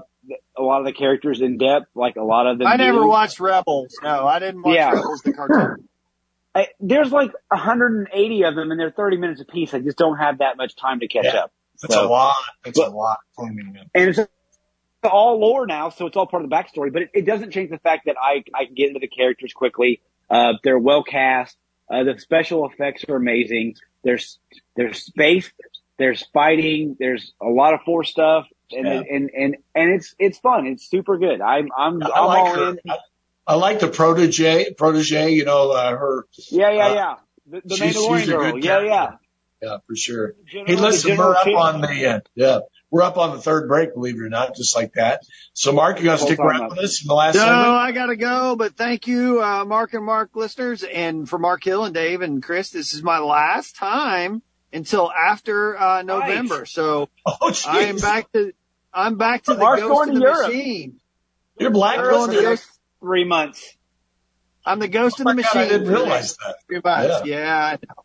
a 0.57 0.61
lot 0.63 0.79
of 0.79 0.85
the 0.85 0.93
characters 0.93 1.41
in 1.41 1.57
depth, 1.57 1.87
like 1.95 2.15
a 2.15 2.23
lot 2.23 2.47
of 2.47 2.57
them. 2.57 2.67
I 2.67 2.77
never 2.77 3.05
watched 3.05 3.39
Rebels. 3.39 3.93
No, 4.01 4.25
I 4.27 4.39
didn't 4.39 4.63
watch 4.63 4.75
Yeah. 4.75 4.91
Rebels 4.91 5.21
the 5.21 5.33
cartoon. 5.33 5.87
I, 6.55 6.67
there's 6.79 7.11
like 7.11 7.31
180 7.49 8.43
of 8.43 8.55
them 8.55 8.71
and 8.71 8.79
they're 8.79 8.89
30 8.91 9.17
minutes 9.17 9.41
apiece. 9.41 9.73
I 9.73 9.79
just 9.79 9.97
don't 9.97 10.17
have 10.17 10.37
that 10.39 10.57
much 10.57 10.75
time 10.75 11.01
to 11.01 11.07
catch 11.07 11.25
Yeah. 11.25 11.41
up. 11.43 11.51
It's 11.83 11.93
So- 11.93 12.05
a 12.05 12.07
lot. 12.07 12.33
It's 12.65 12.79
but- 12.79 12.87
a 12.89 12.91
lot. 12.95 13.19
And 13.37 13.59
it's 13.93 14.19
all 15.03 15.39
lore 15.39 15.67
now, 15.67 15.89
so 15.89 16.07
it's 16.07 16.17
all 16.17 16.25
part 16.25 16.43
of 16.43 16.49
the 16.49 16.55
backstory. 16.55 16.91
But 16.91 17.03
it, 17.03 17.09
it 17.13 17.25
doesn't 17.25 17.51
change 17.51 17.69
the 17.69 17.77
fact 17.77 18.05
that 18.05 18.15
I 18.19 18.43
I 18.55 18.65
can 18.65 18.73
get 18.73 18.87
into 18.87 18.99
the 18.99 19.07
characters 19.07 19.53
quickly. 19.53 20.01
Uh, 20.29 20.53
they're 20.63 20.79
well 20.79 21.03
cast. 21.03 21.55
Uh, 21.91 22.03
the 22.03 22.17
special 22.17 22.67
effects 22.67 23.05
are 23.07 23.15
amazing. 23.15 23.75
There's 24.03 24.39
there's 24.75 25.03
space. 25.03 25.51
There's 25.97 26.25
fighting. 26.33 26.95
There's 26.99 27.33
a 27.41 27.47
lot 27.47 27.73
of 27.73 27.81
force 27.83 28.09
stuff, 28.11 28.45
and 28.71 28.85
Yeah. 28.85 29.01
and 29.15 29.29
and 29.35 29.55
and 29.73 29.91
it's 29.93 30.13
it's 30.19 30.37
fun. 30.39 30.67
It's 30.67 30.89
super 30.89 31.17
good. 31.17 31.41
I'm 31.41 31.69
I'm 31.77 32.03
I 32.03 32.09
I'm 32.13 32.27
like 32.27 32.37
all 32.39 32.55
her. 32.55 32.69
in. 32.71 32.79
I, 32.89 32.97
I 33.47 33.55
like 33.55 33.79
the 33.79 33.87
protege. 33.87 34.73
Protege. 34.73 35.31
You 35.31 35.45
know, 35.45 35.71
uh, 35.71 35.91
her. 35.91 36.25
Yeah, 36.49 36.71
yeah, 36.71 36.85
Uh, 36.87 36.93
yeah. 36.93 37.15
The, 37.47 37.61
the 37.63 37.75
she's- 37.75 37.95
Mandalorian 37.95 38.19
she's 38.19 38.29
a 38.29 38.31
girl. 38.31 38.51
good 38.53 38.63
Yeah, 38.63 38.81
yeah. 38.81 39.11
Yeah, 39.61 39.77
for 39.87 39.95
sure. 39.95 40.35
General- 40.45 40.67
Hey, 40.67 40.75
the 40.75 40.81
listen, 40.81 41.17
we're 41.17 41.33
up 41.35 41.43
Kim- 41.45 41.55
on 41.55 41.81
the 41.81 42.05
uh, 42.07 42.19
yeah, 42.35 42.59
we're 42.91 43.01
up 43.03 43.17
on 43.17 43.35
the 43.35 43.41
third 43.41 43.67
break. 43.69 43.93
Believe 43.93 44.15
it 44.15 44.21
or 44.21 44.29
not, 44.29 44.55
just 44.55 44.75
like 44.75 44.93
that. 44.93 45.21
So, 45.53 45.71
Mark, 45.71 45.97
you 45.99 46.05
got 46.05 46.19
to 46.19 46.25
stick 46.25 46.39
around 46.39 46.63
up. 46.63 46.69
with 46.71 46.79
us 46.79 47.01
in 47.01 47.07
the 47.07 47.13
last 47.13 47.35
No, 47.35 47.41
segment. 47.41 47.67
I 47.67 47.91
gotta 47.93 48.15
go, 48.17 48.55
but 48.57 48.75
thank 48.75 49.07
you, 49.07 49.41
uh, 49.41 49.63
Marc 49.63 49.93
and 49.93 50.05
Mark 50.05 50.31
listeners. 50.35 50.83
And 50.83 51.27
for 51.27 51.39
Mark 51.39 51.63
Hill 51.63 51.85
and 51.85 51.93
Dave 51.95 52.21
and 52.21 52.43
Chris, 52.43 52.71
this 52.71 52.93
is 52.93 53.01
my 53.01 53.19
last 53.19 53.75
time 53.77 54.41
until 54.75 55.11
after, 55.11 55.77
uh, 55.79 56.03
November. 56.03 56.65
So 56.67 57.09
Oh, 57.27 57.53
I 57.63 57.83
am 57.85 57.99
back 58.01 58.31
to, 58.33 58.53
I'm 58.93 59.17
back 59.17 59.43
to 59.45 59.55
the 59.55 59.61
Mark's 59.61 59.81
ghost 59.81 60.07
of 60.07 60.15
the 60.15 60.21
Europe. 60.21 60.47
machine. 60.53 61.01
You're 61.59 61.71
I'm 61.71 61.73
black. 61.73 61.97
going 62.09 62.31
the 62.31 62.43
next 62.43 62.69
three 63.01 63.25
months. 63.25 63.77
I'm 64.65 64.79
the 64.79 64.87
ghost 64.89 65.19
of 65.21 65.25
Oh 65.25 65.27
the 65.27 65.33
my 65.33 65.35
God, 65.41 65.41
machine. 65.41 65.61
I 65.61 65.67
didn't 65.69 65.87
realize 65.87 66.35
that. 66.37 66.55
three 66.67 66.81
months. 66.83 67.21
Yeah, 67.23 67.57
I 67.57 67.71
know. 67.73 68.03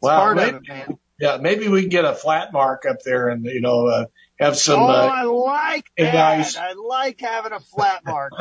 It's 0.00 0.10
Wow, 0.10 0.10
part 0.10 0.36
maybe, 0.36 0.50
of 0.56 0.62
it, 0.62 0.68
man. 0.68 0.98
yeah, 1.20 1.38
maybe 1.38 1.68
we 1.68 1.82
can 1.82 1.90
get 1.90 2.04
a 2.06 2.14
flat 2.14 2.52
mark 2.52 2.84
up 2.88 2.98
there 3.04 3.28
and 3.28 3.44
you 3.46 3.60
know 3.62 3.86
uh, 3.88 4.06
have 4.40 4.56
some. 4.56 4.80
oh, 4.80 4.86
uh, 4.90 5.10
I 5.10 5.24
like 5.24 5.86
that. 5.98 6.14
guys. 6.14 6.56
I 6.56 6.74
like 6.74 7.20
having 7.20 7.52
a 7.52 7.60
flat 7.60 8.04
mark. 8.04 8.34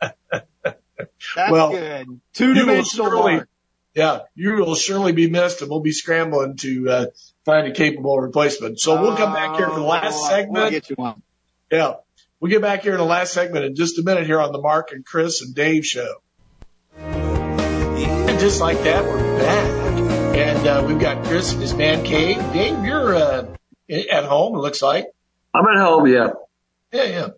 That's 1.34 1.50
Well, 1.52 1.70
good. 1.70 2.20
Two 2.34 2.54
dimensional 2.54 3.10
mark. 3.12 3.48
Yeah, 3.94 4.20
you 4.34 4.54
will 4.54 4.74
surely 4.74 5.12
be 5.12 5.28
missed, 5.30 5.62
and 5.62 5.70
we'll 5.70 5.80
be 5.80 5.92
scrambling 5.92 6.56
to 6.58 6.90
uh, 6.90 7.06
find 7.44 7.66
a 7.66 7.72
capable 7.72 8.18
replacement. 8.18 8.80
So 8.80 9.00
we'll 9.00 9.16
come 9.16 9.32
back 9.32 9.56
here 9.56 9.68
for 9.68 9.76
the 9.78 9.86
last 9.86 10.16
Oh, 10.18 10.28
segment. 10.28 10.62
We'll 10.64 10.70
get 10.70 10.90
you 10.90 10.96
one. 10.96 11.22
Yeah. 11.70 11.94
We'll 12.40 12.50
get 12.50 12.60
back 12.62 12.82
here 12.82 12.92
in 12.92 12.98
the 12.98 13.04
last 13.04 13.32
segment 13.32 13.64
in 13.64 13.74
just 13.74 13.98
a 13.98 14.02
minute 14.02 14.26
here 14.26 14.40
on 14.40 14.52
the 14.52 14.60
Mark 14.60 14.90
and 14.92 15.04
Chris 15.04 15.40
and 15.42 15.54
Dave 15.54 15.86
show. 15.86 16.16
And 16.98 18.38
just 18.40 18.60
like 18.60 18.78
that, 18.82 19.04
we're 19.04 19.38
back. 19.38 20.36
And 20.36 20.66
uh, 20.66 20.84
we've 20.86 20.98
got 20.98 21.24
Chris 21.24 21.52
in 21.54 21.60
his 21.60 21.72
man 21.72 22.04
cave. 22.04 22.36
Dave, 22.52 22.84
you're 22.84 23.14
uh, 23.14 23.46
at 23.88 24.24
home, 24.24 24.56
it 24.56 24.58
looks 24.58 24.82
like. 24.82 25.06
I'm 25.54 25.64
at 25.66 25.80
home, 25.80 26.06
yeah. 26.08 26.30
Yeah, 26.92 27.04
yeah. 27.04 27.28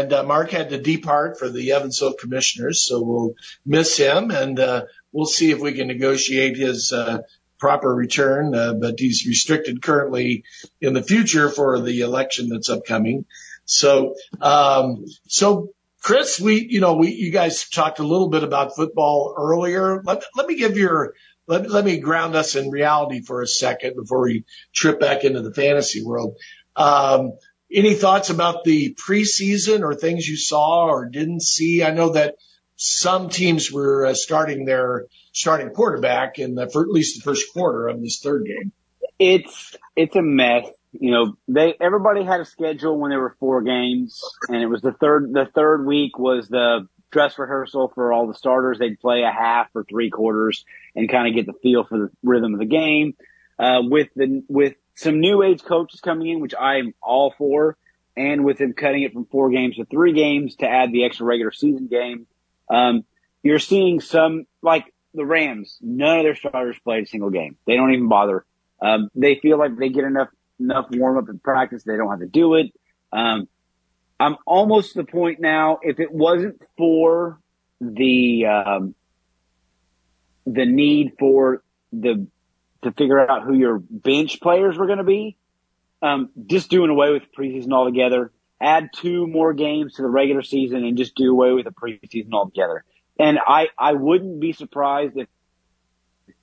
And 0.00 0.12
uh, 0.12 0.22
Mark 0.24 0.50
had 0.50 0.70
to 0.70 0.78
depart 0.80 1.38
for 1.38 1.48
the 1.48 1.72
Evansville 1.72 2.14
Commissioners, 2.14 2.84
so 2.84 3.02
we'll 3.02 3.34
miss 3.64 3.96
him, 3.96 4.30
and 4.30 4.58
uh, 4.58 4.84
we'll 5.12 5.26
see 5.26 5.50
if 5.50 5.60
we 5.60 5.72
can 5.72 5.88
negotiate 5.88 6.56
his 6.56 6.92
uh, 6.92 7.18
proper 7.58 7.92
return. 7.94 8.54
Uh, 8.54 8.74
but 8.74 8.94
he's 8.98 9.26
restricted 9.26 9.82
currently 9.82 10.44
in 10.80 10.94
the 10.94 11.02
future 11.02 11.50
for 11.50 11.80
the 11.80 12.00
election 12.00 12.48
that's 12.48 12.70
upcoming. 12.70 13.24
So, 13.64 14.14
um, 14.40 15.04
so 15.26 15.70
Chris, 16.00 16.40
we, 16.40 16.66
you 16.68 16.80
know, 16.80 16.94
we, 16.94 17.10
you 17.10 17.32
guys 17.32 17.68
talked 17.68 17.98
a 17.98 18.06
little 18.06 18.28
bit 18.28 18.42
about 18.42 18.76
football 18.76 19.34
earlier. 19.36 20.00
Let, 20.02 20.22
let 20.36 20.46
me 20.46 20.56
give 20.56 20.76
your, 20.76 21.14
let, 21.46 21.68
let 21.68 21.84
me 21.84 21.98
ground 21.98 22.34
us 22.34 22.54
in 22.54 22.70
reality 22.70 23.20
for 23.20 23.42
a 23.42 23.46
second 23.46 23.96
before 23.96 24.22
we 24.22 24.44
trip 24.72 25.00
back 25.00 25.24
into 25.24 25.42
the 25.42 25.52
fantasy 25.52 26.02
world. 26.02 26.36
Um, 26.76 27.32
any 27.70 27.94
thoughts 27.94 28.30
about 28.30 28.64
the 28.64 28.94
preseason 28.94 29.82
or 29.82 29.94
things 29.94 30.26
you 30.26 30.36
saw 30.36 30.86
or 30.86 31.06
didn't 31.06 31.42
see? 31.42 31.82
I 31.82 31.90
know 31.90 32.10
that 32.10 32.36
some 32.78 33.28
teams 33.28 33.72
were 33.72 34.06
uh, 34.06 34.14
starting 34.14 34.64
their 34.64 35.06
starting 35.32 35.70
quarterback 35.70 36.38
in 36.38 36.54
the, 36.54 36.70
for 36.70 36.82
at 36.82 36.88
least 36.88 37.16
the 37.16 37.22
first 37.22 37.52
quarter 37.52 37.88
of 37.88 38.00
this 38.00 38.20
third 38.20 38.46
game. 38.46 38.72
It's 39.18 39.76
it's 39.96 40.14
a 40.14 40.22
mess. 40.22 40.66
You 40.92 41.10
know, 41.10 41.36
they 41.48 41.74
everybody 41.80 42.22
had 42.22 42.40
a 42.40 42.44
schedule 42.44 42.96
when 42.98 43.10
there 43.10 43.20
were 43.20 43.36
four 43.40 43.62
games, 43.62 44.20
and 44.48 44.62
it 44.62 44.66
was 44.66 44.80
the 44.80 44.92
third 44.92 45.32
the 45.32 45.48
third 45.52 45.84
week 45.84 46.18
was 46.18 46.48
the 46.48 46.86
dress 47.10 47.36
rehearsal 47.36 47.90
for 47.94 48.12
all 48.12 48.28
the 48.28 48.34
starters. 48.34 48.78
They'd 48.78 49.00
play 49.00 49.22
a 49.22 49.32
half 49.32 49.68
or 49.74 49.82
three 49.82 50.10
quarters 50.10 50.64
and 50.94 51.10
kind 51.10 51.26
of 51.28 51.34
get 51.34 51.46
the 51.46 51.58
feel 51.60 51.84
for 51.84 51.98
the 51.98 52.10
rhythm 52.22 52.54
of 52.54 52.60
the 52.60 52.66
game. 52.66 53.14
Uh, 53.58 53.80
with 53.82 54.08
the 54.14 54.44
with 54.48 54.74
some 54.94 55.18
new 55.18 55.42
age 55.42 55.64
coaches 55.64 56.00
coming 56.00 56.28
in, 56.28 56.40
which 56.40 56.54
I'm 56.58 56.94
all 57.02 57.34
for, 57.36 57.76
and 58.16 58.44
with 58.44 58.58
them 58.58 58.72
cutting 58.72 59.02
it 59.02 59.12
from 59.12 59.26
four 59.26 59.50
games 59.50 59.76
to 59.76 59.84
three 59.84 60.12
games 60.12 60.54
to 60.56 60.68
add 60.68 60.92
the 60.92 61.04
extra 61.04 61.26
regular 61.26 61.50
season 61.50 61.88
game, 61.88 62.28
um, 62.70 63.04
you're 63.42 63.58
seeing 63.58 64.00
some 64.00 64.46
like 64.62 64.92
the 65.14 65.24
Rams. 65.24 65.78
None 65.80 66.18
of 66.18 66.24
their 66.24 66.34
starters 66.34 66.76
played 66.84 67.04
a 67.04 67.06
single 67.06 67.30
game. 67.30 67.56
They 67.66 67.76
don't 67.76 67.92
even 67.92 68.08
bother. 68.08 68.44
Um, 68.80 69.10
they 69.14 69.36
feel 69.36 69.58
like 69.58 69.76
they 69.76 69.88
get 69.88 70.04
enough 70.04 70.28
enough 70.60 70.86
warm 70.90 71.18
up 71.18 71.28
and 71.28 71.42
practice. 71.42 71.84
They 71.84 71.96
don't 71.96 72.10
have 72.10 72.20
to 72.20 72.26
do 72.26 72.54
it. 72.54 72.72
Um, 73.12 73.48
I'm 74.20 74.36
almost 74.46 74.92
to 74.92 74.98
the 75.02 75.04
point 75.04 75.40
now. 75.40 75.78
If 75.82 76.00
it 76.00 76.12
wasn't 76.12 76.60
for 76.76 77.38
the 77.80 78.46
um, 78.46 78.94
the 80.46 80.66
need 80.66 81.12
for 81.18 81.62
the 81.92 82.26
to 82.82 82.92
figure 82.92 83.18
out 83.18 83.42
who 83.42 83.54
your 83.54 83.78
bench 83.78 84.40
players 84.40 84.76
were 84.76 84.86
going 84.86 84.98
to 84.98 85.04
be, 85.04 85.36
um, 86.00 86.30
just 86.46 86.70
doing 86.70 86.90
away 86.90 87.12
with 87.12 87.22
preseason 87.36 87.72
altogether. 87.72 88.32
Add 88.60 88.90
two 88.92 89.26
more 89.26 89.52
games 89.52 89.94
to 89.94 90.02
the 90.02 90.08
regular 90.08 90.42
season 90.42 90.84
and 90.84 90.96
just 90.96 91.14
do 91.14 91.30
away 91.30 91.52
with 91.52 91.64
the 91.64 91.70
preseason 91.70 92.32
altogether. 92.32 92.84
And 93.18 93.38
I 93.38 93.68
I 93.78 93.92
wouldn't 93.92 94.40
be 94.40 94.52
surprised 94.52 95.16
if 95.16 95.28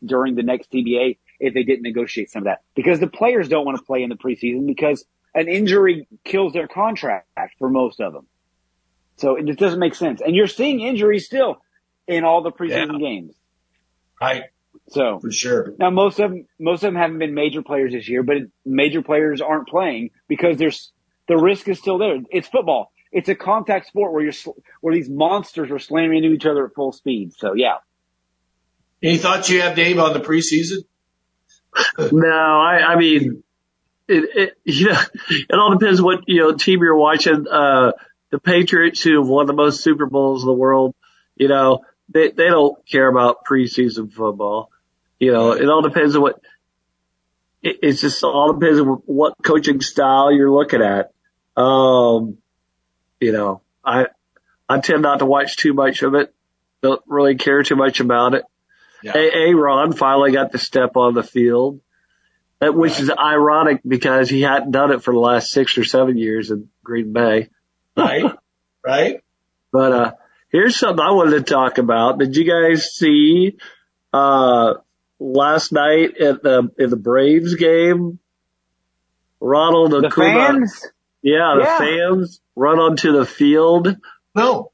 during 0.04 0.36
the 0.36 0.44
next 0.44 0.72
CBA 0.72 1.18
if 1.40 1.54
they 1.54 1.64
didn't 1.64 1.84
negotiate 1.84 2.32
some 2.32 2.44
of 2.44 2.46
that 2.46 2.62
because 2.76 3.00
the 3.00 3.08
players 3.08 3.50
don't 3.50 3.66
want 3.66 3.78
to 3.78 3.84
play 3.84 4.04
in 4.04 4.10
the 4.10 4.16
preseason 4.16 4.66
because 4.66 5.06
an 5.34 5.50
injury 5.50 6.08
kills 6.24 6.54
their 6.54 6.68
contract 6.68 7.28
for 7.60 7.70
most 7.70 8.00
of 8.00 8.14
them. 8.14 8.28
So 9.18 9.36
it 9.36 9.46
just 9.46 9.60
doesn't 9.60 9.80
make 9.80 9.96
sense. 9.96 10.22
And 10.22 10.36
you're 10.36 10.48
seeing 10.48 10.80
injuries 10.80 11.26
still 11.26 11.58
in 12.08 12.24
all 12.24 12.42
the 12.42 12.52
preseason 12.52 12.94
yeah. 12.94 13.00
games. 13.00 13.36
Right. 14.22 14.44
So 14.90 15.20
for 15.20 15.32
sure. 15.32 15.74
Now 15.78 15.90
most 15.90 16.20
of 16.20 16.32
them, 16.32 16.48
most 16.60 16.84
of 16.84 16.94
them 16.94 16.96
haven't 16.96 17.20
been 17.20 17.34
major 17.34 17.62
players 17.62 17.94
this 17.94 18.08
year, 18.08 18.24
but 18.24 18.38
major 18.66 19.02
players 19.02 19.42
aren't 19.42 19.68
playing 19.68 20.12
because 20.28 20.58
there's 20.58 20.92
the 21.28 21.38
risk 21.38 21.68
is 21.68 21.80
still 21.80 21.98
there. 21.98 22.18
It's 22.30 22.48
football. 22.48 22.92
It's 23.12 23.30
a 23.30 23.36
contact 23.36 23.88
sport 23.88 24.14
where 24.14 24.24
you're 24.24 24.34
where 24.82 24.94
these 24.94 25.10
monsters 25.10 25.72
are 25.72 25.80
slamming 25.80 26.24
into 26.24 26.36
each 26.36 26.46
other 26.46 26.66
at 26.66 26.74
full 26.74 26.92
speed. 26.92 27.34
So 27.38 27.54
yeah. 27.54 27.78
Any 29.02 29.18
thoughts 29.18 29.50
you 29.50 29.62
have, 29.62 29.76
Dave, 29.76 30.00
on 30.00 30.14
the 30.14 30.20
preseason? 30.20 30.84
no, 32.12 32.28
I, 32.28 32.94
I 32.94 32.96
mean, 32.96 33.44
it, 34.08 34.30
it, 34.36 34.58
you 34.64 34.88
know, 34.88 35.02
it 35.30 35.54
all 35.54 35.78
depends 35.78 36.02
what, 36.02 36.22
you 36.28 36.42
know, 36.42 36.54
team 36.56 36.80
you're 36.82 36.96
watching. 36.96 37.48
Uh, 37.48 37.92
the 38.32 38.40
Patriots 38.40 39.04
who 39.04 39.20
have 39.20 39.28
won 39.28 39.46
the 39.46 39.54
most 39.54 39.82
Super 39.82 40.06
Bowls 40.06 40.44
in 40.44 40.48
the 40.48 40.54
world, 40.54 40.96
you 41.36 41.48
know, 41.48 41.82
they, 42.10 42.32
they 42.32 42.48
don't 42.48 42.86
care 42.88 43.08
about 43.08 43.46
preseason 43.46 44.12
football. 44.12 44.72
You 45.20 45.32
know, 45.32 45.52
it 45.52 45.70
all 45.70 45.82
depends 45.82 46.16
on 46.16 46.22
what, 46.22 46.40
it, 47.62 47.80
it's 47.82 48.02
just 48.02 48.24
all 48.24 48.54
depends 48.54 48.80
on 48.80 48.88
what 49.06 49.36
coaching 49.44 49.82
style 49.82 50.32
you're 50.32 50.52
looking 50.52 50.82
at. 50.82 51.12
Um, 51.56 52.38
you 53.20 53.32
know, 53.32 53.62
I, 53.84 54.08
I 54.68 54.80
tend 54.80 55.02
not 55.02 55.20
to 55.20 55.26
watch 55.26 55.58
too 55.58 55.74
much 55.74 56.02
of 56.04 56.16
it. 56.16 56.34
Don't 56.82 57.02
really 57.08 57.36
care 57.36 57.64
too 57.64 57.76
much 57.76 58.00
about 58.00 58.34
it. 58.34 58.44
Yeah. 59.02 59.14
Aaron 59.16 59.94
finally 59.94 60.32
got 60.32 60.52
to 60.52 60.58
step 60.58 60.96
on 60.96 61.14
the 61.14 61.24
field, 61.24 61.82
which 62.60 62.94
right. 62.94 63.02
is 63.02 63.12
ironic 63.12 63.82
because 63.88 64.30
he 64.30 64.42
hadn't 64.42 64.72
done 64.72 64.92
it 64.92 65.04
for 65.04 65.14
the 65.14 65.20
last 65.20 65.52
six 65.52 65.78
or 65.78 65.84
seven 65.84 66.18
years 66.18 66.52
in 66.52 66.70
Green 66.84 67.14
Bay. 67.14 67.50
Right. 67.98 68.26
right. 68.86 69.24
But, 69.72 69.92
uh, 69.94 70.12
here's 70.50 70.76
something 70.76 71.00
I 71.00 71.12
wanted 71.12 71.46
to 71.46 71.54
talk 71.54 71.78
about. 71.78 72.20
Did 72.20 72.36
you 72.36 72.44
guys 72.44 72.94
see, 72.94 73.56
uh, 74.12 74.74
last 75.18 75.72
night 75.72 76.18
at 76.18 76.44
the, 76.44 76.70
in 76.78 76.90
the 76.90 76.98
Braves 76.98 77.56
game? 77.56 78.20
Ronald 79.40 79.92
the 79.92 80.08
Acuna, 80.08 80.58
fans? 80.58 80.86
Yeah, 81.26 81.56
the 81.58 81.64
yeah. 81.64 81.78
fans 81.80 82.40
run 82.56 82.78
onto 82.78 83.12
the 83.12 83.26
field. 83.26 83.98
No. 84.36 84.72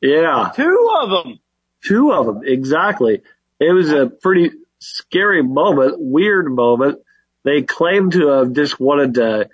Yeah. 0.00 0.52
Two 0.54 0.90
of 1.00 1.10
them. 1.10 1.40
Two 1.84 2.12
of 2.12 2.24
them, 2.24 2.42
exactly. 2.44 3.22
It 3.58 3.72
was 3.72 3.90
a 3.90 4.06
pretty 4.06 4.52
scary 4.78 5.42
moment, 5.42 5.96
weird 5.98 6.48
moment. 6.48 7.00
They 7.42 7.62
claimed 7.62 8.12
to 8.12 8.28
have 8.28 8.52
just 8.52 8.78
wanted 8.78 9.14
to 9.14 9.48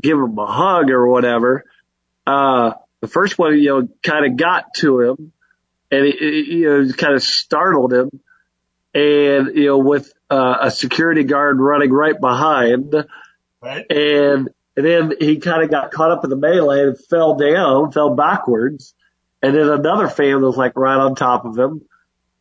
give 0.00 0.16
him 0.16 0.38
a 0.38 0.46
hug 0.46 0.90
or 0.90 1.06
whatever. 1.06 1.66
Uh, 2.26 2.72
the 3.02 3.08
first 3.08 3.38
one, 3.38 3.58
you 3.58 3.68
know, 3.68 3.88
kind 4.02 4.24
of 4.24 4.38
got 4.38 4.72
to 4.76 5.02
him 5.02 5.32
and 5.90 6.06
it, 6.06 6.14
it 6.18 6.46
you 6.46 6.64
know, 6.66 6.92
kind 6.94 7.14
of 7.14 7.22
startled 7.22 7.92
him. 7.92 8.08
And, 8.94 9.54
you 9.54 9.66
know, 9.66 9.78
with, 9.78 10.10
uh, 10.30 10.56
a 10.62 10.70
security 10.70 11.24
guard 11.24 11.60
running 11.60 11.92
right 11.92 12.18
behind. 12.18 12.94
Right. 13.60 13.84
And, 13.90 14.48
and 14.78 14.86
then 14.86 15.12
he 15.18 15.38
kind 15.38 15.64
of 15.64 15.72
got 15.72 15.90
caught 15.90 16.12
up 16.12 16.22
in 16.22 16.30
the 16.30 16.36
melee 16.36 16.84
and 16.84 16.96
fell 17.06 17.34
down, 17.34 17.90
fell 17.90 18.14
backwards. 18.14 18.94
And 19.42 19.52
then 19.52 19.68
another 19.68 20.06
fan 20.06 20.40
was 20.40 20.56
like 20.56 20.76
right 20.76 20.98
on 21.00 21.16
top 21.16 21.44
of 21.44 21.58
him. 21.58 21.82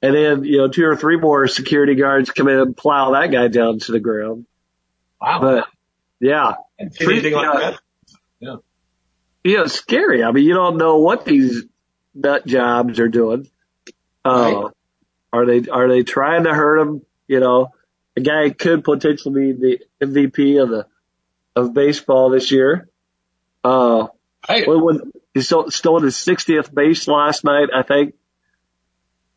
And 0.04 0.14
then, 0.14 0.44
you 0.44 0.60
know, 0.60 0.68
two 0.68 0.86
or 0.86 0.96
three 0.96 1.18
more 1.18 1.48
security 1.48 1.96
guards 1.96 2.30
come 2.30 2.48
in 2.48 2.60
and 2.60 2.78
plow 2.78 3.14
that 3.14 3.32
guy 3.32 3.48
down 3.48 3.80
to 3.80 3.92
the 3.92 4.00
ground. 4.00 4.46
Wow. 5.20 5.40
But 5.42 5.68
yeah. 6.20 6.54
Like 6.80 7.48
uh, 7.48 7.60
that. 7.60 7.80
Yeah. 8.40 8.56
You 9.44 9.58
know, 9.58 9.66
scary. 9.66 10.24
I 10.24 10.32
mean, 10.32 10.46
you 10.46 10.54
don't 10.54 10.78
know 10.78 11.00
what 11.00 11.26
these 11.26 11.64
nut 12.14 12.46
jobs 12.46 13.00
are 13.00 13.10
doing. 13.10 13.50
Uh, 14.24 14.30
right. 14.30 14.74
are 15.34 15.46
they, 15.48 15.68
are 15.72 15.88
they 15.88 16.04
trying 16.04 16.44
to 16.44 16.54
hurt 16.54 16.82
him? 16.82 17.02
You 17.28 17.40
know, 17.40 17.74
a 18.16 18.22
guy 18.22 18.52
could 18.52 18.84
potentially 18.84 19.54
be 19.54 19.80
the 20.00 20.06
MVP 20.06 20.62
of 20.62 20.70
the, 20.70 20.86
of 21.58 21.74
baseball 21.74 22.30
this 22.30 22.52
year. 22.52 22.90
Uh, 23.64 24.08
right. 24.48 24.68
when, 24.68 24.84
when 24.84 25.12
he 25.34 25.42
stole, 25.42 25.70
stole 25.72 26.00
his 26.02 26.16
60th 26.16 26.74
base 26.74 27.08
last 27.08 27.44
night, 27.44 27.70
I 27.74 27.84
think. 27.84 28.14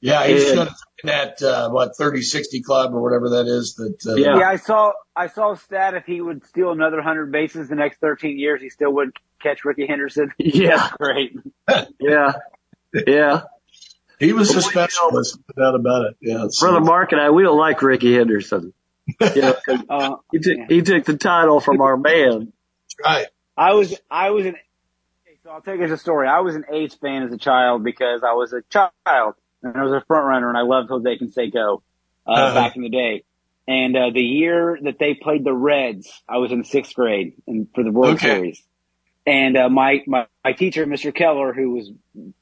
Yeah, 0.03 0.27
he's 0.27 0.51
and, 0.53 0.61
in 0.61 0.69
that 1.05 1.43
uh, 1.43 1.69
what 1.69 1.95
thirty 1.95 2.23
sixty 2.23 2.63
club 2.63 2.95
or 2.95 3.03
whatever 3.03 3.29
that 3.31 3.47
is. 3.47 3.75
That 3.75 3.99
uh, 4.07 4.15
yeah. 4.15 4.39
yeah, 4.39 4.49
I 4.49 4.57
saw 4.57 4.93
I 5.15 5.27
saw 5.27 5.53
a 5.53 5.59
stat 5.59 5.93
if 5.93 6.07
he 6.07 6.23
would 6.23 6.47
steal 6.47 6.73
another 6.73 7.03
hundred 7.03 7.31
bases 7.31 7.69
the 7.69 7.75
next 7.75 7.99
thirteen 7.99 8.39
years, 8.39 8.63
he 8.63 8.71
still 8.71 8.95
wouldn't 8.95 9.17
catch 9.43 9.63
Rickey 9.63 9.87
Henderson. 9.87 10.33
Yeah, 10.39 10.77
That's 10.77 10.97
great. 10.97 11.37
yeah, 12.01 12.33
yeah. 12.95 13.43
He 14.19 14.33
was 14.33 14.55
a 14.55 14.63
specialist, 14.63 15.39
no 15.55 15.65
doubt 15.65 15.75
about 15.75 16.07
it. 16.07 16.17
Yeah, 16.23 16.47
brother 16.59 16.81
Mark 16.81 17.13
and 17.13 17.21
I, 17.21 17.29
we 17.29 17.43
don't 17.43 17.59
like 17.59 17.83
Rickey 17.83 18.15
Henderson. 18.15 18.73
You 19.35 19.43
know, 19.43 19.57
uh, 19.89 20.17
he 20.33 20.39
took 20.39 20.57
yeah. 20.57 20.67
he 20.69 20.83
took 20.83 21.05
the 21.05 21.17
title 21.17 21.61
from 21.61 21.81
our 21.81 21.97
man. 21.97 22.53
right. 23.05 23.27
I 23.57 23.75
was 23.75 23.95
I 24.11 24.31
was 24.31 24.47
an 24.47 24.57
so 25.43 25.51
I'll 25.51 25.63
take 25.63 25.81
it 25.81 25.85
as 25.85 25.93
a 25.93 25.97
story. 25.97 26.29
I 26.29 26.41
was 26.41 26.55
an 26.55 26.65
A's 26.71 26.95
fan 26.95 27.23
as 27.23 27.33
a 27.33 27.39
child 27.39 27.83
because 27.83 28.23
I 28.23 28.35
was 28.35 28.53
a 28.53 28.63
child 28.71 29.35
and 29.63 29.77
I 29.77 29.83
was 29.83 29.93
a 29.93 30.05
front 30.07 30.27
runner 30.27 30.49
and 30.49 30.59
I 30.59 30.63
loved 30.63 30.91
Jose 30.91 31.19
Canseco, 31.19 31.83
uh, 32.27 32.31
uh-huh. 32.31 32.55
back 32.55 32.77
in 32.77 32.83
the 32.83 32.91
day. 32.91 33.25
And, 33.67 33.97
uh, 33.97 34.11
the 34.13 34.21
year 34.21 34.79
that 34.83 34.99
they 34.99 35.15
played 35.15 35.45
the 35.45 35.53
Reds, 35.53 36.11
I 36.29 36.39
was 36.39 36.51
in 36.51 36.65
sixth 36.65 36.95
grade 36.95 37.35
and 37.47 37.69
for 37.75 37.85
the 37.85 37.91
World 37.91 38.17
okay. 38.17 38.27
Series. 38.27 38.63
and 39.27 39.57
uh, 39.57 39.69
my, 39.69 40.03
my 40.07 40.27
my 40.45 40.53
teacher, 40.53 40.87
Mr. 40.87 41.15
Keller, 41.15 41.53
who 41.53 41.71
was 41.71 41.91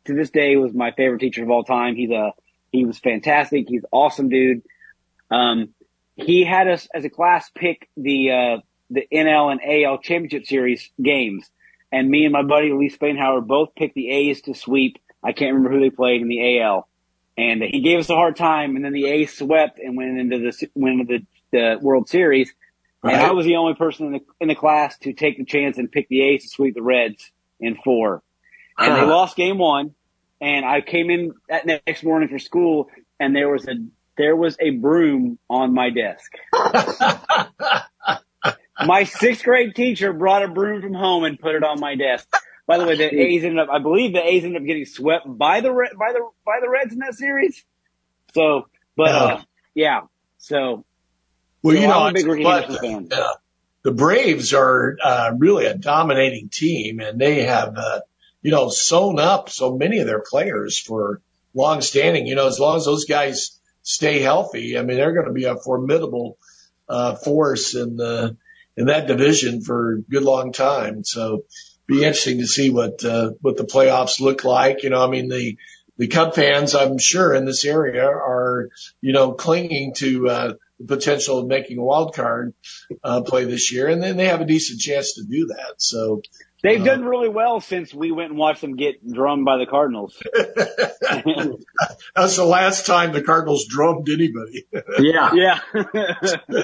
to 0.07 0.15
this 0.15 0.31
day 0.31 0.57
was 0.57 0.73
my 0.73 0.93
favorite 0.93 1.21
teacher 1.21 1.43
of 1.43 1.51
all 1.51 1.65
time. 1.65 1.97
He's 1.97 2.11
a 2.11 2.33
he 2.73 2.85
was 2.85 2.99
fantastic. 2.99 3.67
He's 3.69 3.85
awesome 3.91 4.29
dude. 4.29 4.63
Um, 5.31 5.75
he 6.19 6.45
had 6.45 6.69
us 6.69 6.89
as 6.93 7.05
a 7.05 7.11
class 7.11 7.49
pick 7.55 7.89
the 7.97 8.31
uh, 8.31 8.61
the 8.91 9.07
NL 9.13 9.53
and 9.53 9.61
AL 9.65 9.99
championship 9.99 10.47
series 10.47 10.91
games, 11.01 11.49
and 11.93 12.09
me 12.09 12.25
and 12.25 12.33
my 12.33 12.43
buddy 12.43 12.73
Lee 12.73 12.91
Spainhauer 12.91 13.47
both 13.47 13.75
picked 13.77 13.95
the 13.95 14.11
A's 14.11 14.43
to 14.43 14.55
sweep. 14.55 14.99
I 15.23 15.33
can't 15.33 15.55
remember 15.55 15.71
who 15.71 15.81
they 15.81 15.95
played 15.95 16.21
in 16.21 16.29
the 16.29 16.61
AL, 16.61 16.89
and 17.37 17.63
he 17.63 17.81
gave 17.81 18.01
us 18.01 18.11
a 18.11 18.15
hard 18.15 18.37
time. 18.37 18.75
And 18.75 18.85
then 18.85 18.93
the 18.93 19.07
A's 19.07 19.37
swept 19.37 19.79
and 19.79 19.97
went 19.97 20.19
into 20.19 20.39
the 20.39 20.69
went 20.75 21.01
into 21.01 21.19
the, 21.53 21.57
the 21.57 21.79
World 21.81 22.09
Series. 22.09 22.53
Right. 23.01 23.15
And 23.15 23.23
I 23.23 23.31
was 23.31 23.47
the 23.47 23.57
only 23.57 23.75
person 23.75 24.07
in 24.07 24.13
the 24.13 24.21
in 24.41 24.49
the 24.49 24.57
class 24.57 24.99
to 24.99 25.13
take 25.13 25.39
the 25.39 25.45
chance 25.45 25.79
and 25.79 25.91
pick 25.91 26.09
the 26.09 26.23
A's 26.23 26.43
to 26.43 26.49
sweep 26.49 26.75
the 26.75 26.83
Reds 26.83 27.31
in 27.61 27.77
four. 27.77 28.23
And 28.77 28.93
uh-huh. 28.93 29.05
they 29.05 29.11
lost 29.11 29.37
game 29.37 29.59
one. 29.59 29.95
And 30.41 30.65
I 30.65 30.81
came 30.81 31.11
in 31.11 31.35
that 31.49 31.67
next 31.67 32.05
morning 32.05 32.29
for 32.29 32.39
school, 32.39 32.91
and 33.19 33.35
there 33.35 33.49
was 33.49 33.67
a 33.67 33.75
there 34.19 34.37
was 34.37 34.57
a 34.61 34.71
broom 34.71 35.39
on 35.49 35.73
my 35.73 35.91
desk. 35.91 36.33
my 38.85 39.05
sixth 39.05 39.45
grade 39.45 39.75
teacher 39.75 40.13
brought 40.13 40.43
a 40.43 40.49
broom 40.49 40.83
from 40.83 40.93
home 40.93 41.25
and 41.25 41.39
put 41.39 41.55
it 41.55 41.63
on 41.63 41.81
my 41.81 41.95
desk. 41.95 42.29
By 42.67 42.77
the 42.79 42.85
way, 42.85 42.97
the 42.97 43.05
A's 43.05 43.45
ended 43.45 43.61
up, 43.61 43.69
I 43.71 43.79
believe 43.79 44.13
the 44.13 44.23
A's 44.23 44.45
ended 44.45 44.61
up 44.61 44.67
getting 44.67 44.85
swept 44.85 45.25
by 45.27 45.63
the, 45.63 45.71
by 45.71 46.13
the, 46.13 46.29
by 46.45 46.59
the 46.61 46.69
Reds 46.69 46.93
in 46.93 46.99
that 46.99 47.15
series. 47.15 47.65
So, 48.35 48.69
but, 48.97 49.09
uh, 49.09 49.41
yeah. 49.75 50.03
So, 50.37 50.85
well, 51.63 51.75
so 51.75 51.81
you 51.81 51.87
know, 51.87 52.01
I'm 52.01 52.11
a 52.11 52.13
big 52.13 52.27
Ricky 52.27 52.45
fan. 52.45 53.09
Uh, 53.11 53.35
the 53.85 53.93
Braves 53.93 54.53
are, 54.53 54.99
uh, 55.03 55.33
really 55.39 55.65
a 55.67 55.75
dominating 55.75 56.51
team 56.51 57.01
and 57.01 57.19
they 57.19 57.45
have, 57.45 57.79
uh, 57.79 58.01
you 58.43 58.51
know, 58.51 58.69
sewn 58.69 59.19
up 59.19 59.49
so 59.49 59.77
many 59.77 60.01
of 60.01 60.07
their 60.07 60.23
players 60.29 60.79
for 60.79 61.23
long 61.55 61.81
standing, 61.81 62.27
you 62.27 62.35
know, 62.35 62.49
as 62.49 62.59
long 62.59 62.77
as 62.77 62.85
those 62.85 63.05
guys 63.05 63.58
stay 63.89 64.21
healthy, 64.21 64.77
I 64.79 64.83
mean, 64.83 64.99
they're 64.99 65.15
going 65.15 65.29
to 65.29 65.33
be 65.33 65.45
a 65.45 65.57
formidable, 65.57 66.37
uh, 66.91 67.15
force 67.15 67.75
in 67.75 67.97
the, 67.97 68.37
in 68.77 68.87
that 68.87 69.07
division 69.07 69.63
for 69.63 69.93
a 69.93 70.01
good 70.03 70.23
long 70.23 70.53
time. 70.53 71.05
So 71.05 71.45
be 71.87 72.05
interesting 72.05 72.39
to 72.41 72.47
see 72.47 72.69
what, 72.69 73.03
uh, 73.03 73.31
what 73.41 73.57
the 73.57 73.65
playoffs 73.65 74.21
look 74.21 74.45
like. 74.45 74.83
You 74.83 74.91
know, 74.91 75.03
I 75.03 75.09
mean, 75.09 75.31
the, 75.31 75.57
the 75.97 76.07
Cub 76.07 76.35
fans, 76.35 76.75
I'm 76.75 76.99
sure 76.99 77.33
in 77.35 77.47
this 77.47 77.65
area 77.65 78.07
are, 78.07 78.69
you 79.01 79.15
know, 79.15 79.33
clinging 79.33 79.95
to, 79.95 80.29
uh, 80.29 80.53
the 80.79 80.97
potential 80.97 81.39
of 81.39 81.47
making 81.47 81.79
a 81.79 81.83
wild 81.83 82.15
card, 82.15 82.53
uh, 83.03 83.23
play 83.23 83.45
this 83.47 83.73
year. 83.73 83.89
And 83.89 84.03
then 84.03 84.19
they 84.19 84.27
have 84.27 84.43
a 84.43 84.45
decent 84.45 84.81
chance 84.81 85.15
to 85.15 85.25
do 85.25 85.47
that. 85.47 85.77
So, 85.79 86.21
They've 86.63 86.81
uh, 86.81 86.85
done 86.85 87.05
really 87.05 87.29
well 87.29 87.61
since 87.61 87.95
we 87.95 88.11
went 88.11 88.31
and 88.31 88.39
watched 88.39 88.61
them 88.63 88.77
get 88.77 89.07
drummed 89.09 89.45
by 89.45 89.59
the 89.59 89.67
Cardinals. 89.67 90.21
That's 92.17 92.37
the 92.37 92.45
last 92.45 92.87
time 92.87 93.13
the 93.13 93.23
Cardinals 93.23 93.67
drummed 93.69 94.09
anybody. 94.09 94.67
yeah. 94.99 95.35
Yeah 95.35 95.61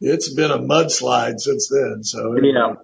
it's 0.00 0.32
been 0.32 0.50
a 0.50 0.58
mudslide 0.58 1.40
since 1.40 1.68
then. 1.68 2.04
So 2.04 2.36
yeah, 2.42 2.74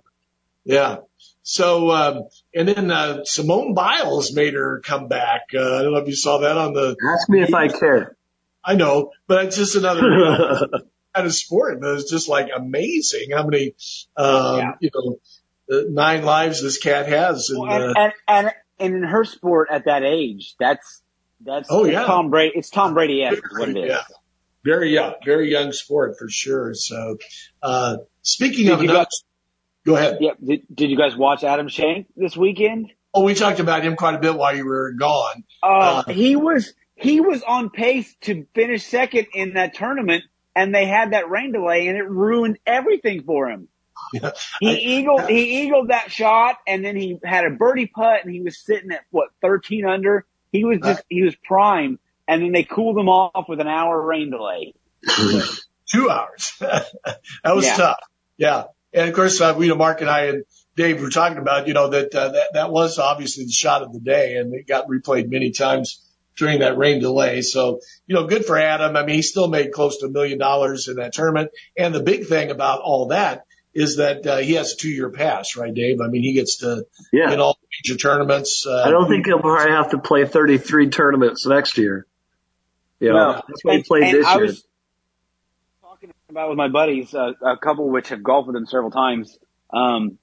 yeah. 0.64 0.96
So 1.42 1.90
um, 1.90 2.28
and 2.54 2.68
then 2.68 2.90
uh, 2.90 3.24
Simone 3.24 3.74
Biles 3.74 4.34
made 4.34 4.54
her 4.54 4.80
come 4.80 5.08
back. 5.08 5.42
Uh, 5.54 5.78
I 5.78 5.82
don't 5.82 5.92
know 5.92 5.98
if 5.98 6.08
you 6.08 6.14
saw 6.14 6.38
that 6.38 6.56
on 6.56 6.72
the. 6.72 6.96
Ask 7.12 7.28
me 7.28 7.42
if 7.42 7.54
I 7.54 7.68
care. 7.68 8.16
I 8.62 8.74
know, 8.74 9.12
but 9.26 9.46
it's 9.46 9.56
just 9.56 9.74
another 9.74 10.68
kind 11.14 11.26
of 11.26 11.32
sport. 11.32 11.80
But 11.80 11.94
it's 11.94 12.10
just 12.10 12.28
like 12.28 12.48
amazing 12.54 13.30
how 13.32 13.46
many, 13.46 13.74
um, 14.16 14.58
yeah. 14.58 14.72
you 14.80 14.90
know, 14.94 15.18
nine 15.70 16.24
lives 16.24 16.62
this 16.62 16.78
cat 16.78 17.08
has. 17.08 17.50
And, 17.50 17.60
well, 17.60 17.72
and, 17.72 17.84
uh, 17.84 17.94
and, 17.96 18.12
and, 18.28 18.52
and 18.78 18.94
in 18.96 19.02
her 19.02 19.24
sport 19.24 19.68
at 19.70 19.84
that 19.86 20.02
age, 20.02 20.54
that's 20.58 21.02
that's 21.40 21.68
oh 21.70 21.84
yeah, 21.84 22.04
Tom 22.04 22.30
Brady. 22.30 22.52
It's 22.56 22.70
Tom 22.70 22.94
Brady. 22.94 23.24
What 23.24 23.68
it 23.68 23.76
is. 23.76 23.88
Yeah 23.88 24.02
very 24.64 24.92
young, 24.92 25.14
very 25.24 25.50
young 25.50 25.72
sport 25.72 26.16
for 26.18 26.28
sure. 26.28 26.74
So, 26.74 27.18
uh, 27.62 27.98
speaking 28.22 28.66
did 28.66 28.74
of 28.74 28.80
another, 28.80 28.98
guys, 28.98 29.24
go 29.86 29.96
ahead. 29.96 30.18
Yeah. 30.20 30.32
Did, 30.42 30.62
did 30.72 30.90
you 30.90 30.96
guys 30.96 31.16
watch 31.16 31.44
Adam 31.44 31.68
Schenk 31.68 32.08
this 32.16 32.36
weekend? 32.36 32.92
Oh, 33.12 33.24
we 33.24 33.34
talked 33.34 33.60
about 33.60 33.82
him 33.82 33.96
quite 33.96 34.14
a 34.14 34.18
bit 34.18 34.34
while 34.34 34.56
you 34.56 34.64
were 34.64 34.92
gone. 34.92 35.44
Uh, 35.62 36.04
uh, 36.06 36.12
he 36.12 36.36
was, 36.36 36.72
he 36.94 37.20
was 37.20 37.42
on 37.42 37.70
pace 37.70 38.14
to 38.22 38.46
finish 38.54 38.84
second 38.84 39.28
in 39.34 39.54
that 39.54 39.74
tournament 39.74 40.24
and 40.54 40.74
they 40.74 40.86
had 40.86 41.12
that 41.12 41.28
rain 41.28 41.52
delay 41.52 41.88
and 41.88 41.96
it 41.96 42.08
ruined 42.08 42.58
everything 42.66 43.22
for 43.24 43.48
him. 43.48 43.68
Yeah, 44.20 44.32
he 44.60 44.98
eagled, 44.98 45.28
he 45.28 45.62
eagled 45.62 45.88
that 45.88 46.10
shot 46.10 46.56
and 46.66 46.84
then 46.84 46.96
he 46.96 47.18
had 47.22 47.44
a 47.44 47.50
birdie 47.50 47.86
putt 47.86 48.24
and 48.24 48.34
he 48.34 48.40
was 48.40 48.58
sitting 48.58 48.90
at 48.90 49.02
what, 49.10 49.28
13 49.40 49.86
under. 49.86 50.26
He 50.50 50.64
was 50.64 50.78
just, 50.82 51.04
he 51.08 51.22
was 51.22 51.36
prime 51.44 51.98
and 52.26 52.42
then 52.42 52.52
they 52.52 52.64
cooled 52.64 52.98
him 52.98 53.08
off 53.08 53.48
with 53.48 53.60
an 53.60 53.68
hour 53.68 54.00
rain 54.00 54.30
delay. 54.30 54.74
Two 55.86 56.10
hours. 56.10 56.54
that 56.60 56.90
was 57.44 57.66
yeah. 57.66 57.76
tough. 57.76 58.00
Yeah. 58.36 58.64
And 58.92 59.08
of 59.08 59.14
course, 59.14 59.40
uh, 59.40 59.56
you 59.60 59.68
know, 59.68 59.76
Mark 59.76 60.00
and 60.00 60.10
I 60.10 60.24
and 60.26 60.44
Dave 60.76 61.00
were 61.00 61.10
talking 61.10 61.38
about, 61.38 61.68
you 61.68 61.74
know, 61.74 61.90
that, 61.90 62.14
uh, 62.14 62.30
that, 62.30 62.48
that 62.54 62.70
was 62.70 62.98
obviously 62.98 63.44
the 63.44 63.52
shot 63.52 63.82
of 63.82 63.92
the 63.92 64.00
day 64.00 64.36
and 64.36 64.54
it 64.54 64.66
got 64.66 64.88
replayed 64.88 65.28
many 65.28 65.52
times 65.52 66.04
during 66.36 66.60
that 66.60 66.78
rain 66.78 67.00
delay. 67.00 67.42
So, 67.42 67.80
you 68.06 68.14
know, 68.14 68.26
good 68.26 68.44
for 68.44 68.58
Adam. 68.58 68.96
I 68.96 69.04
mean, 69.04 69.16
he 69.16 69.22
still 69.22 69.48
made 69.48 69.72
close 69.72 69.98
to 69.98 70.06
a 70.06 70.10
million 70.10 70.38
dollars 70.38 70.88
in 70.88 70.96
that 70.96 71.12
tournament. 71.12 71.50
And 71.76 71.94
the 71.94 72.02
big 72.02 72.26
thing 72.26 72.50
about 72.50 72.80
all 72.80 73.08
that 73.08 73.44
is 73.74 73.96
that 73.96 74.26
uh, 74.26 74.38
he 74.38 74.54
has 74.54 74.72
a 74.72 74.76
two-year 74.76 75.10
pass, 75.10 75.56
right, 75.56 75.72
Dave? 75.72 76.00
I 76.00 76.08
mean, 76.08 76.22
he 76.22 76.32
gets 76.32 76.58
to 76.58 76.86
yeah. 77.12 77.32
in 77.32 77.40
all 77.40 77.58
major 77.84 77.96
tournaments. 77.96 78.66
Uh, 78.66 78.82
I 78.84 78.90
don't 78.90 79.08
think 79.08 79.26
he'll 79.26 79.40
probably 79.40 79.72
have 79.72 79.90
to 79.90 79.98
play 79.98 80.26
33 80.26 80.90
tournaments 80.90 81.46
next 81.46 81.78
year. 81.78 82.06
Yeah, 82.98 83.12
no. 83.12 83.32
that's 83.46 83.64
what 83.64 83.76
he 83.76 83.82
played 83.82 84.02
and, 84.04 84.14
this 84.14 84.26
I 84.26 84.34
year. 84.36 84.46
Was 84.46 84.64
talking 85.82 86.12
about 86.28 86.48
with 86.50 86.58
my 86.58 86.68
buddies, 86.68 87.14
uh, 87.14 87.32
a 87.42 87.56
couple 87.56 87.88
which 87.88 88.08
have 88.08 88.22
golfed 88.22 88.48
with 88.48 88.56
him 88.56 88.66
several 88.66 88.90
times. 88.90 89.38
Um, 89.72 90.18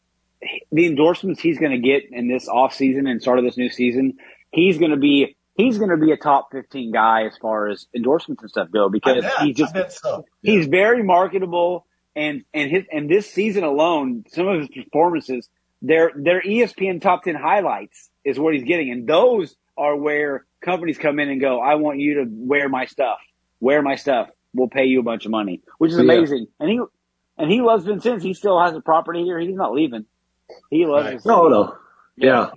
the 0.71 0.85
endorsements 0.85 1.41
he's 1.41 1.57
going 1.57 1.71
to 1.71 1.79
get 1.79 2.03
in 2.11 2.27
this 2.27 2.47
off 2.47 2.73
season 2.73 3.07
and 3.07 3.21
start 3.21 3.39
of 3.39 3.45
this 3.45 3.57
new 3.57 3.69
season, 3.69 4.17
he's 4.51 4.77
going 4.77 4.91
to 4.91 4.97
be 4.97 5.35
he's 5.55 5.79
going 5.79 5.89
to 5.89 5.97
be 5.97 6.11
a 6.11 6.17
top 6.17 6.49
15 6.51 6.91
guy 6.91 7.23
as 7.25 7.35
far 7.37 7.69
as 7.69 7.87
endorsements 7.95 8.43
and 8.43 8.49
stuff 8.51 8.67
go 8.71 8.89
because 8.89 9.25
he's 9.41 9.55
just 9.55 9.73
so. 9.73 10.25
yeah. 10.43 10.53
he's 10.53 10.67
very 10.67 11.01
marketable 11.01 11.86
and 12.17 12.43
and 12.53 12.71
his 12.71 12.83
and 12.91 13.09
this 13.09 13.31
season 13.31 13.63
alone, 13.63 14.25
some 14.29 14.47
of 14.47 14.59
his 14.59 14.69
performances, 14.69 15.47
their 15.81 16.11
their 16.15 16.41
ESPN 16.41 17.01
top 17.01 17.23
10 17.23 17.35
highlights 17.35 18.09
is 18.25 18.39
what 18.39 18.53
he's 18.53 18.63
getting, 18.63 18.91
and 18.91 19.07
those 19.07 19.55
are 19.77 19.95
where 19.95 20.45
companies 20.61 20.97
come 20.97 21.19
in 21.19 21.29
and 21.29 21.39
go, 21.39 21.61
I 21.61 21.75
want 21.75 21.99
you 21.99 22.15
to 22.15 22.25
wear 22.27 22.67
my 22.67 22.85
stuff, 22.85 23.19
wear 23.59 23.81
my 23.81 23.95
stuff. 23.95 24.29
We'll 24.53 24.69
pay 24.69 24.85
you 24.85 24.99
a 24.99 25.03
bunch 25.03 25.25
of 25.25 25.31
money, 25.31 25.61
which 25.77 25.91
is 25.91 25.99
amazing. 25.99 26.47
Yeah. 26.59 26.65
And 26.65 26.69
he, 26.69 26.81
and 27.37 27.51
he 27.51 27.61
loves 27.61 27.85
Vincennes. 27.85 28.23
He 28.23 28.33
still 28.33 28.59
has 28.59 28.73
a 28.73 28.81
property 28.81 29.23
here. 29.23 29.39
He's 29.39 29.55
not 29.55 29.73
leaving. 29.73 30.05
He 30.71 30.87
loves 30.87 31.05
right. 31.05 31.15
it. 31.15 31.25
No, 31.25 31.47
no. 31.47 31.75
Yeah. 32.15 32.49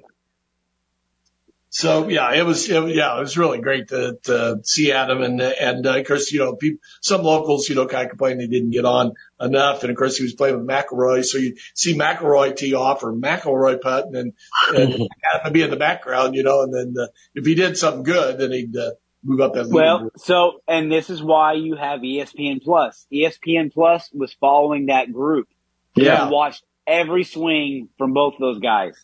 So 1.72 2.08
yeah, 2.08 2.34
it 2.34 2.44
was, 2.44 2.68
it, 2.68 2.96
yeah, 2.96 3.16
it 3.16 3.20
was 3.20 3.38
really 3.38 3.60
great 3.60 3.88
to, 3.88 4.18
to 4.24 4.60
see 4.64 4.90
Adam 4.90 5.22
and, 5.22 5.40
and, 5.40 5.86
uh, 5.86 5.98
of 5.98 6.06
course, 6.06 6.32
you 6.32 6.40
know, 6.40 6.56
people, 6.56 6.80
some 7.00 7.22
locals, 7.22 7.68
you 7.68 7.76
know, 7.76 7.86
kind 7.86 8.04
of 8.04 8.10
complained 8.10 8.40
they 8.40 8.48
didn't 8.48 8.70
get 8.70 8.84
on 8.84 9.12
enough. 9.40 9.84
And 9.84 9.90
of 9.90 9.96
course 9.96 10.16
he 10.16 10.24
was 10.24 10.34
playing 10.34 10.56
with 10.56 10.66
McIlroy. 10.66 11.24
So 11.24 11.38
you 11.38 11.56
see 11.74 11.96
McIlroy 11.96 12.56
tee 12.56 12.74
off 12.74 13.04
or 13.04 13.12
McIlroy 13.12 13.80
putt 13.80 14.06
and 14.06 14.14
then, 14.14 14.32
and 14.74 15.08
Adam 15.34 15.52
be 15.52 15.62
in 15.62 15.70
the 15.70 15.76
background, 15.76 16.34
you 16.34 16.42
know, 16.42 16.62
and 16.62 16.74
then, 16.74 16.94
uh, 17.00 17.06
if 17.36 17.46
he 17.46 17.54
did 17.54 17.78
something 17.78 18.02
good, 18.02 18.38
then 18.38 18.50
he'd, 18.50 18.76
uh, 18.76 18.90
move 19.22 19.40
up 19.40 19.54
that 19.54 19.68
Well, 19.68 20.10
so, 20.16 20.62
and 20.66 20.90
this 20.90 21.08
is 21.08 21.22
why 21.22 21.52
you 21.52 21.76
have 21.76 22.00
ESPN 22.00 22.62
Plus. 22.62 23.06
ESPN 23.12 23.72
Plus 23.72 24.10
was 24.12 24.32
following 24.40 24.86
that 24.86 25.12
group. 25.12 25.46
Yeah. 25.94 26.30
watched 26.30 26.64
every 26.86 27.24
swing 27.24 27.90
from 27.98 28.12
both 28.12 28.34
of 28.34 28.40
those 28.40 28.58
guys. 28.58 28.94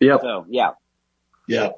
Yep. 0.00 0.20
So, 0.20 0.46
yeah. 0.48 0.70
Yeah. 1.46 1.70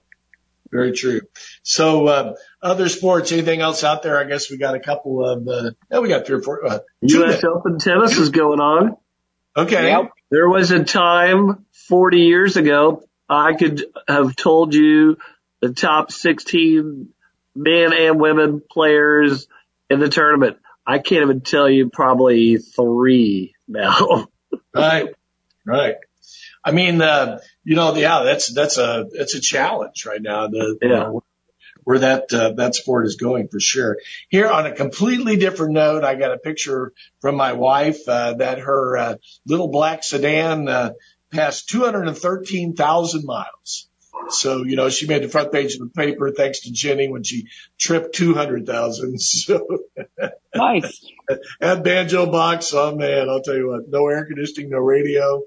Very 0.74 0.90
true. 0.90 1.20
So, 1.62 2.08
uh, 2.08 2.34
other 2.60 2.88
sports, 2.88 3.30
anything 3.30 3.60
else 3.60 3.84
out 3.84 4.02
there? 4.02 4.18
I 4.18 4.24
guess 4.24 4.50
we 4.50 4.56
got 4.56 4.74
a 4.74 4.80
couple 4.80 5.24
of, 5.24 5.46
uh, 5.46 5.70
oh, 5.92 6.00
we 6.00 6.08
got 6.08 6.26
three 6.26 6.38
or 6.38 6.42
four, 6.42 6.66
uh, 6.66 6.80
U.S. 7.02 7.44
Open 7.44 7.78
tennis 7.78 8.18
is 8.18 8.30
going 8.30 8.58
on. 8.58 8.96
Okay. 9.56 9.90
Yep. 9.90 10.10
There 10.32 10.48
was 10.48 10.72
a 10.72 10.82
time 10.82 11.64
40 11.88 12.18
years 12.18 12.56
ago, 12.56 13.04
I 13.28 13.54
could 13.54 13.84
have 14.08 14.34
told 14.34 14.74
you 14.74 15.16
the 15.60 15.72
top 15.72 16.10
16 16.10 17.08
men 17.54 17.92
and 17.92 18.20
women 18.20 18.60
players 18.68 19.46
in 19.88 20.00
the 20.00 20.08
tournament. 20.08 20.56
I 20.84 20.98
can't 20.98 21.22
even 21.22 21.42
tell 21.42 21.70
you 21.70 21.88
probably 21.88 22.56
three 22.58 23.54
now. 23.68 24.26
right. 24.74 25.14
Right. 25.64 25.94
I 26.64 26.70
mean, 26.70 27.02
uh, 27.02 27.40
you 27.62 27.76
know, 27.76 27.94
yeah, 27.94 28.22
that's, 28.22 28.52
that's 28.52 28.78
a, 28.78 29.06
it's 29.12 29.34
a 29.34 29.40
challenge 29.40 30.06
right 30.06 30.22
now. 30.22 30.48
The, 30.48 30.78
yeah. 30.80 30.88
You 30.88 30.94
know, 30.94 31.24
where 31.82 31.98
that, 31.98 32.32
uh, 32.32 32.52
that 32.52 32.74
sport 32.74 33.06
is 33.06 33.16
going 33.16 33.48
for 33.48 33.60
sure. 33.60 33.98
Here 34.30 34.48
on 34.48 34.64
a 34.64 34.72
completely 34.72 35.36
different 35.36 35.74
note, 35.74 36.02
I 36.02 36.14
got 36.14 36.32
a 36.32 36.38
picture 36.38 36.94
from 37.20 37.36
my 37.36 37.52
wife, 37.52 38.08
uh, 38.08 38.34
that 38.34 38.60
her, 38.60 38.96
uh, 38.96 39.14
little 39.46 39.68
black 39.68 40.02
sedan, 40.02 40.66
uh, 40.66 40.92
passed 41.30 41.68
213,000 41.68 43.26
miles. 43.26 43.88
So, 44.30 44.64
you 44.64 44.76
know, 44.76 44.88
she 44.88 45.06
made 45.06 45.22
the 45.22 45.28
front 45.28 45.52
page 45.52 45.74
of 45.74 45.80
the 45.80 45.86
paper 45.88 46.30
thanks 46.30 46.60
to 46.60 46.72
Jenny 46.72 47.08
when 47.08 47.22
she 47.22 47.48
tripped 47.78 48.14
200,000. 48.14 49.18
So 49.20 49.80
nice. 50.54 51.04
and 51.60 51.84
banjo 51.84 52.30
box. 52.30 52.72
Oh 52.72 52.94
man, 52.94 53.28
I'll 53.28 53.42
tell 53.42 53.56
you 53.56 53.68
what, 53.68 53.88
no 53.88 54.06
air 54.08 54.24
conditioning, 54.24 54.70
no 54.70 54.78
radio. 54.78 55.42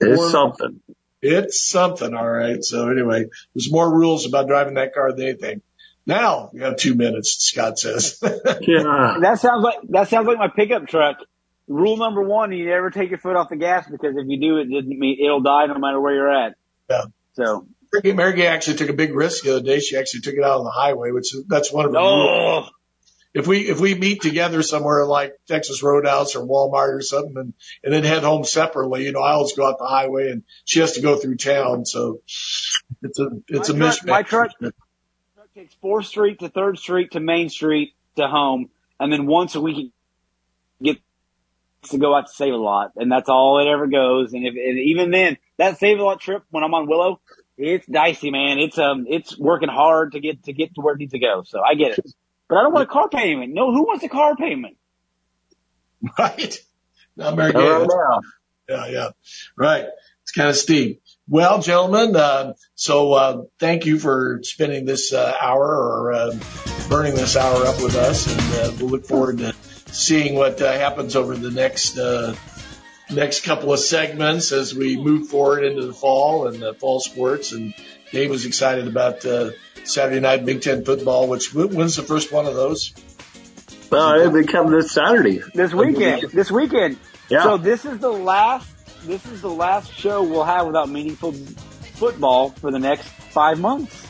It's 0.00 0.20
or, 0.20 0.30
something. 0.30 0.80
It's 1.20 1.68
something. 1.68 2.14
All 2.14 2.28
right. 2.28 2.62
So 2.62 2.88
anyway, 2.88 3.26
there's 3.54 3.70
more 3.70 3.92
rules 3.92 4.26
about 4.26 4.46
driving 4.46 4.74
that 4.74 4.94
car 4.94 5.12
than 5.12 5.26
anything. 5.26 5.62
Now 6.06 6.50
we 6.52 6.60
have 6.60 6.76
two 6.76 6.94
minutes, 6.94 7.36
Scott 7.38 7.78
says. 7.78 8.18
yeah. 8.22 9.18
That 9.20 9.38
sounds 9.40 9.62
like, 9.62 9.78
that 9.90 10.08
sounds 10.08 10.26
like 10.26 10.38
my 10.38 10.48
pickup 10.48 10.86
truck. 10.86 11.16
Rule 11.66 11.98
number 11.98 12.22
one, 12.22 12.50
you 12.52 12.64
never 12.66 12.90
take 12.90 13.10
your 13.10 13.18
foot 13.18 13.36
off 13.36 13.50
the 13.50 13.56
gas 13.56 13.86
because 13.90 14.16
if 14.16 14.24
you 14.26 14.40
do, 14.40 14.56
it 14.56 14.72
doesn't 14.72 14.98
mean 14.98 15.18
it'll 15.22 15.42
die 15.42 15.66
no 15.66 15.78
matter 15.78 16.00
where 16.00 16.14
you're 16.14 16.46
at. 16.46 16.54
Yeah. 16.88 17.04
So. 17.34 17.66
Mary 18.04 18.34
Gay 18.34 18.46
actually 18.46 18.76
took 18.76 18.88
a 18.88 18.94
big 18.94 19.14
risk 19.14 19.44
the 19.44 19.56
other 19.56 19.64
day. 19.64 19.80
She 19.80 19.96
actually 19.96 20.20
took 20.20 20.34
it 20.34 20.44
out 20.44 20.60
on 20.60 20.64
the 20.64 20.70
highway, 20.70 21.10
which 21.10 21.34
that's 21.46 21.72
one 21.72 21.86
of 21.86 21.92
her. 21.92 21.98
Oh. 21.98 22.56
Rules. 22.56 22.70
If 23.34 23.46
we, 23.46 23.68
if 23.68 23.78
we 23.78 23.94
meet 23.94 24.22
together 24.22 24.62
somewhere 24.62 25.04
like 25.04 25.34
Texas 25.46 25.82
Roadhouse 25.82 26.34
or 26.34 26.46
Walmart 26.46 26.94
or 26.94 27.02
something 27.02 27.36
and, 27.36 27.54
and 27.84 27.92
then 27.92 28.04
head 28.04 28.22
home 28.22 28.44
separately, 28.44 29.04
you 29.04 29.12
know, 29.12 29.20
I 29.20 29.32
always 29.32 29.52
go 29.52 29.68
out 29.68 29.78
the 29.78 29.86
highway 29.86 30.30
and 30.30 30.44
she 30.64 30.80
has 30.80 30.92
to 30.92 31.02
go 31.02 31.16
through 31.16 31.36
town. 31.36 31.84
So 31.84 32.20
it's 33.02 33.18
a, 33.18 33.28
it's 33.48 33.72
my 33.72 33.90
a 33.90 33.92
truck, 33.92 34.06
My 34.06 34.22
truck, 34.22 34.50
truck 34.60 34.74
takes 35.54 35.76
4th 35.82 36.06
Street 36.06 36.38
to 36.40 36.48
3rd 36.48 36.78
Street 36.78 37.10
to 37.12 37.20
Main 37.20 37.48
Street 37.48 37.94
to 38.16 38.26
home. 38.26 38.70
And 39.00 39.12
then 39.12 39.26
once 39.26 39.54
a 39.54 39.60
week 39.60 39.92
get 40.82 40.98
to 41.90 41.98
go 41.98 42.14
out 42.14 42.26
to 42.26 42.32
Save 42.32 42.54
a 42.54 42.56
Lot, 42.56 42.92
and 42.96 43.10
that's 43.10 43.28
all 43.28 43.58
it 43.60 43.68
ever 43.68 43.86
goes. 43.86 44.32
And 44.32 44.46
if 44.46 44.54
and 44.54 44.78
even 44.78 45.10
then, 45.10 45.36
that 45.56 45.78
Save 45.78 45.98
a 45.98 46.02
Lot 46.02 46.20
trip 46.20 46.42
when 46.50 46.64
I'm 46.64 46.74
on 46.74 46.88
Willow, 46.88 47.20
it's 47.56 47.86
dicey, 47.86 48.30
man. 48.30 48.58
It's 48.58 48.78
um, 48.78 49.06
it's 49.08 49.38
working 49.38 49.68
hard 49.68 50.12
to 50.12 50.20
get 50.20 50.44
to 50.44 50.52
get 50.52 50.74
to 50.74 50.80
where 50.80 50.94
it 50.94 50.98
needs 50.98 51.12
to 51.12 51.18
go. 51.18 51.42
So 51.44 51.60
I 51.60 51.74
get 51.74 51.98
it, 51.98 52.06
but 52.48 52.56
I 52.56 52.62
don't 52.62 52.72
want 52.72 52.88
a 52.88 52.92
car 52.92 53.08
payment. 53.08 53.52
No, 53.54 53.72
who 53.72 53.82
wants 53.82 54.04
a 54.04 54.08
car 54.08 54.36
payment? 54.36 54.76
Right. 56.16 56.56
Not 57.16 57.34
very 57.34 57.52
good. 57.52 57.88
Yeah, 58.68 58.86
yeah. 58.86 59.08
Right. 59.56 59.86
It's 60.22 60.30
kind 60.30 60.48
of 60.48 60.54
steep. 60.54 61.02
Well, 61.28 61.60
gentlemen, 61.60 62.14
uh, 62.14 62.52
so 62.74 63.12
uh, 63.14 63.42
thank 63.58 63.86
you 63.86 63.98
for 63.98 64.40
spending 64.44 64.84
this 64.84 65.12
uh, 65.12 65.34
hour 65.40 65.66
or 65.66 66.12
uh, 66.12 66.38
burning 66.88 67.14
this 67.14 67.36
hour 67.36 67.66
up 67.66 67.82
with 67.82 67.96
us, 67.96 68.26
and 68.26 68.54
uh, 68.54 68.76
we'll 68.78 68.90
look 68.90 69.06
forward 69.06 69.38
to 69.38 69.54
seeing 69.86 70.36
what 70.36 70.62
uh, 70.62 70.72
happens 70.72 71.16
over 71.16 71.34
the 71.34 71.50
next 71.50 71.98
uh, 71.98 72.34
next 73.10 73.44
couple 73.44 73.72
of 73.72 73.78
segments 73.80 74.52
as 74.52 74.74
we 74.74 74.96
move 74.96 75.28
forward 75.28 75.64
into 75.64 75.86
the 75.86 75.92
fall 75.92 76.48
and 76.48 76.60
the 76.60 76.74
fall 76.74 77.00
sports. 77.00 77.52
And 77.52 77.74
Dave 78.12 78.30
was 78.30 78.46
excited 78.46 78.86
about 78.86 79.24
uh, 79.24 79.50
Saturday 79.84 80.20
night 80.20 80.44
Big 80.44 80.62
Ten 80.62 80.84
football. 80.84 81.28
Which 81.28 81.54
when's 81.54 81.96
the 81.96 82.02
first 82.02 82.32
one 82.32 82.46
of 82.46 82.54
those? 82.54 82.92
Well, 83.90 84.20
it'll 84.20 84.32
be 84.32 84.44
coming 84.44 84.72
this 84.72 84.92
Saturday. 84.92 85.40
This 85.54 85.72
weekend. 85.72 86.30
This 86.30 86.50
weekend. 86.50 86.98
Yeah. 87.28 87.42
So 87.42 87.56
this 87.56 87.84
is 87.84 87.98
the 87.98 88.12
last. 88.12 88.68
This 89.06 89.24
is 89.26 89.42
the 89.42 89.50
last 89.50 89.92
show 89.94 90.22
we'll 90.22 90.44
have 90.44 90.66
without 90.66 90.88
meaningful 90.88 91.32
football 91.32 92.50
for 92.50 92.70
the 92.70 92.78
next 92.78 93.04
five 93.04 93.60
months. 93.60 94.06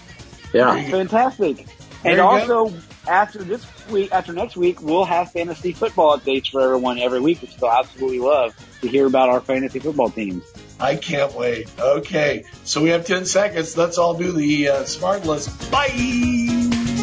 Yeah. 0.52 0.80
Fantastic. 0.90 1.66
and 2.04 2.20
also, 2.20 2.70
go 2.70 2.76
after 3.08 3.42
this 3.42 3.66
week, 3.88 4.12
after 4.12 4.32
next 4.32 4.56
week, 4.56 4.80
we'll 4.82 5.04
have 5.04 5.32
fantasy 5.32 5.72
football 5.72 6.18
updates 6.18 6.50
for 6.50 6.60
everyone 6.60 6.98
every 6.98 7.20
week, 7.20 7.40
which 7.42 7.56
they'll 7.56 7.70
absolutely 7.70 8.20
love 8.20 8.54
to 8.80 8.88
hear 8.88 9.06
about 9.06 9.28
our 9.28 9.40
fantasy 9.40 9.78
football 9.78 10.10
teams. 10.10 10.44
I 10.80 10.96
can't 10.96 11.34
wait. 11.34 11.68
Okay, 11.78 12.44
so 12.64 12.82
we 12.82 12.90
have 12.90 13.04
10 13.04 13.26
seconds. 13.26 13.76
Let's 13.76 13.98
all 13.98 14.14
do 14.14 14.32
the 14.32 14.68
uh, 14.68 14.84
smart 14.84 15.24
list. 15.24 15.70
Bye. 15.70 15.88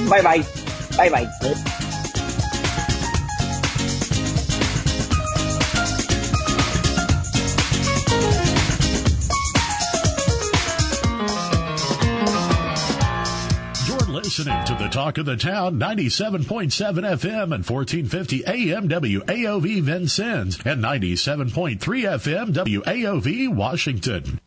Bye 0.10 0.22
bye! 0.22 0.45
Bye 0.97 1.10
bye. 1.10 1.95
Talk 14.96 15.18
of 15.18 15.26
the 15.26 15.36
Town 15.36 15.78
97.7 15.78 16.48
FM 16.48 17.54
and 17.54 17.68
1450 17.68 18.46
AM 18.46 18.88
WAOV 18.88 19.82
Vincennes 19.82 20.58
and 20.64 20.82
97.3 20.82 21.80
FM 21.80 22.54
WAOV 22.54 23.54
Washington. 23.54 24.39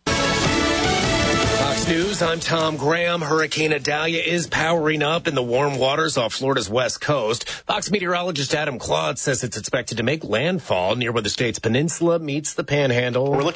Fox 1.58 1.86
News, 1.86 2.22
I'm 2.22 2.40
Tom 2.40 2.78
Graham. 2.78 3.20
Hurricane 3.20 3.74
Idalia 3.74 4.22
is 4.22 4.46
powering 4.46 5.02
up 5.02 5.28
in 5.28 5.34
the 5.34 5.42
warm 5.42 5.76
waters 5.78 6.16
off 6.16 6.32
Florida's 6.32 6.70
west 6.70 7.02
coast. 7.02 7.46
Fox 7.46 7.90
meteorologist 7.90 8.54
Adam 8.54 8.78
Klotz 8.78 9.20
says 9.20 9.44
it's 9.44 9.58
expected 9.58 9.98
to 9.98 10.02
make 10.02 10.24
landfall 10.24 10.96
near 10.96 11.12
where 11.12 11.22
the 11.22 11.28
state's 11.28 11.58
peninsula 11.58 12.18
meets 12.18 12.54
the 12.54 12.64
panhandle. 12.64 13.52